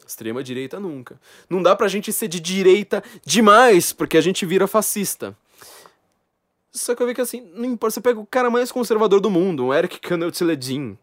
[0.06, 1.20] Extrema direita nunca.
[1.48, 5.36] Não dá pra gente ser de direita demais, porque a gente vira fascista.
[6.72, 9.30] Só que eu vi que assim, não importa, você pega o cara mais conservador do
[9.30, 10.96] mundo, o Eric Knudseledin,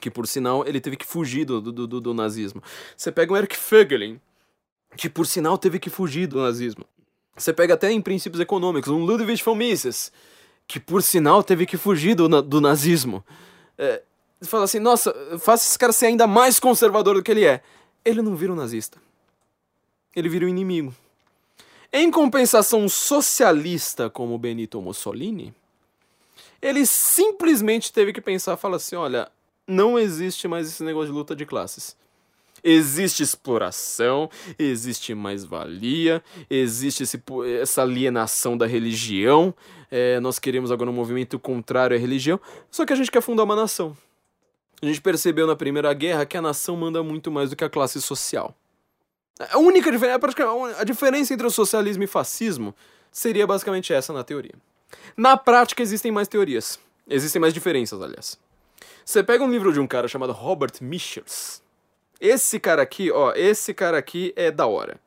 [0.00, 2.62] que por sinal ele teve que fugir do, do, do, do nazismo.
[2.96, 4.20] Você pega o Eric Fögelin,
[4.96, 6.84] que por sinal teve que fugir do nazismo.
[7.36, 10.12] Você pega até em princípios econômicos, um Ludwig von Mises,
[10.66, 13.24] que por sinal teve que fugir do, do nazismo.
[13.78, 14.02] É,
[14.42, 17.62] fala assim, nossa, faça esse cara ser ainda mais conservador do que ele é
[18.04, 18.98] ele não vira um nazista.
[20.14, 20.94] Ele vira um inimigo.
[21.92, 25.54] Em compensação, um socialista como Benito Mussolini,
[26.60, 29.30] ele simplesmente teve que pensar, falar assim, olha,
[29.66, 31.96] não existe mais esse negócio de luta de classes.
[32.62, 37.22] Existe exploração, existe mais-valia, existe esse,
[37.60, 39.54] essa alienação da religião.
[39.90, 43.44] É, nós queremos agora um movimento contrário à religião, só que a gente quer fundar
[43.44, 43.96] uma nação.
[44.80, 47.70] A gente percebeu na Primeira Guerra que a nação manda muito mais do que a
[47.70, 48.54] classe social.
[49.50, 50.18] A única diferença,
[50.78, 52.74] a diferença entre o socialismo e fascismo
[53.10, 54.54] seria basicamente essa na teoria.
[55.16, 56.78] Na prática existem mais teorias.
[57.08, 58.38] Existem mais diferenças, aliás.
[59.04, 61.62] Você pega um livro de um cara chamado Robert Michels.
[62.20, 65.00] Esse cara aqui, ó, esse cara aqui é da hora.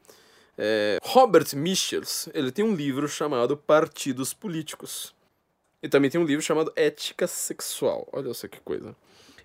[0.57, 5.13] É, Robert Michels, ele tem um livro chamado Partidos Políticos.
[5.83, 8.07] E também tem um livro chamado Ética Sexual.
[8.11, 8.95] Olha só que coisa.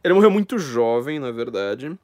[0.02, 1.96] Ele morreu muito jovem, na verdade.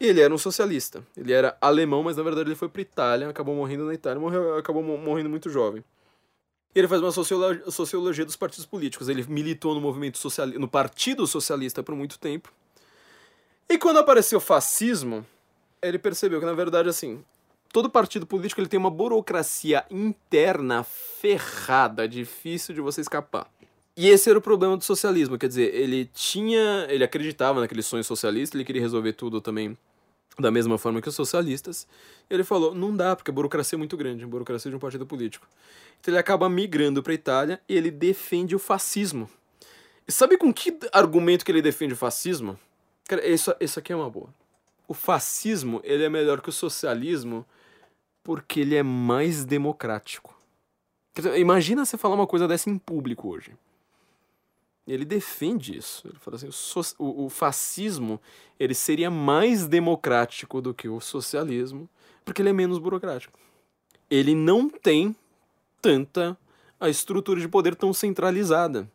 [0.00, 1.02] E ele era um socialista.
[1.16, 4.56] Ele era alemão, mas na verdade ele foi para Itália, acabou morrendo na Itália, morreu,
[4.56, 5.82] acabou morrendo muito jovem.
[6.74, 9.08] E ele faz uma sociologia, sociologia dos partidos políticos.
[9.08, 12.52] Ele militou no movimento socialista, no Partido Socialista por muito tempo.
[13.68, 15.26] E quando apareceu o fascismo,
[15.82, 17.24] ele percebeu que na verdade assim,
[17.72, 23.50] todo partido político ele tem uma burocracia interna ferrada, difícil de você escapar.
[24.00, 28.04] E esse era o problema do socialismo, quer dizer, ele tinha, ele acreditava naquele sonho
[28.04, 29.76] socialista, ele queria resolver tudo também
[30.38, 31.84] da mesma forma que os socialistas.
[32.30, 34.78] E ele falou: não dá, porque a burocracia é muito grande, a burocracia de um
[34.78, 35.48] partido político.
[35.98, 39.28] Então ele acaba migrando para Itália e ele defende o fascismo.
[40.06, 42.56] E sabe com que argumento que ele defende o fascismo?
[43.08, 44.32] Cara, isso, isso aqui é uma boa.
[44.86, 47.44] O fascismo ele é melhor que o socialismo
[48.22, 50.40] porque ele é mais democrático.
[51.36, 53.56] Imagina você falar uma coisa dessa em público hoje.
[54.88, 56.08] Ele defende isso.
[56.08, 56.48] Ele fala assim,
[56.98, 58.20] o, o fascismo
[58.58, 61.88] ele seria mais democrático do que o socialismo,
[62.24, 63.38] porque ele é menos burocrático.
[64.10, 65.14] Ele não tem
[65.82, 66.36] tanta
[66.80, 68.90] a estrutura de poder tão centralizada.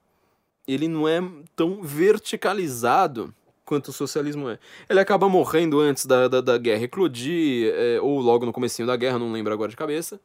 [0.67, 1.21] Ele não é
[1.55, 3.33] tão verticalizado
[3.63, 4.57] quanto o socialismo é.
[4.89, 8.95] Ele acaba morrendo antes da, da, da guerra eclodir, é, ou logo no comecinho da
[8.95, 10.19] guerra, não lembro agora de cabeça.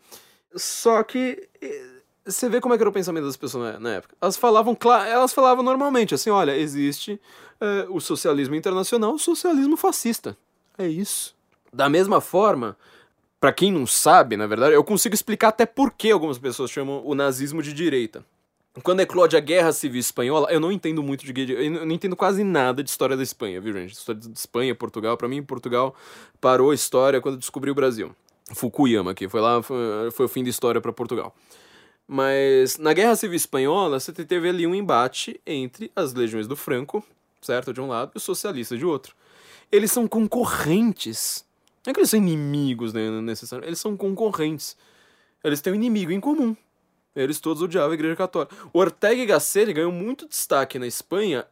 [0.54, 1.48] Só que
[2.32, 4.14] você vê como é que era o pensamento das pessoas na, época.
[4.20, 4.76] Elas falavam,
[5.06, 7.20] elas falavam normalmente assim, olha, existe
[7.60, 10.36] é, o socialismo internacional, o socialismo fascista.
[10.76, 11.34] É isso.
[11.72, 12.76] Da mesma forma,
[13.40, 17.02] para quem não sabe, na verdade, eu consigo explicar até por que algumas pessoas chamam
[17.04, 18.24] o nazismo de direita.
[18.82, 22.44] Quando eclode a Guerra Civil Espanhola, eu não entendo muito de eu não entendo quase
[22.44, 23.92] nada de história da Espanha, viu, gente?
[23.92, 25.94] História de Espanha, Portugal, para mim Portugal
[26.40, 28.14] parou a história quando descobriu o Brasil.
[28.54, 31.34] Fukuyama aqui, foi lá, foi, foi o fim da história para Portugal.
[32.10, 37.04] Mas na Guerra Civil Espanhola, você teve ali um embate entre as legiões do Franco,
[37.42, 39.14] certo, de um lado, e os socialistas de outro.
[39.70, 41.44] Eles são concorrentes.
[41.84, 43.68] Não é que eles são inimigos, né, necessariamente.
[43.68, 44.74] Eles são concorrentes.
[45.44, 46.56] Eles têm um inimigo em comum.
[47.14, 48.56] Eles todos odiavam a Igreja Católica.
[48.72, 51.44] O Ortega y Gasset ganhou muito destaque na Espanha,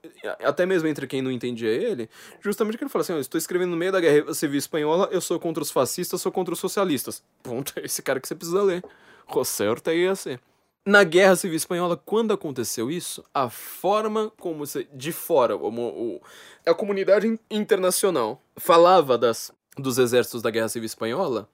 [0.42, 2.08] até mesmo entre quem não entendia ele,
[2.40, 5.20] justamente porque ele falou assim: oh, estou escrevendo no meio da Guerra Civil Espanhola, eu
[5.20, 7.22] sou contra os fascistas, sou contra os socialistas.
[7.42, 8.82] Ponto, é esse cara que você precisa ler.
[9.32, 10.40] José Ortega Gasset.
[10.84, 16.22] Na Guerra Civil Espanhola, quando aconteceu isso, a forma como você, de fora, o,
[16.64, 21.48] a comunidade internacional falava das, dos exércitos da Guerra Civil Espanhola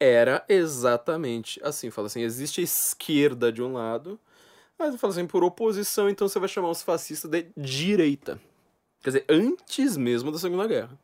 [0.00, 1.90] era exatamente assim.
[1.90, 4.18] Fala assim, existe a esquerda de um lado,
[4.78, 8.40] mas fala assim, por oposição, então você vai chamar os fascistas de direita.
[9.02, 10.98] Quer dizer, antes mesmo da Segunda Guerra,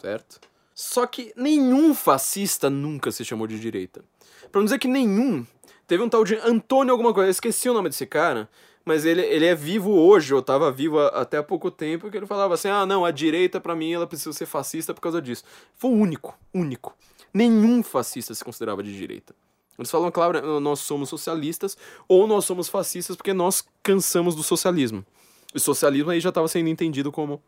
[0.00, 0.40] certo?
[0.82, 4.04] Só que nenhum fascista nunca se chamou de direita.
[4.50, 5.46] Pra não dizer que nenhum.
[5.86, 8.50] Teve um tal de Antônio alguma coisa, eu esqueci o nome desse cara,
[8.84, 12.26] mas ele, ele é vivo hoje, ou estava vivo até há pouco tempo, que ele
[12.26, 15.44] falava assim: ah, não, a direita para mim ela precisa ser fascista por causa disso.
[15.76, 16.96] Foi o único, único.
[17.32, 19.32] Nenhum fascista se considerava de direita.
[19.78, 21.78] Eles falam, claro, nós somos socialistas
[22.08, 25.06] ou nós somos fascistas porque nós cansamos do socialismo.
[25.54, 27.40] O socialismo aí já estava sendo entendido como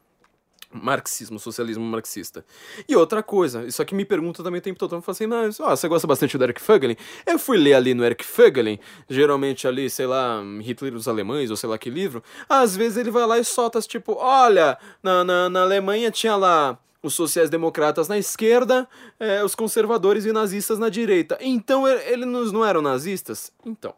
[0.75, 2.45] marxismo, socialismo marxista.
[2.89, 5.49] E outra coisa, isso aqui me pergunta também o tempo todo, eu falo assim, não,
[5.61, 6.97] ó, você gosta bastante do Eric Fögelin?
[7.25, 8.79] Eu fui ler ali no Eric Fögelin,
[9.09, 12.99] geralmente ali, sei lá, Hitler e os Alemães, ou sei lá que livro, às vezes
[12.99, 18.09] ele vai lá e solta, tipo, olha, na, na, na Alemanha tinha lá os sociais-democratas
[18.09, 18.89] na esquerda,
[19.21, 21.37] é, os conservadores e nazistas na direita.
[21.41, 23.53] Então, eles não eram nazistas?
[23.65, 23.95] Então,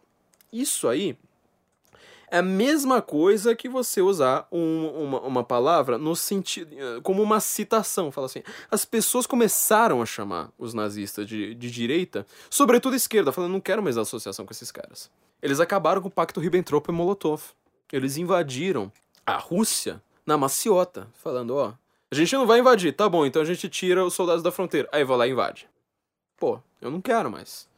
[0.53, 1.17] isso aí
[2.31, 7.41] é a mesma coisa que você usar um, uma, uma palavra no sentido como uma
[7.41, 8.11] citação.
[8.11, 13.53] Fala assim, as pessoas começaram a chamar os nazistas de, de direita, sobretudo esquerda, falando,
[13.53, 15.11] não quero mais associação com esses caras.
[15.41, 17.43] Eles acabaram com o pacto Ribbentrop e Molotov.
[17.93, 18.91] Eles invadiram
[19.25, 21.75] a Rússia na maciota, falando, ó,
[22.11, 24.89] a gente não vai invadir, tá bom, então a gente tira os soldados da fronteira.
[24.93, 25.69] Aí vai lá e invade.
[26.37, 27.69] Pô, eu não quero mais.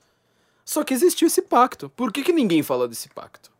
[0.64, 1.88] Só que existiu esse pacto.
[1.90, 3.50] Por que, que ninguém fala desse pacto?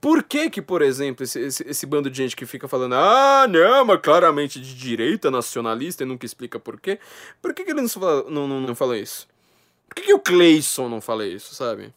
[0.00, 3.46] Por que que, por exemplo, esse, esse, esse, bando de gente que fica falando ah,
[3.48, 6.98] não, mas claramente de direita, nacionalista e nunca explica por quê,
[7.40, 9.26] por que que ele não fala, não, não, não fala isso?
[9.88, 11.92] Por que que o Clayson não fala isso, sabe?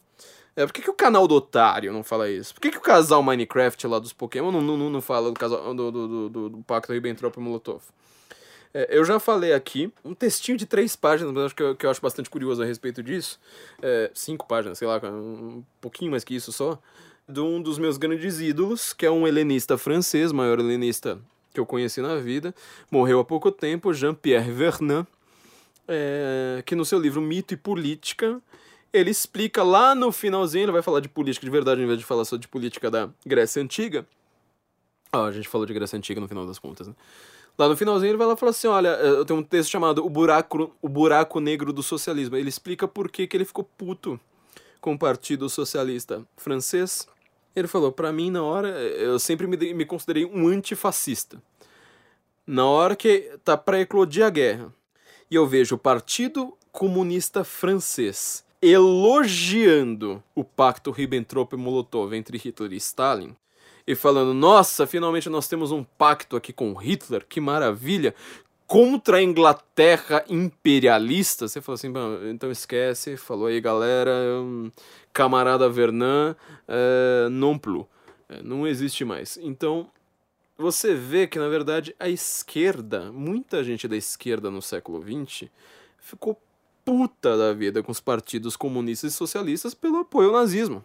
[0.56, 2.52] É, por que, que o canal do Otário não fala isso?
[2.54, 5.74] Por que, que o casal Minecraft lá dos Pokémon não, não, não fala do, casal,
[5.74, 7.82] do, do, do, do, Pacto Ribbentrop e Molotov?
[8.74, 11.86] É, eu já falei aqui um textinho de três páginas, mas acho que eu, que
[11.86, 13.38] eu acho bastante curioso a respeito disso.
[13.80, 16.78] É, cinco páginas, sei lá, um pouquinho mais que isso só
[17.30, 21.18] de um dos meus grandes ídolos, que é um helenista francês, maior helenista
[21.52, 22.54] que eu conheci na vida,
[22.90, 25.06] morreu há pouco tempo, Jean-Pierre Vernant,
[25.88, 28.40] é, que no seu livro Mito e Política,
[28.92, 32.04] ele explica lá no finalzinho, ele vai falar de política de verdade, em vez de
[32.04, 34.06] falar só de política da Grécia Antiga.
[35.12, 36.94] Ah, a gente falou de Grécia Antiga no final das contas, né?
[37.58, 40.04] Lá no finalzinho ele vai lá e fala assim, olha, eu tenho um texto chamado
[40.04, 42.36] O Buraco, o Buraco Negro do Socialismo.
[42.36, 44.18] Ele explica por que, que ele ficou puto
[44.80, 47.06] com o Partido Socialista Francês,
[47.54, 51.42] ele falou: para mim, na hora, eu sempre me, me considerei um antifascista.
[52.46, 54.72] Na hora que tá para eclodir a guerra
[55.30, 63.36] e eu vejo o Partido Comunista Francês elogiando o pacto Ribbentrop-Molotov entre Hitler e Stalin
[63.86, 68.14] e falando: Nossa, finalmente nós temos um pacto aqui com Hitler, que maravilha!
[68.70, 71.48] Contra a Inglaterra imperialista.
[71.48, 71.92] Você falou assim:
[72.30, 74.12] então esquece, falou aí galera,
[75.12, 76.36] camarada Vernan
[76.68, 77.84] é, non plus.
[78.28, 79.36] É, não existe mais.
[79.42, 79.90] Então,
[80.56, 85.48] você vê que, na verdade, a esquerda, muita gente da esquerda no século XX,
[85.98, 86.40] ficou
[86.84, 90.84] puta da vida com os partidos comunistas e socialistas pelo apoio ao nazismo.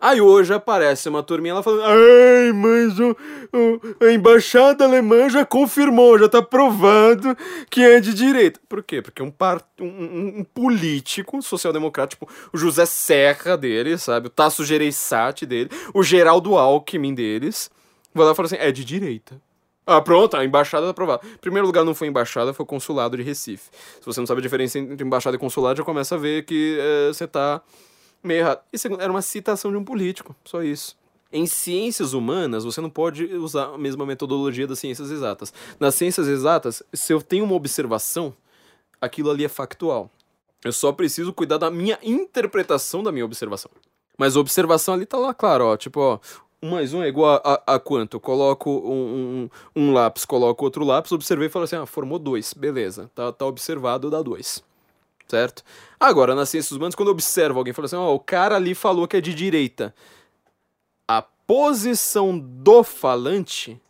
[0.00, 3.16] Aí hoje aparece uma turminha lá falando: Ai, mas o,
[3.52, 7.36] o, a embaixada alemã já confirmou, já tá provado
[7.68, 8.60] que é de direita.
[8.68, 9.02] Por quê?
[9.02, 14.28] Porque um, par, um, um político social-democrata, tipo o José Serra dele, sabe?
[14.28, 17.68] O Tasso Gereissati dele, o Geraldo Alckmin deles,
[18.14, 19.40] vai lá e fala assim: é de direita.
[19.84, 21.22] Ah, pronto, a embaixada tá aprovada.
[21.40, 23.70] Primeiro lugar, não foi embaixada, foi consulado de Recife.
[23.98, 26.78] Se você não sabe a diferença entre embaixada e consulado, já começa a ver que
[26.78, 27.62] é, você tá
[28.22, 28.60] meio errado.
[28.72, 30.96] E segundo, era uma citação de um político, só isso.
[31.30, 35.52] Em ciências humanas, você não pode usar a mesma metodologia das ciências exatas.
[35.78, 38.34] Nas ciências exatas, se eu tenho uma observação,
[39.00, 40.10] aquilo ali é factual.
[40.64, 43.70] Eu só preciso cuidar da minha interpretação da minha observação.
[44.16, 45.76] Mas a observação ali tá lá, claro, ó.
[45.76, 46.18] Tipo, ó,
[46.62, 48.16] um mais um é igual a, a, a quanto?
[48.16, 52.18] Eu coloco um, um, um, lápis, coloco outro lápis, observei e falo assim, ah, formou
[52.18, 53.10] dois, beleza.
[53.14, 54.66] Tá, tá observado, dá dois
[55.28, 55.62] certo?
[56.00, 58.74] Agora, nas ciências humanas, quando eu observo alguém falando assim, ó, oh, o cara ali
[58.74, 59.94] falou que é de direita,
[61.06, 63.80] a posição do falante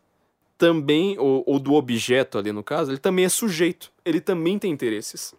[0.57, 4.73] também, ou, ou do objeto ali no caso, ele também é sujeito, ele também tem
[4.73, 5.35] interesses.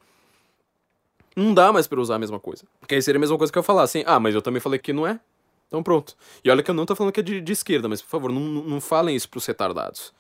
[1.35, 2.63] Não dá mais para usar a mesma coisa.
[2.79, 4.79] Porque aí seria a mesma coisa que eu falar assim, ah, mas eu também falei
[4.79, 5.19] que não é.
[5.67, 6.15] Então pronto.
[6.43, 8.31] E olha que eu não tô falando que é de, de esquerda, mas por favor,
[8.31, 10.13] não, não falem isso pros retardados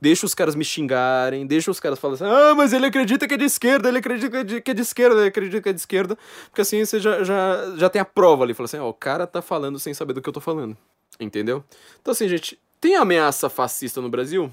[0.00, 3.34] deixa os caras me xingarem, deixa os caras falarem assim, ah, mas ele acredita que
[3.34, 5.68] é de esquerda, ele acredita que é de, que é de esquerda, ele acredita que
[5.68, 8.78] é de esquerda, porque assim você já, já, já tem a prova ali, fala assim,
[8.78, 10.76] ó, o cara tá falando sem saber do que eu tô falando,
[11.18, 11.64] entendeu?
[12.00, 14.52] Então assim, gente, tem ameaça fascista no Brasil?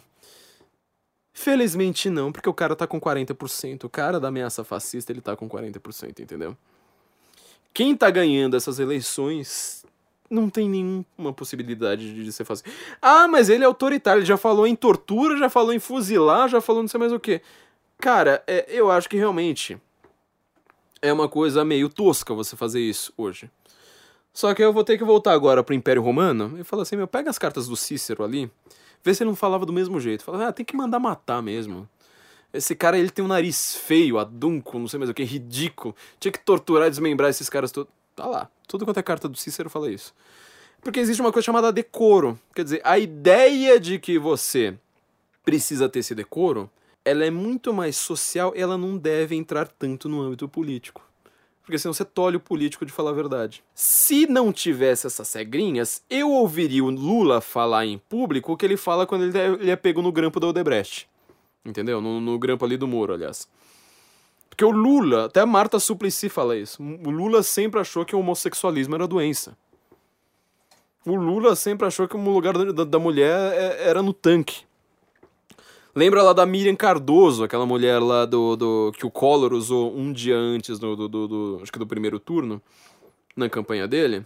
[1.33, 5.35] Felizmente não, porque o cara tá com 40%, o cara da ameaça fascista, ele tá
[5.35, 6.55] com 40%, entendeu?
[7.73, 9.83] quem tá ganhando essas eleições
[10.29, 12.65] não tem nenhuma possibilidade de ser fácil.
[13.01, 16.61] Ah, mas ele é autoritário, ele já falou em tortura, já falou em fuzilar, já
[16.61, 17.41] falou não sei mais o que.
[17.99, 19.77] Cara, é, eu acho que realmente
[21.01, 23.49] é uma coisa meio tosca você fazer isso hoje.
[24.33, 27.07] Só que eu vou ter que voltar agora pro Império Romano e falar assim, meu,
[27.07, 28.49] pega as cartas do Cícero ali,
[29.03, 30.23] vê se ele não falava do mesmo jeito.
[30.23, 31.87] Fala, ah, tem que mandar matar mesmo.
[32.51, 35.95] Esse cara, ele tem um nariz feio, adunco, não sei mais o que, ridículo.
[36.19, 37.91] Tinha que torturar desmembrar esses caras todos.
[38.15, 38.49] Tá lá.
[38.67, 40.13] Tudo quanto é carta do Cícero fala isso.
[40.81, 42.39] Porque existe uma coisa chamada decoro.
[42.53, 44.75] Quer dizer, a ideia de que você
[45.43, 46.69] precisa ter esse decoro,
[47.05, 51.01] ela é muito mais social ela não deve entrar tanto no âmbito político.
[51.63, 53.63] Porque senão você tolhe o político de falar a verdade.
[53.73, 58.75] Se não tivesse essas regrinhas, eu ouviria o Lula falar em público o que ele
[58.75, 61.07] fala quando ele é pego no grampo da Odebrecht.
[61.63, 62.01] Entendeu?
[62.01, 63.47] No, no grampo ali do Moro, aliás.
[64.53, 66.81] Porque o Lula, até a Marta Suplicy fala isso.
[66.83, 69.57] O Lula sempre achou que o homossexualismo era doença.
[71.03, 74.63] O Lula sempre achou que o lugar da, da mulher é, era no tanque.
[75.95, 80.13] Lembra lá da Miriam Cardoso, aquela mulher lá do, do que o Collor usou um
[80.13, 82.61] dia antes do, do, do, do acho que do primeiro turno,
[83.35, 84.23] na campanha dele?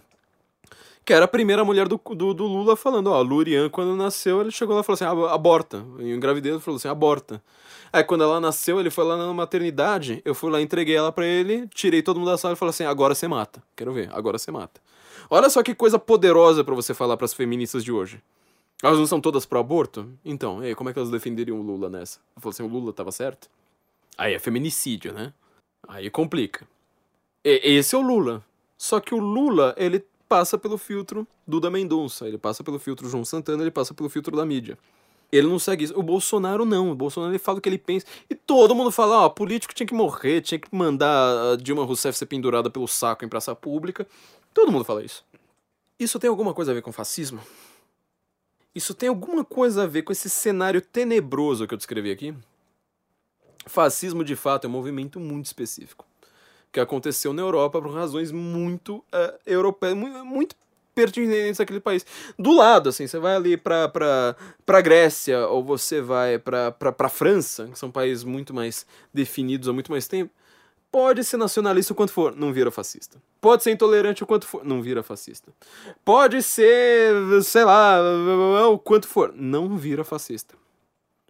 [1.08, 4.50] Que era a primeira mulher do, do, do Lula falando, ó, Lurian, quando nasceu, ele
[4.50, 5.82] chegou lá e falou assim, aborta.
[6.00, 7.42] E o gravidez falou assim, aborta.
[7.90, 11.24] Aí quando ela nasceu, ele foi lá na maternidade, eu fui lá, entreguei ela para
[11.24, 13.62] ele, tirei todo mundo da sala e falei assim, agora você mata.
[13.74, 14.82] Quero ver, agora você mata.
[15.30, 18.20] Olha só que coisa poderosa para você falar para as feministas de hoje.
[18.82, 20.10] Elas não são todas pro aborto?
[20.22, 22.20] Então, e aí, como é que elas defenderiam o Lula nessa?
[22.36, 23.48] Falei assim, o Lula tava certo?
[24.18, 25.32] Aí é feminicídio, né?
[25.88, 26.68] Aí complica.
[27.42, 28.44] E, esse é o Lula.
[28.76, 33.24] Só que o Lula, ele passa pelo filtro Duda Mendonça, ele passa pelo filtro João
[33.24, 34.78] Santana, ele passa pelo filtro da mídia.
[35.30, 35.98] Ele não segue isso.
[35.98, 36.90] O Bolsonaro não.
[36.90, 38.06] O Bolsonaro ele fala o que ele pensa.
[38.30, 42.16] E todo mundo fala, ó, político tinha que morrer, tinha que mandar a Dilma Rousseff
[42.16, 44.06] ser pendurada pelo saco em praça pública.
[44.54, 45.24] Todo mundo fala isso.
[45.98, 47.40] Isso tem alguma coisa a ver com fascismo?
[48.74, 52.34] Isso tem alguma coisa a ver com esse cenário tenebroso que eu descrevi aqui?
[53.66, 56.07] Fascismo, de fato, é um movimento muito específico
[56.72, 60.56] que aconteceu na Europa por razões muito uh, europeias, muito, muito
[60.94, 62.04] pertinentes àquele país.
[62.36, 67.68] Do lado, assim, você vai ali pra, pra, Grécia ou você vai pra, pra França,
[67.68, 68.84] que são países muito mais
[69.14, 70.32] definidos há muito mais tempo,
[70.90, 73.18] pode ser nacionalista o quanto for, não vira fascista.
[73.40, 75.52] Pode ser intolerante o quanto for, não vira fascista.
[76.04, 77.14] Pode ser,
[77.44, 78.00] sei lá,
[78.68, 80.56] o quanto for, não vira fascista.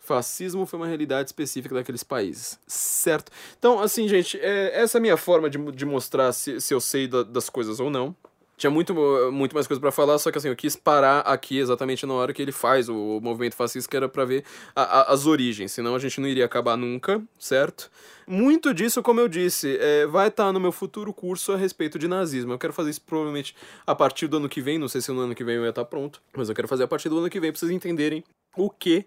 [0.08, 3.30] Fascismo foi uma realidade específica daqueles países, certo?
[3.58, 6.80] Então, assim, gente, é, essa é a minha forma de, de mostrar se, se eu
[6.80, 8.16] sei da, das coisas ou não.
[8.56, 8.92] Tinha muito,
[9.30, 12.32] muito mais coisa para falar, só que assim, eu quis parar aqui exatamente na hora
[12.32, 14.42] que ele faz o, movimento fascista, que era para ver
[14.74, 17.88] a, a, as origens, senão a gente não iria acabar nunca, certo?
[18.26, 22.00] Muito disso, como eu disse, é, vai estar tá no meu futuro curso a respeito
[22.00, 22.52] de nazismo.
[22.52, 23.54] Eu quero fazer isso provavelmente
[23.86, 25.70] a partir do ano que vem, não sei se no ano que vem eu ia
[25.70, 27.70] estar tá pronto, mas eu quero fazer a partir do ano que vem pra vocês
[27.70, 28.24] entenderem
[28.56, 29.06] o que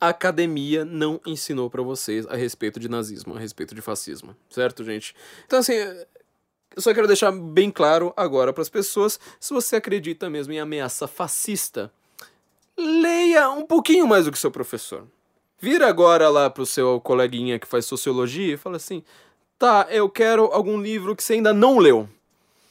[0.00, 4.82] a academia não ensinou para vocês a respeito de nazismo, a respeito de fascismo, certo,
[4.82, 5.14] gente?
[5.46, 10.30] Então, assim, eu só quero deixar bem claro agora para as pessoas: se você acredita
[10.30, 11.92] mesmo em ameaça fascista,
[12.76, 15.06] leia um pouquinho mais do que seu professor.
[15.60, 19.04] Vira agora lá pro seu coleguinha que faz sociologia e fala assim:
[19.58, 22.08] tá, eu quero algum livro que você ainda não leu.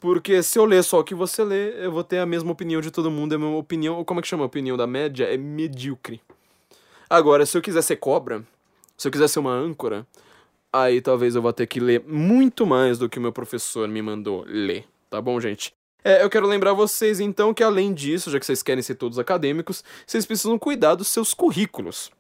[0.02, 2.80] Porque se eu ler só o que você lê, eu vou ter a mesma opinião
[2.80, 3.36] de todo mundo.
[3.36, 5.26] A minha opinião, como é que chama a opinião da média?
[5.26, 6.22] É medíocre.
[7.10, 8.46] Agora, se eu quiser ser cobra,
[8.96, 10.06] se eu quiser ser uma âncora,
[10.72, 14.02] aí talvez eu vá ter que ler muito mais do que o meu professor me
[14.02, 14.86] mandou ler.
[15.10, 15.74] Tá bom, gente?
[16.04, 19.18] É, eu quero lembrar vocês então que além disso, já que vocês querem ser todos
[19.18, 22.12] acadêmicos, vocês precisam cuidar dos seus currículos.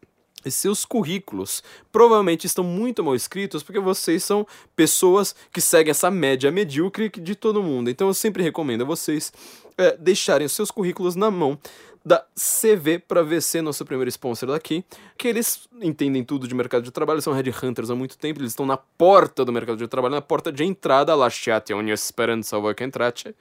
[0.46, 1.62] E seus currículos
[1.92, 7.36] provavelmente estão muito mal escritos porque vocês são pessoas que seguem essa média medíocre de
[7.36, 7.90] todo mundo.
[7.90, 9.34] Então eu sempre recomendo a vocês
[9.78, 11.60] é, deixarem os seus currículos na mão
[12.04, 14.84] da CV para VC, nosso primeiro sponsor daqui,
[15.18, 18.66] que eles entendem tudo de mercado de trabalho, são headhunters há muito tempo, eles estão
[18.66, 22.84] na porta do mercado de trabalho, na porta de entrada, lasciate ogni speranza voi che
[22.84, 23.36] entrate,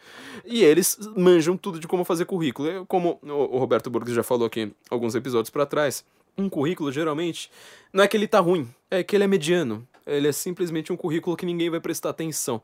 [0.44, 2.84] e eles manjam tudo de como fazer currículo.
[2.86, 6.04] Como o Roberto Burgos já falou aqui alguns episódios para trás,
[6.36, 7.50] um currículo geralmente
[7.92, 9.86] não é que ele tá ruim, é que ele é mediano.
[10.06, 12.62] Ele é simplesmente um currículo que ninguém vai prestar atenção.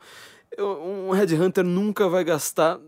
[0.59, 2.81] Um headhunter nunca vai gastar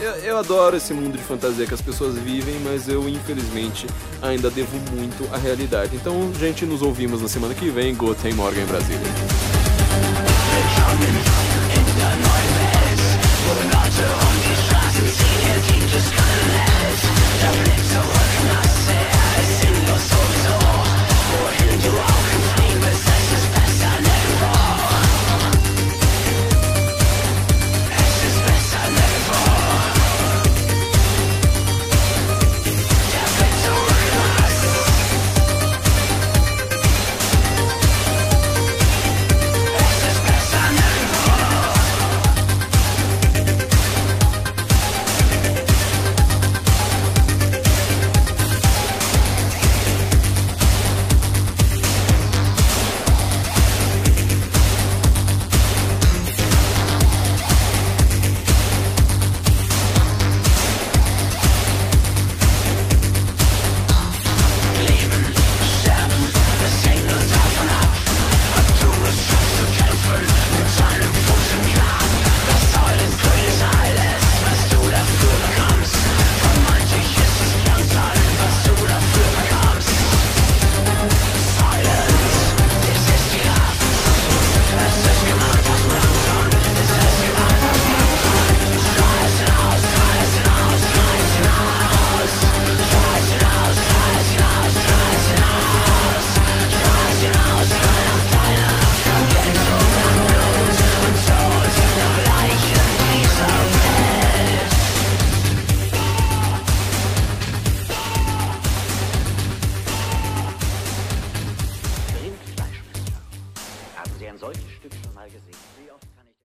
[0.00, 3.86] Eu, eu, adoro esse mundo de fantasia que as pessoas vivem, mas eu, infelizmente,
[4.20, 5.94] ainda devo muito à realidade.
[5.94, 7.94] Então, gente, nos ouvimos na semana que vem.
[7.94, 8.98] Guten Morgen, Brasília.
[13.92, 14.31] just solchen Stück schon mal
[15.92, 15.98] Hur
[21.78, 22.11] du